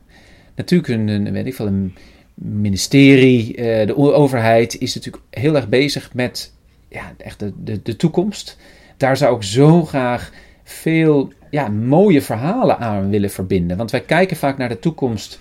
Natuurlijk 0.55 0.89
een, 0.89 1.31
weet 1.31 1.45
ik 1.45 1.55
veel, 1.55 1.67
een 1.67 1.95
ministerie, 2.33 3.57
uh, 3.57 3.87
de 3.87 3.95
overheid 3.95 4.79
is 4.79 4.95
natuurlijk 4.95 5.23
heel 5.29 5.55
erg 5.55 5.69
bezig 5.69 6.13
met 6.13 6.53
ja, 6.89 7.13
echt 7.17 7.39
de, 7.39 7.53
de, 7.63 7.79
de 7.83 7.95
toekomst. 7.95 8.57
Daar 8.97 9.17
zou 9.17 9.35
ik 9.35 9.43
zo 9.43 9.85
graag 9.85 10.31
veel 10.63 11.31
ja, 11.49 11.67
mooie 11.67 12.21
verhalen 12.21 12.79
aan 12.79 13.09
willen 13.09 13.29
verbinden. 13.29 13.77
Want 13.77 13.91
wij 13.91 14.01
kijken 14.01 14.37
vaak 14.37 14.57
naar 14.57 14.69
de 14.69 14.79
toekomst 14.79 15.39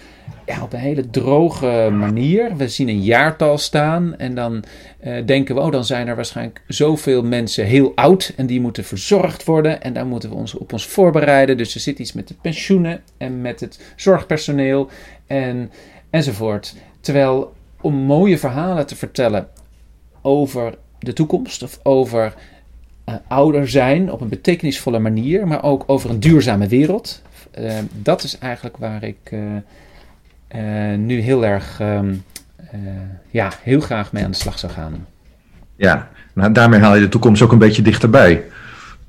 op 0.63 0.73
een 0.73 0.79
hele 0.79 1.11
droge 1.11 1.91
manier. 1.93 2.57
We 2.57 2.69
zien 2.69 2.89
een 2.89 3.03
jaartal 3.03 3.59
staan 3.59 4.17
en 4.17 4.35
dan 4.35 4.65
uh, 5.05 5.27
denken 5.27 5.55
we, 5.55 5.61
oh, 5.61 5.73
dan 5.73 5.85
zijn 5.85 6.09
er 6.09 6.17
waarschijnlijk 6.17 6.63
zoveel 6.67 7.23
mensen 7.23 7.65
heel 7.65 7.93
oud 7.95 8.33
en 8.37 8.47
die 8.47 8.61
moeten 8.61 8.85
verzorgd 8.85 9.45
worden 9.45 9.83
en 9.83 9.93
daar 9.93 10.07
moeten 10.07 10.29
we 10.31 10.35
ons 10.35 10.55
op 10.55 10.73
ons 10.73 10.87
voorbereiden. 10.87 11.57
Dus 11.57 11.75
er 11.75 11.81
zit 11.81 11.99
iets 11.99 12.13
met 12.13 12.29
de 12.29 12.35
pensioenen 12.41 13.01
en 13.17 13.41
met 13.41 13.61
het 13.61 13.93
zorgpersoneel 13.97 14.89
en, 15.27 15.71
enzovoort. 16.11 16.75
Terwijl 17.01 17.53
om 17.81 17.95
mooie 17.95 18.39
verhalen 18.39 18.87
te 18.87 18.97
vertellen 18.97 19.49
over 20.21 20.75
de 20.99 21.13
toekomst 21.13 21.63
of 21.63 21.81
over 21.83 22.35
uh, 23.09 23.15
ouder 23.29 23.69
zijn 23.69 24.13
op 24.13 24.21
een 24.21 24.29
betekenisvolle 24.29 24.99
manier, 24.99 25.47
maar 25.47 25.65
ook 25.65 25.85
over 25.87 26.11
een 26.11 26.21
duurzame 26.21 26.67
wereld. 26.67 27.23
Uh, 27.59 27.73
dat 27.93 28.23
is 28.23 28.39
eigenlijk 28.39 28.77
waar 28.77 29.05
ik 29.05 29.33
nu 30.97 31.21
heel 31.21 31.45
erg, 31.45 31.79
um, 31.81 32.25
uh, 32.75 32.81
ja, 33.31 33.53
heel 33.63 33.81
graag 33.81 34.13
mee 34.13 34.25
aan 34.25 34.31
de 34.31 34.37
slag 34.37 34.59
zou 34.59 34.73
gaan. 34.73 35.07
Ja, 35.77 36.09
nou, 36.33 36.53
daarmee 36.53 36.81
haal 36.81 36.95
je 36.95 37.01
de 37.01 37.09
toekomst 37.09 37.43
ook 37.43 37.53
een 37.53 37.59
beetje 37.59 37.83
dichterbij. 37.83 38.45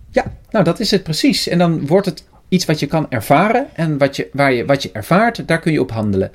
Ja, 0.10 0.24
nou 0.50 0.64
dat 0.64 0.80
is 0.80 0.92
het 0.92 1.04
precies. 1.04 1.48
En 1.48 1.58
dan 1.58 1.88
wordt 1.88 2.06
het 2.06 2.24
iets 2.50 2.66
wat 2.66 2.80
je 2.80 2.86
kan 2.86 3.06
ervaren 3.10 3.66
en 3.74 3.98
wat 3.98 4.16
je, 4.16 4.28
waar 4.34 4.54
je, 4.54 4.66
wat 4.66 4.84
je 4.84 4.90
ervaart, 4.94 5.48
daar 5.48 5.60
kun 5.60 5.72
je 5.72 5.82
op 5.82 5.92
handelen. 5.92 6.32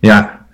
Ja, 0.00 0.46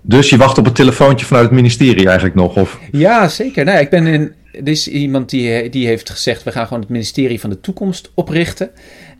dus 0.00 0.30
je 0.30 0.36
wacht 0.36 0.58
op 0.58 0.64
het 0.64 0.74
telefoontje 0.74 1.26
vanuit 1.26 1.44
het 1.44 1.54
ministerie 1.54 2.06
eigenlijk 2.06 2.34
nog? 2.34 2.56
Of? 2.56 2.80
Ja, 2.92 3.28
zeker. 3.28 3.64
Nou, 3.64 3.78
ik 3.78 3.90
ben 3.90 4.06
in, 4.06 4.32
er 4.52 4.68
is 4.68 4.88
iemand 4.88 5.30
die, 5.30 5.68
die 5.68 5.86
heeft 5.86 6.10
gezegd: 6.10 6.42
we 6.42 6.52
gaan 6.52 6.66
gewoon 6.66 6.82
het 6.82 6.90
ministerie 6.90 7.40
van 7.40 7.50
de 7.50 7.60
toekomst 7.60 8.10
oprichten. 8.14 8.70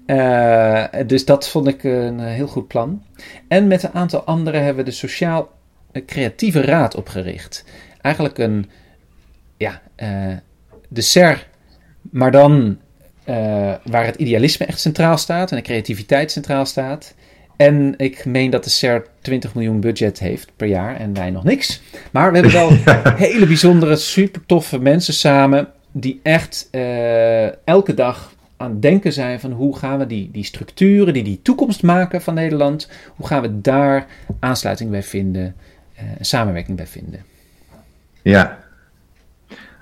Uh, 0.06 0.84
dus 1.06 1.24
dat 1.24 1.48
vond 1.48 1.68
ik 1.68 1.84
een 1.84 2.20
heel 2.20 2.46
goed 2.46 2.68
plan. 2.68 3.02
En 3.48 3.66
met 3.66 3.82
een 3.82 3.94
aantal 3.94 4.22
anderen 4.22 4.64
hebben 4.64 4.84
we 4.84 4.90
de 4.90 4.96
Sociaal 4.96 5.50
Creatieve 6.06 6.60
Raad 6.60 6.94
opgericht. 6.94 7.64
Eigenlijk 8.00 8.38
een, 8.38 8.70
ja, 9.56 9.82
uh, 9.96 10.36
de 10.88 11.00
SER, 11.00 11.46
maar 12.10 12.30
dan 12.30 12.78
uh, 13.28 13.74
waar 13.84 14.04
het 14.04 14.16
idealisme 14.16 14.66
echt 14.66 14.80
centraal 14.80 15.18
staat 15.18 15.50
en 15.50 15.56
de 15.56 15.62
creativiteit 15.62 16.30
centraal 16.30 16.66
staat. 16.66 17.14
En 17.56 17.94
ik 17.96 18.24
meen 18.24 18.50
dat 18.50 18.64
de 18.64 18.70
SER 18.70 19.06
20 19.20 19.54
miljoen 19.54 19.80
budget 19.80 20.18
heeft 20.18 20.50
per 20.56 20.68
jaar 20.68 20.96
en 20.96 21.14
wij 21.14 21.30
nog 21.30 21.44
niks. 21.44 21.82
Maar 22.12 22.32
we 22.32 22.38
hebben 22.38 22.54
wel 22.54 22.70
hele 23.28 23.46
bijzondere, 23.46 23.96
super 23.96 24.46
toffe 24.46 24.78
mensen 24.78 25.14
samen 25.14 25.68
die 25.92 26.20
echt 26.22 26.68
elke 27.64 27.94
dag 27.94 28.32
aan 28.62 28.70
het 28.70 28.82
denken 28.82 29.12
zijn 29.12 29.40
van 29.40 29.52
hoe 29.52 29.76
gaan 29.76 29.98
we 29.98 30.06
die, 30.06 30.30
die 30.32 30.44
structuren 30.44 31.12
die 31.12 31.22
die 31.22 31.40
toekomst 31.42 31.82
maken 31.82 32.22
van 32.22 32.34
Nederland, 32.34 32.88
hoe 33.16 33.26
gaan 33.26 33.42
we 33.42 33.60
daar 33.60 34.06
aansluiting 34.40 34.90
bij 34.90 35.02
vinden, 35.02 35.54
uh, 35.96 36.02
samenwerking 36.20 36.76
bij 36.76 36.86
vinden. 36.86 37.24
Ja. 38.22 38.58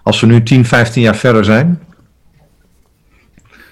Als 0.03 0.21
we 0.21 0.27
nu 0.27 0.43
10, 0.43 0.65
15 0.65 1.03
jaar 1.03 1.17
verder 1.17 1.45
zijn, 1.45 1.81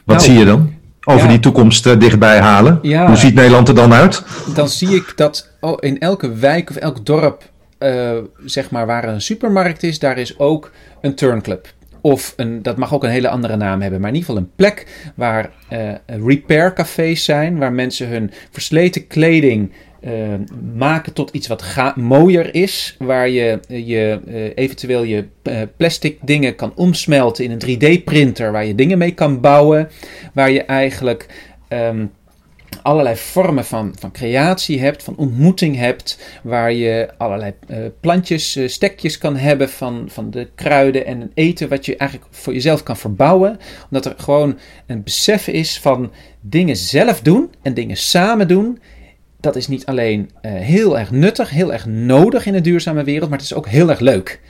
wat 0.05 0.17
nou, 0.17 0.21
zie 0.21 0.39
je 0.39 0.45
dan? 0.45 0.77
Over 1.05 1.29
die 1.29 1.41
toekomst 1.41 1.87
uh, 1.87 1.99
dichtbij 1.99 2.41
halen. 2.41 2.79
Ja, 2.83 3.07
hoe 3.07 3.17
ziet 3.17 3.35
Nederland 3.35 3.69
er 3.69 3.75
dan 3.75 3.93
uit? 3.93 4.25
Dan 4.55 4.69
zie 4.69 4.95
ik 4.95 5.13
dat 5.17 5.51
oh, 5.61 5.77
in 5.81 5.99
elke 5.99 6.35
wijk 6.35 6.71
of 6.71 6.77
elk 6.77 7.07
dorp, 7.07 7.51
uh, 7.79 8.11
zeg 8.45 8.71
maar, 8.71 8.87
waar 8.87 9.09
een 9.09 9.21
supermarkt 9.21 9.83
is, 9.83 9.99
daar 9.99 10.19
is 10.19 10.39
ook 10.39 10.71
een 11.01 11.15
turnclub. 11.15 11.73
Of 12.01 12.35
een, 12.37 12.63
dat 12.63 12.77
mag 12.77 12.95
ook 12.95 13.05
een 13.05 13.11
hele 13.11 13.29
andere 13.29 13.57
naam 13.57 13.81
hebben, 13.81 14.01
maar 14.01 14.09
in 14.09 14.15
ieder 14.15 14.31
geval 14.31 14.45
een 14.45 14.55
plek 14.57 15.11
waar 15.15 15.51
uh, 15.73 15.93
repair 16.25 16.73
cafés 16.73 17.25
zijn, 17.25 17.59
waar 17.59 17.73
mensen 17.73 18.09
hun 18.09 18.31
versleten 18.51 19.07
kleding 19.07 19.73
uh, 20.01 20.13
maken 20.75 21.13
tot 21.13 21.31
iets 21.31 21.47
wat 21.47 21.97
mooier 21.97 22.55
is, 22.55 22.97
waar 22.99 23.29
je, 23.29 23.61
je 23.69 24.21
uh, 24.27 24.51
eventueel 24.55 25.03
je 25.03 25.27
plastic 25.77 26.19
dingen 26.23 26.55
kan 26.55 26.73
omsmelten 26.75 27.45
in 27.45 27.51
een 27.51 27.77
3D-printer, 27.77 28.53
waar 28.53 28.65
je 28.65 28.75
dingen 28.75 28.99
mee 28.99 29.13
kan 29.13 29.41
bouwen, 29.41 29.89
waar 30.33 30.51
je 30.51 30.63
eigenlijk 30.63 31.27
um, 31.69 32.11
allerlei 32.83 33.17
vormen 33.17 33.65
van, 33.65 33.95
van 33.99 34.13
creatie 34.13 34.81
hebt, 34.81 35.03
van 35.03 35.17
ontmoeting 35.17 35.77
hebt, 35.77 36.39
waar 36.43 36.73
je 36.73 37.09
allerlei 37.17 37.53
uh, 37.69 37.79
plantjes, 38.01 38.57
uh, 38.57 38.69
stekjes 38.69 39.19
kan 39.19 39.37
hebben 39.37 39.69
van, 39.69 40.05
van 40.09 40.31
de 40.31 40.49
kruiden 40.55 41.07
en 41.07 41.31
eten 41.35 41.69
wat 41.69 41.87
je 41.87 41.97
eigenlijk 41.97 42.31
voor 42.35 42.53
jezelf 42.53 42.83
kan 42.83 42.97
verbouwen. 42.97 43.59
Omdat 43.85 44.07
er 44.07 44.15
gewoon 44.17 44.59
een 44.87 45.03
besef 45.03 45.49
is 45.49 45.81
van 45.81 46.13
dingen 46.41 46.77
zelf 46.77 47.21
doen 47.21 47.51
en 47.63 47.75
dingen 47.75 47.97
samen 47.97 48.49
doen. 48.49 48.79
Dat 49.41 49.57
is 49.57 49.69
niet 49.69 49.87
alleen 49.87 50.31
uh, 50.43 50.53
heel 50.53 50.99
erg 50.99 51.11
nuttig, 51.11 51.51
heel 51.51 51.73
erg 51.73 51.87
nodig 51.87 52.47
in 52.47 52.55
een 52.55 52.63
duurzame 52.63 53.05
wereld, 53.05 53.31
maar 53.31 53.39
het 53.39 53.47
is 53.47 53.55
ook 53.55 53.69
heel 53.69 53.91
erg 53.91 54.01
leuk. 54.01 54.41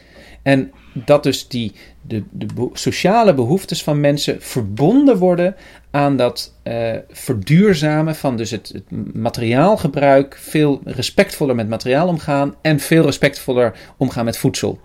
En 0.43 0.73
dat 0.93 1.23
dus 1.23 1.49
die, 1.49 1.73
de, 2.03 2.23
de 2.31 2.69
sociale 2.73 3.35
behoeftes 3.35 3.83
van 3.83 4.01
mensen 4.01 4.37
verbonden 4.41 5.19
worden 5.19 5.57
aan 5.91 6.17
dat 6.17 6.55
uh, 6.65 6.91
verduurzamen 7.11 8.15
van 8.15 8.37
dus 8.37 8.51
het, 8.51 8.71
het, 8.73 9.15
materiaalgebruik, 9.15 10.37
veel 10.41 10.81
respectvoller 10.85 11.55
met 11.55 11.69
materiaal 11.69 12.09
omgaan 12.09 12.55
en 12.63 12.81
veel 12.81 13.05
respectvoller 13.05 13.75
omgaan 13.97 14.25
met 14.25 14.37
voedsel. 14.37 14.81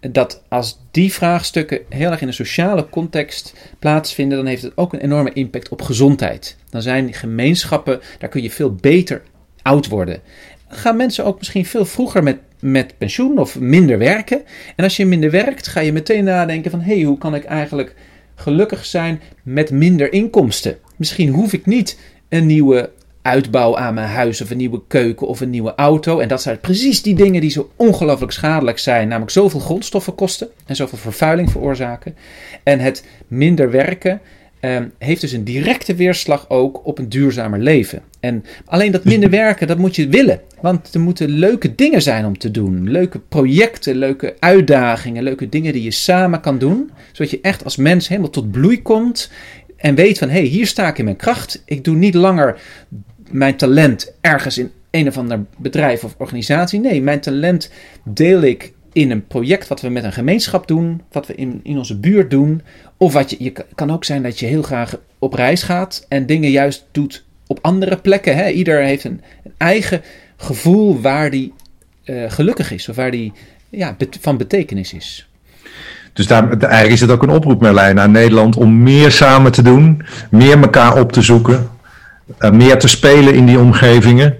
Dat 0.00 0.42
als 0.48 0.78
die 0.90 1.12
vraagstukken 1.12 1.80
heel 1.88 2.10
erg 2.10 2.20
in 2.20 2.26
een 2.26 2.34
sociale 2.34 2.88
context 2.88 3.54
plaatsvinden, 3.78 4.38
dan 4.38 4.46
heeft 4.46 4.62
het 4.62 4.76
ook 4.76 4.92
een 4.92 5.00
enorme 5.00 5.32
impact 5.32 5.68
op 5.68 5.82
gezondheid. 5.82 6.56
Dan 6.70 6.82
zijn 6.82 7.14
gemeenschappen, 7.14 8.00
daar 8.18 8.30
kun 8.30 8.42
je 8.42 8.50
veel 8.50 8.74
beter 8.74 9.22
oud 9.62 9.88
worden. 9.88 10.20
Gaan 10.68 10.96
mensen 10.96 11.24
ook 11.24 11.38
misschien 11.38 11.66
veel 11.66 11.84
vroeger 11.84 12.22
met 12.22 12.38
met 12.60 12.98
pensioen 12.98 13.38
of 13.38 13.58
minder 13.58 13.98
werken. 13.98 14.42
En 14.76 14.84
als 14.84 14.96
je 14.96 15.06
minder 15.06 15.30
werkt, 15.30 15.66
ga 15.66 15.80
je 15.80 15.92
meteen 15.92 16.24
nadenken 16.24 16.70
van... 16.70 16.80
hé, 16.80 16.94
hey, 16.94 17.02
hoe 17.02 17.18
kan 17.18 17.34
ik 17.34 17.44
eigenlijk 17.44 17.94
gelukkig 18.40 18.84
zijn 18.84 19.20
met 19.42 19.70
minder 19.70 20.12
inkomsten? 20.12 20.78
Misschien 20.96 21.28
hoef 21.28 21.52
ik 21.52 21.66
niet 21.66 21.98
een 22.28 22.46
nieuwe 22.46 22.90
uitbouw 23.22 23.76
aan 23.76 23.94
mijn 23.94 24.08
huis 24.08 24.40
of 24.40 24.50
een 24.50 24.56
nieuwe 24.56 24.82
keuken 24.88 25.26
of 25.26 25.40
een 25.40 25.50
nieuwe 25.50 25.74
auto. 25.74 26.18
En 26.18 26.28
dat 26.28 26.42
zijn 26.42 26.60
precies 26.60 27.02
die 27.02 27.14
dingen 27.14 27.40
die 27.40 27.50
zo 27.50 27.70
ongelooflijk 27.76 28.32
schadelijk 28.32 28.78
zijn. 28.78 29.08
Namelijk 29.08 29.32
zoveel 29.32 29.60
grondstoffen 29.60 30.14
kosten 30.14 30.48
en 30.66 30.76
zoveel 30.76 30.98
vervuiling 30.98 31.50
veroorzaken. 31.50 32.16
En 32.62 32.78
het 32.78 33.06
minder 33.28 33.70
werken 33.70 34.20
um, 34.60 34.92
heeft 34.98 35.20
dus 35.20 35.32
een 35.32 35.44
directe 35.44 35.94
weerslag 35.94 36.48
ook 36.48 36.86
op 36.86 36.98
een 36.98 37.08
duurzamer 37.08 37.58
leven. 37.58 38.02
En 38.20 38.44
alleen 38.64 38.92
dat 38.92 39.04
minder 39.04 39.30
werken, 39.30 39.66
dat 39.66 39.78
moet 39.78 39.96
je 39.96 40.08
willen. 40.08 40.40
Want 40.60 40.94
er 40.94 41.00
moeten 41.00 41.28
leuke 41.28 41.74
dingen 41.74 42.02
zijn 42.02 42.26
om 42.26 42.38
te 42.38 42.50
doen. 42.50 42.90
Leuke 42.90 43.18
projecten, 43.18 43.96
leuke 43.96 44.36
uitdagingen, 44.38 45.22
leuke 45.22 45.48
dingen 45.48 45.72
die 45.72 45.82
je 45.82 45.90
samen 45.90 46.40
kan 46.40 46.58
doen. 46.58 46.90
Zodat 47.12 47.30
je 47.30 47.40
echt 47.42 47.64
als 47.64 47.76
mens 47.76 48.08
helemaal 48.08 48.30
tot 48.30 48.50
bloei 48.50 48.82
komt. 48.82 49.30
En 49.76 49.94
weet 49.94 50.18
van, 50.18 50.28
hé, 50.28 50.38
hey, 50.38 50.46
hier 50.46 50.66
sta 50.66 50.88
ik 50.88 50.98
in 50.98 51.04
mijn 51.04 51.16
kracht. 51.16 51.62
Ik 51.64 51.84
doe 51.84 51.96
niet 51.96 52.14
langer 52.14 52.60
mijn 53.30 53.56
talent 53.56 54.12
ergens 54.20 54.58
in 54.58 54.70
een 54.90 55.08
of 55.08 55.18
ander 55.18 55.44
bedrijf 55.56 56.04
of 56.04 56.14
organisatie. 56.18 56.80
Nee, 56.80 57.02
mijn 57.02 57.20
talent 57.20 57.70
deel 58.04 58.42
ik 58.42 58.72
in 58.92 59.10
een 59.10 59.26
project 59.26 59.68
wat 59.68 59.80
we 59.80 59.88
met 59.88 60.04
een 60.04 60.12
gemeenschap 60.12 60.68
doen, 60.68 61.02
wat 61.10 61.26
we 61.26 61.34
in, 61.34 61.60
in 61.62 61.78
onze 61.78 61.98
buurt 61.98 62.30
doen. 62.30 62.62
Of 63.02 63.12
wat 63.12 63.30
je, 63.30 63.36
je 63.38 63.52
kan 63.74 63.92
ook 63.92 64.04
zijn 64.04 64.22
dat 64.22 64.38
je 64.38 64.46
heel 64.46 64.62
graag 64.62 64.96
op 65.18 65.34
reis 65.34 65.62
gaat 65.62 66.06
en 66.08 66.26
dingen 66.26 66.50
juist 66.50 66.84
doet 66.92 67.24
op 67.46 67.58
andere 67.62 67.96
plekken. 67.96 68.36
Hè? 68.36 68.48
Ieder 68.48 68.82
heeft 68.82 69.04
een, 69.04 69.20
eigen 69.56 70.02
gevoel 70.36 71.00
waar 71.00 71.30
die 71.30 71.52
uh, 72.04 72.30
gelukkig 72.30 72.72
is 72.72 72.88
of 72.88 72.96
waar 72.96 73.10
die 73.10 73.32
ja, 73.68 73.96
van 74.20 74.36
betekenis 74.36 74.92
is. 74.92 75.28
Dus 76.12 76.26
daar, 76.26 76.48
eigenlijk 76.48 76.92
is 76.92 77.00
het 77.00 77.10
ook 77.10 77.22
een 77.22 77.30
oproep, 77.30 77.60
Merlijn, 77.60 78.00
aan 78.00 78.10
Nederland 78.10 78.56
om 78.56 78.82
meer 78.82 79.10
samen 79.10 79.52
te 79.52 79.62
doen, 79.62 80.02
meer 80.30 80.60
elkaar 80.60 81.00
op 81.00 81.12
te 81.12 81.22
zoeken, 81.22 81.70
uh, 82.38 82.50
meer 82.50 82.78
te 82.78 82.88
spelen 82.88 83.34
in 83.34 83.46
die 83.46 83.58
omgevingen. 83.58 84.39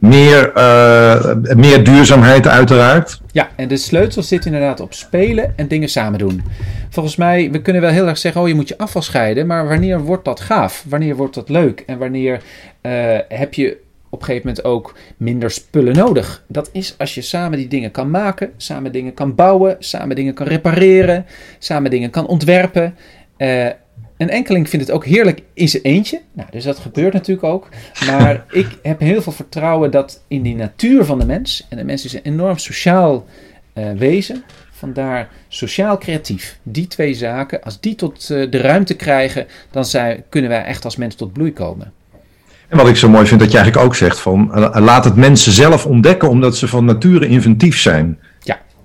Meer, 0.00 0.52
uh, 0.56 1.34
meer 1.56 1.84
duurzaamheid 1.84 2.46
uiteraard. 2.46 3.20
Ja, 3.32 3.48
en 3.56 3.68
de 3.68 3.76
sleutel 3.76 4.22
zit 4.22 4.46
inderdaad 4.46 4.80
op 4.80 4.94
spelen 4.94 5.52
en 5.56 5.68
dingen 5.68 5.88
samen 5.88 6.18
doen. 6.18 6.42
Volgens 6.90 7.16
mij, 7.16 7.50
we 7.50 7.62
kunnen 7.62 7.82
wel 7.82 7.90
heel 7.90 8.06
erg 8.06 8.18
zeggen, 8.18 8.40
oh 8.40 8.48
je 8.48 8.54
moet 8.54 8.68
je 8.68 8.78
afval 8.78 9.02
scheiden. 9.02 9.46
Maar 9.46 9.68
wanneer 9.68 10.00
wordt 10.00 10.24
dat 10.24 10.40
gaaf? 10.40 10.84
Wanneer 10.88 11.16
wordt 11.16 11.34
dat 11.34 11.48
leuk? 11.48 11.82
En 11.86 11.98
wanneer 11.98 12.40
uh, 12.82 13.18
heb 13.28 13.54
je 13.54 13.76
op 14.08 14.20
een 14.20 14.24
gegeven 14.24 14.48
moment 14.48 14.66
ook 14.66 14.94
minder 15.16 15.50
spullen 15.50 15.94
nodig? 15.94 16.42
Dat 16.46 16.70
is 16.72 16.94
als 16.98 17.14
je 17.14 17.22
samen 17.22 17.58
die 17.58 17.68
dingen 17.68 17.90
kan 17.90 18.10
maken, 18.10 18.50
samen 18.56 18.92
dingen 18.92 19.14
kan 19.14 19.34
bouwen, 19.34 19.76
samen 19.78 20.16
dingen 20.16 20.34
kan 20.34 20.46
repareren, 20.46 21.26
samen 21.58 21.90
dingen 21.90 22.10
kan 22.10 22.26
ontwerpen. 22.26 22.94
Uh, 23.38 23.66
een 24.20 24.30
enkeling 24.30 24.68
vindt 24.68 24.86
het 24.86 24.94
ook 24.94 25.04
heerlijk 25.04 25.42
in 25.54 25.68
zijn 25.68 25.82
eentje. 25.82 26.20
Nou, 26.32 26.48
dus 26.50 26.64
dat 26.64 26.78
gebeurt 26.78 27.12
natuurlijk 27.12 27.46
ook. 27.46 27.68
Maar 28.06 28.44
ik 28.62 28.66
heb 28.82 29.00
heel 29.00 29.22
veel 29.22 29.32
vertrouwen 29.32 29.90
dat 29.90 30.22
in 30.28 30.42
die 30.42 30.54
natuur 30.54 31.04
van 31.04 31.18
de 31.18 31.24
mens. 31.24 31.66
En 31.68 31.76
de 31.76 31.84
mens 31.84 32.04
is 32.04 32.12
een 32.12 32.22
enorm 32.22 32.58
sociaal 32.58 33.26
uh, 33.74 33.92
wezen. 33.92 34.44
Vandaar 34.70 35.28
sociaal 35.48 35.98
creatief. 35.98 36.58
Die 36.62 36.86
twee 36.86 37.14
zaken, 37.14 37.62
als 37.62 37.80
die 37.80 37.94
tot 37.94 38.28
uh, 38.30 38.50
de 38.50 38.58
ruimte 38.58 38.96
krijgen, 38.96 39.46
dan 39.70 39.84
zijn, 39.84 40.24
kunnen 40.28 40.50
wij 40.50 40.64
echt 40.64 40.84
als 40.84 40.96
mens 40.96 41.14
tot 41.14 41.32
bloei 41.32 41.52
komen. 41.52 41.92
En 42.68 42.76
wat 42.76 42.88
ik 42.88 42.96
zo 42.96 43.08
mooi 43.08 43.26
vind 43.26 43.40
dat 43.40 43.50
je 43.50 43.56
eigenlijk 43.56 43.86
ook 43.86 43.94
zegt 43.94 44.18
van 44.18 44.50
uh, 44.54 44.76
laat 44.80 45.04
het 45.04 45.16
mensen 45.16 45.52
zelf 45.52 45.86
ontdekken 45.86 46.28
omdat 46.28 46.56
ze 46.56 46.68
van 46.68 46.84
nature 46.84 47.26
inventief 47.26 47.78
zijn. 47.78 48.18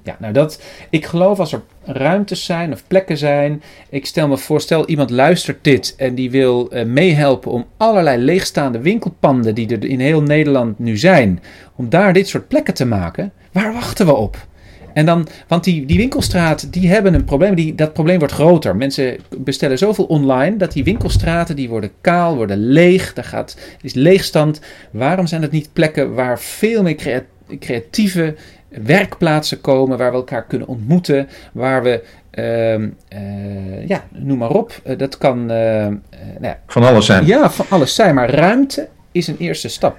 Ja, 0.05 0.15
nou 0.19 0.33
dat, 0.33 0.61
ik 0.89 1.05
geloof 1.05 1.39
als 1.39 1.53
er 1.53 1.61
ruimtes 1.83 2.45
zijn 2.45 2.71
of 2.71 2.87
plekken 2.87 3.17
zijn. 3.17 3.61
Ik 3.89 4.05
stel 4.05 4.27
me 4.27 4.37
voor, 4.37 4.61
stel 4.61 4.87
iemand 4.87 5.09
luistert 5.09 5.63
dit 5.63 5.93
en 5.97 6.15
die 6.15 6.31
wil 6.31 6.73
uh, 6.73 6.83
meehelpen 6.83 7.51
om 7.51 7.65
allerlei 7.77 8.23
leegstaande 8.23 8.79
winkelpanden 8.79 9.55
die 9.55 9.67
er 9.67 9.85
in 9.85 9.99
heel 9.99 10.21
Nederland 10.21 10.79
nu 10.79 10.97
zijn, 10.97 11.41
om 11.75 11.89
daar 11.89 12.13
dit 12.13 12.27
soort 12.27 12.47
plekken 12.47 12.73
te 12.73 12.85
maken. 12.85 13.31
Waar 13.51 13.73
wachten 13.73 14.05
we 14.05 14.13
op? 14.13 14.47
En 14.93 15.05
dan, 15.05 15.27
want 15.47 15.63
die, 15.63 15.85
die 15.85 15.97
winkelstraat, 15.97 16.73
die 16.73 16.89
hebben 16.89 17.13
een 17.13 17.23
probleem. 17.23 17.55
Die, 17.55 17.75
dat 17.75 17.93
probleem 17.93 18.19
wordt 18.19 18.33
groter. 18.33 18.75
Mensen 18.75 19.17
bestellen 19.37 19.77
zoveel 19.77 20.05
online 20.05 20.57
dat 20.57 20.71
die 20.71 20.83
winkelstraten, 20.83 21.55
die 21.55 21.69
worden 21.69 21.91
kaal, 22.01 22.35
worden 22.35 22.57
leeg. 22.57 23.13
Daar 23.13 23.23
gaat, 23.23 23.57
is 23.81 23.93
leegstand. 23.93 24.61
Waarom 24.91 25.27
zijn 25.27 25.41
het 25.41 25.51
niet 25.51 25.69
plekken 25.73 26.13
waar 26.13 26.39
veel 26.39 26.83
meer 26.83 27.23
creatieve 27.59 28.35
werkplaatsen 28.83 29.61
komen 29.61 29.97
waar 29.97 30.11
we 30.11 30.17
elkaar 30.17 30.45
kunnen 30.45 30.67
ontmoeten, 30.67 31.27
waar 31.53 31.83
we, 31.83 32.03
uh, 32.33 32.73
uh, 33.19 33.87
ja, 33.87 34.03
noem 34.11 34.37
maar 34.37 34.49
op, 34.49 34.81
uh, 34.87 34.97
dat 34.97 35.17
kan. 35.17 35.39
Uh, 35.39 35.47
nou 35.47 35.97
ja, 36.39 36.59
van 36.67 36.83
alles 36.83 37.05
zijn. 37.05 37.25
Ja, 37.25 37.49
van 37.49 37.65
alles 37.69 37.95
zijn, 37.95 38.15
maar 38.15 38.29
ruimte 38.29 38.87
is 39.11 39.27
een 39.27 39.37
eerste 39.39 39.69
stap. 39.69 39.97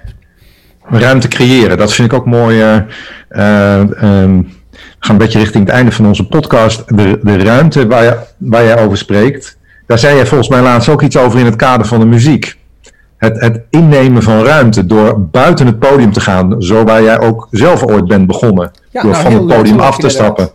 Ruimte 0.83 1.27
creëren, 1.27 1.77
dat 1.77 1.93
vind 1.93 2.11
ik 2.11 2.17
ook 2.17 2.25
mooi. 2.25 2.61
Um, 2.61 2.87
we 4.77 5.05
gaan 5.05 5.15
een 5.15 5.17
beetje 5.17 5.39
richting 5.39 5.65
het 5.65 5.73
einde 5.73 5.91
van 5.91 6.05
onze 6.05 6.27
podcast. 6.27 6.87
De, 6.87 7.19
de 7.23 7.37
ruimte 7.37 7.87
waar, 7.87 8.03
je, 8.03 8.17
waar 8.37 8.63
jij 8.63 8.77
over 8.77 8.97
spreekt, 8.97 9.57
daar 9.85 9.99
zei 9.99 10.15
jij 10.15 10.25
volgens 10.25 10.49
mij 10.49 10.61
laatst 10.61 10.89
ook 10.89 11.01
iets 11.01 11.17
over 11.17 11.39
in 11.39 11.45
het 11.45 11.55
kader 11.55 11.85
van 11.85 11.99
de 11.99 12.05
muziek 12.05 12.57
het, 13.17 13.39
het 13.39 13.61
innemen 13.69 14.23
van 14.23 14.43
ruimte 14.43 14.85
door 14.85 15.21
buiten 15.21 15.65
het 15.65 15.79
podium 15.79 16.11
te 16.11 16.19
gaan, 16.19 16.61
zo 16.61 16.83
waar 16.83 17.03
jij 17.03 17.19
ook 17.19 17.47
zelf 17.51 17.83
ooit 17.83 18.07
bent 18.07 18.27
begonnen, 18.27 18.71
ja, 18.91 19.01
door 19.01 19.11
nou, 19.11 19.23
van 19.23 19.33
het 19.33 19.47
podium 19.47 19.79
af 19.79 19.97
te 19.97 20.09
stappen. 20.09 20.51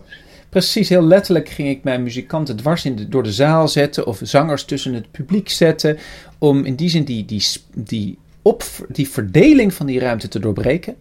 Precies, 0.49 0.89
heel 0.89 1.03
letterlijk 1.03 1.49
ging 1.49 1.69
ik 1.69 1.85
mijn 1.85 2.03
muzikanten 2.03 2.57
dwars 2.57 2.85
in 2.85 2.97
de, 2.97 3.09
door 3.09 3.23
de 3.23 3.33
zaal 3.33 3.69
zetten 3.69 4.07
of 4.07 4.21
zangers 4.23 4.65
tussen 4.65 4.95
het 4.95 5.11
publiek 5.11 5.49
zetten, 5.49 5.99
om 6.39 6.65
in 6.65 6.75
die 6.75 6.89
zin 6.89 7.05
die, 7.05 7.25
die, 7.25 7.45
die, 7.75 8.19
op, 8.43 8.65
die 8.89 9.09
verdeling 9.09 9.75
van 9.75 9.87
die 9.87 9.99
ruimte 9.99 10.29
te 10.29 10.39
doorbreken, 10.39 10.97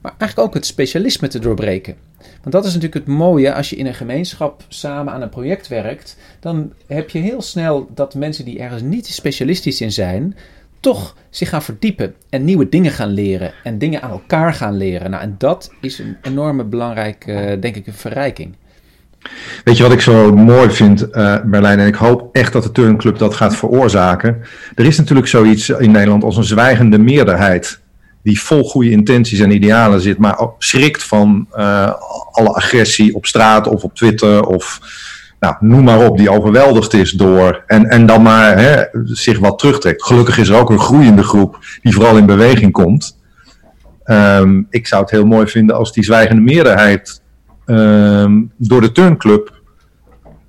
maar 0.00 0.14
eigenlijk 0.18 0.48
ook 0.48 0.54
het 0.54 0.66
specialisme 0.66 1.28
te 1.28 1.38
doorbreken. 1.38 1.94
Want 2.18 2.52
dat 2.54 2.64
is 2.64 2.74
natuurlijk 2.74 3.06
het 3.06 3.16
mooie 3.16 3.54
als 3.54 3.70
je 3.70 3.76
in 3.76 3.86
een 3.86 3.94
gemeenschap 3.94 4.64
samen 4.68 5.12
aan 5.12 5.22
een 5.22 5.28
project 5.28 5.68
werkt, 5.68 6.16
dan 6.40 6.72
heb 6.86 7.10
je 7.10 7.18
heel 7.18 7.42
snel 7.42 7.88
dat 7.94 8.14
mensen 8.14 8.44
die 8.44 8.58
ergens 8.58 8.82
niet 8.82 9.06
specialistisch 9.06 9.80
in 9.80 9.92
zijn, 9.92 10.36
toch 10.80 11.16
zich 11.30 11.48
gaan 11.48 11.62
verdiepen 11.62 12.14
en 12.30 12.44
nieuwe 12.44 12.68
dingen 12.68 12.92
gaan 12.92 13.08
leren 13.08 13.52
en 13.64 13.78
dingen 13.78 14.02
aan 14.02 14.10
elkaar 14.10 14.54
gaan 14.54 14.76
leren. 14.76 15.10
Nou, 15.10 15.22
en 15.22 15.34
dat 15.38 15.72
is 15.80 15.98
een 15.98 16.16
enorme 16.22 16.64
belangrijke, 16.64 17.32
uh, 17.32 17.60
denk 17.60 17.76
ik, 17.76 17.86
een 17.86 17.92
verrijking. 17.92 18.54
Weet 19.64 19.76
je 19.76 19.82
wat 19.82 19.92
ik 19.92 20.00
zo 20.00 20.34
mooi 20.34 20.70
vind, 20.70 21.08
uh, 21.12 21.40
Berlijn, 21.44 21.78
en 21.78 21.86
ik 21.86 21.94
hoop 21.94 22.28
echt 22.32 22.52
dat 22.52 22.62
de 22.62 22.72
Turnclub 22.72 23.18
dat 23.18 23.34
gaat 23.34 23.56
veroorzaken. 23.56 24.42
Er 24.74 24.84
is 24.84 24.98
natuurlijk 24.98 25.26
zoiets 25.26 25.68
in 25.68 25.90
Nederland 25.90 26.24
als 26.24 26.36
een 26.36 26.44
zwijgende 26.44 26.98
meerderheid 26.98 27.80
die 28.22 28.40
vol 28.40 28.64
goede 28.64 28.90
intenties 28.90 29.38
en 29.40 29.50
idealen 29.50 30.00
zit, 30.00 30.18
maar 30.18 30.48
schrikt 30.58 31.02
van 31.02 31.46
uh, 31.56 31.92
alle 32.30 32.54
agressie 32.54 33.14
op 33.14 33.26
straat 33.26 33.66
of 33.66 33.84
op 33.84 33.94
Twitter 33.94 34.44
of 34.44 34.80
nou, 35.40 35.54
noem 35.60 35.84
maar 35.84 36.06
op, 36.06 36.18
die 36.18 36.30
overweldigd 36.30 36.94
is 36.94 37.10
door 37.10 37.62
en, 37.66 37.86
en 37.86 38.06
dan 38.06 38.22
maar 38.22 38.58
hè, 38.58 38.84
zich 39.04 39.38
wat 39.38 39.58
terugtrekt. 39.58 40.04
Gelukkig 40.04 40.38
is 40.38 40.48
er 40.48 40.58
ook 40.58 40.70
een 40.70 40.78
groeiende 40.78 41.22
groep 41.22 41.58
die 41.82 41.94
vooral 41.94 42.16
in 42.16 42.26
beweging 42.26 42.72
komt. 42.72 43.18
Um, 44.04 44.66
ik 44.70 44.86
zou 44.86 45.02
het 45.02 45.10
heel 45.10 45.26
mooi 45.26 45.46
vinden 45.46 45.76
als 45.76 45.92
die 45.92 46.04
zwijgende 46.04 46.42
meerderheid 46.42 47.22
um, 47.66 48.52
door 48.56 48.80
de 48.80 48.92
turnclub 48.92 49.58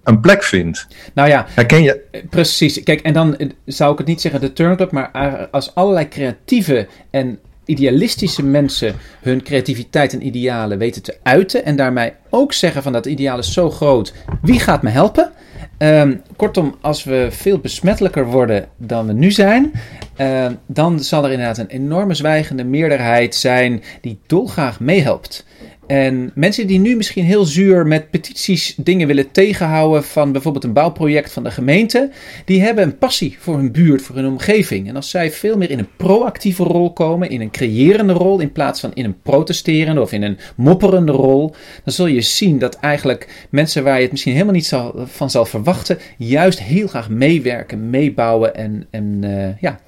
een 0.04 0.20
plek 0.20 0.44
vindt. 0.44 0.88
Nou 1.14 1.30
ja, 1.30 1.46
herken 1.50 1.84
je? 1.84 2.24
Precies. 2.30 2.84
Kijk, 2.84 3.02
en 3.02 3.14
dan 3.14 3.38
zou 3.66 3.92
ik 3.92 3.98
het 3.98 4.08
niet 4.08 4.22
zeggen 4.22 4.42
de 4.42 4.54
turnclub, 4.54 4.92
maar 4.92 5.48
als 5.52 5.76
allerlei 5.76 6.08
creatieve 6.08 6.88
en 7.10 7.40
idealistische 7.66 8.44
mensen 8.44 8.96
hun 9.22 9.44
creativiteit 9.44 10.14
en 10.14 10.26
idealen 10.26 10.78
weten 10.78 11.02
te 11.02 11.18
uiten. 11.24 11.66
En 11.66 11.76
daarmee 11.76 12.14
ook 12.30 12.54
zeggen 12.54 12.84
van 12.84 12.92
dat 12.92 13.06
ideaal 13.06 13.38
is 13.38 13.54
zo 13.54 13.70
groot. 13.70 14.14
Wie 14.42 14.60
gaat 14.60 14.82
me 14.82 14.90
helpen? 14.90 15.32
Um, 15.78 16.22
kortom, 16.36 16.76
als 16.82 17.04
we 17.04 17.28
veel 17.32 17.60
besmettelijker 17.60 18.26
worden 18.26 18.68
dan 18.78 19.08
we 19.08 19.14
nu 19.14 19.32
zijn, 19.32 19.72
uh, 20.18 20.46
dan 20.68 21.00
zal 21.00 21.24
er 21.24 21.32
inderdaad 21.32 21.58
een 21.58 21.68
enorme 21.68 22.14
zwijgende 22.14 22.64
meerderheid 22.64 23.36
zijn 23.36 23.84
die 24.02 24.20
dolgraag 24.28 24.80
meehelpt. 24.80 25.46
En 25.92 26.32
mensen 26.36 26.68
die 26.68 26.80
nu 26.80 26.96
misschien 26.96 27.26
heel 27.26 27.46
zuur 27.46 27.88
met 27.88 28.10
petities 28.10 28.76
dingen 28.78 29.08
willen 29.08 29.32
tegenhouden 29.32 30.04
van 30.04 30.32
bijvoorbeeld 30.32 30.64
een 30.64 30.74
bouwproject 30.74 31.32
van 31.32 31.44
de 31.44 31.52
gemeente, 31.52 32.10
die 32.46 32.62
hebben 32.62 32.84
een 32.84 32.98
passie 32.98 33.36
voor 33.40 33.56
hun 33.56 33.72
buurt, 33.72 34.02
voor 34.02 34.16
hun 34.16 34.28
omgeving. 34.28 34.88
En 34.88 34.96
als 34.96 35.10
zij 35.10 35.32
veel 35.32 35.58
meer 35.58 35.70
in 35.70 35.80
een 35.80 35.96
proactieve 35.98 36.64
rol 36.64 36.94
komen, 36.94 37.30
in 37.30 37.42
een 37.42 37.52
creërende 37.52 38.14
rol, 38.14 38.40
in 38.40 38.52
plaats 38.52 38.80
van 38.80 38.94
in 38.94 39.06
een 39.06 39.22
protesterende 39.22 40.02
of 40.02 40.12
in 40.12 40.22
een 40.22 40.38
mopperende 40.56 41.12
rol, 41.12 41.56
dan 41.84 41.94
zul 41.94 42.08
je 42.08 42.22
zien 42.22 42.60
dat 42.60 42.76
eigenlijk 42.76 43.48
mensen 43.50 43.84
waar 43.84 43.96
je 43.96 44.02
het 44.02 44.12
misschien 44.12 44.34
helemaal 44.34 44.54
niet 44.54 44.66
zal, 44.66 44.94
van 45.06 45.30
zal 45.30 45.46
verwachten, 45.46 45.98
juist 46.18 46.62
heel 46.62 46.88
graag 46.88 47.10
meewerken, 47.10 47.90
meebouwen 47.90 48.56
en, 48.56 48.88
en 48.90 49.20
uh, 49.24 49.62
ja, 49.62 49.80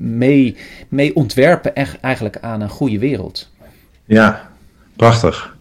mee, 0.00 0.56
mee 0.88 1.14
ontwerpen 1.16 1.74
eigenlijk 2.00 2.38
aan 2.40 2.60
een 2.60 2.68
goede 2.68 2.98
wereld. 2.98 3.52
Ja, 4.04 4.52
Prachtig. 4.96 5.56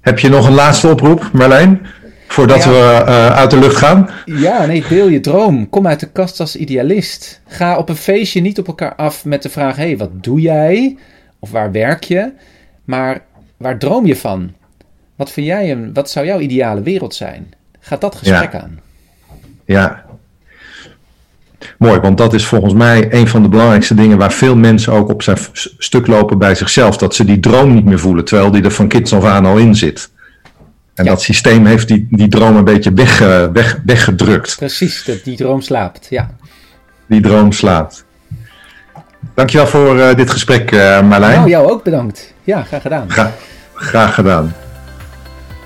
Heb 0.00 0.18
je 0.18 0.28
nog 0.28 0.46
een 0.46 0.54
laatste 0.54 0.88
oproep, 0.88 1.30
Marlijn? 1.32 1.86
Voordat 2.28 2.64
we 2.64 2.70
uh, 2.70 3.36
uit 3.36 3.50
de 3.50 3.58
lucht 3.58 3.76
gaan? 3.76 4.10
Ja, 4.24 4.66
nee, 4.66 4.84
deel 4.88 5.08
je 5.08 5.20
droom. 5.20 5.68
Kom 5.68 5.86
uit 5.86 6.00
de 6.00 6.10
kast 6.10 6.40
als 6.40 6.56
idealist. 6.56 7.40
Ga 7.46 7.78
op 7.78 7.88
een 7.88 7.96
feestje 7.96 8.40
niet 8.40 8.58
op 8.58 8.66
elkaar 8.66 8.94
af 8.94 9.24
met 9.24 9.42
de 9.42 9.48
vraag: 9.48 9.76
hé, 9.76 9.82
hey, 9.82 9.96
wat 9.96 10.24
doe 10.24 10.40
jij? 10.40 10.96
Of 11.38 11.50
waar 11.50 11.72
werk 11.72 12.04
je? 12.04 12.32
Maar 12.84 13.20
waar 13.56 13.78
droom 13.78 14.06
je 14.06 14.16
van? 14.16 14.52
Wat, 15.16 15.30
vind 15.30 15.46
jij 15.46 15.70
een, 15.70 15.92
wat 15.92 16.10
zou 16.10 16.26
jouw 16.26 16.38
ideale 16.38 16.82
wereld 16.82 17.14
zijn? 17.14 17.54
Ga 17.80 17.96
dat 17.96 18.14
gesprek 18.14 18.52
ja. 18.52 18.60
aan. 18.60 18.80
Ja, 19.64 20.04
Mooi, 21.78 22.00
want 22.00 22.18
dat 22.18 22.34
is 22.34 22.46
volgens 22.46 22.74
mij 22.74 23.12
een 23.12 23.28
van 23.28 23.42
de 23.42 23.48
belangrijkste 23.48 23.94
dingen 23.94 24.18
waar 24.18 24.32
veel 24.32 24.56
mensen 24.56 24.92
ook 24.92 25.08
op 25.08 25.22
zijn 25.22 25.38
stuk 25.78 26.06
lopen 26.06 26.38
bij 26.38 26.54
zichzelf. 26.54 26.96
Dat 26.96 27.14
ze 27.14 27.24
die 27.24 27.40
droom 27.40 27.74
niet 27.74 27.84
meer 27.84 27.98
voelen, 27.98 28.24
terwijl 28.24 28.50
die 28.50 28.62
er 28.62 28.70
van 28.70 28.88
kids 28.88 29.12
af 29.12 29.24
aan 29.24 29.46
al 29.46 29.56
in 29.56 29.74
zit. 29.74 30.10
En 30.94 31.04
dat 31.04 31.22
systeem 31.22 31.66
heeft 31.66 31.88
die, 31.88 32.06
die 32.10 32.28
droom 32.28 32.56
een 32.56 32.64
beetje 32.64 32.92
weg, 32.92 33.18
weg, 33.52 33.80
weggedrukt. 33.84 34.56
Precies, 34.56 35.04
dat 35.04 35.24
die 35.24 35.36
droom 35.36 35.60
slaapt, 35.60 36.06
ja. 36.10 36.30
Die 37.06 37.20
droom 37.20 37.52
slaapt. 37.52 38.04
Dankjewel 39.34 39.66
voor 39.66 39.96
uh, 39.96 40.14
dit 40.14 40.30
gesprek, 40.30 40.72
uh, 40.72 41.02
Marlijn. 41.02 41.36
Nou, 41.36 41.48
jou 41.48 41.70
ook 41.70 41.84
bedankt. 41.84 42.32
Ja, 42.44 42.62
graag 42.62 42.82
gedaan. 42.82 43.10
Gra 43.10 43.32
graag 43.74 44.14
gedaan. 44.14 44.54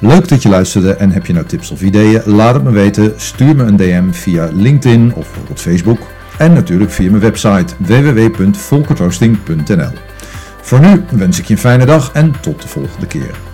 Leuk 0.02 0.28
dat 0.28 0.42
je 0.42 0.48
luisterde 0.48 0.94
en 0.94 1.10
heb 1.10 1.26
je 1.26 1.32
nou 1.32 1.46
tips 1.46 1.70
of 1.70 1.82
ideeën? 1.82 2.22
Laat 2.24 2.54
het 2.54 2.62
me 2.62 2.70
weten. 2.70 3.12
Stuur 3.16 3.56
me 3.56 3.62
een 3.62 3.76
DM 3.76 4.10
via 4.10 4.50
LinkedIn 4.52 5.14
of 5.14 5.26
bijvoorbeeld 5.26 5.60
Facebook. 5.60 5.98
En 6.38 6.52
natuurlijk 6.52 6.90
via 6.90 7.10
mijn 7.10 7.22
website 7.22 7.74
www.volkertroosting.nl. 7.78 9.90
Voor 10.60 10.80
nu 10.80 11.04
wens 11.10 11.38
ik 11.38 11.44
je 11.44 11.54
een 11.54 11.60
fijne 11.60 11.86
dag 11.86 12.12
en 12.12 12.34
tot 12.40 12.62
de 12.62 12.68
volgende 12.68 13.06
keer. 13.06 13.51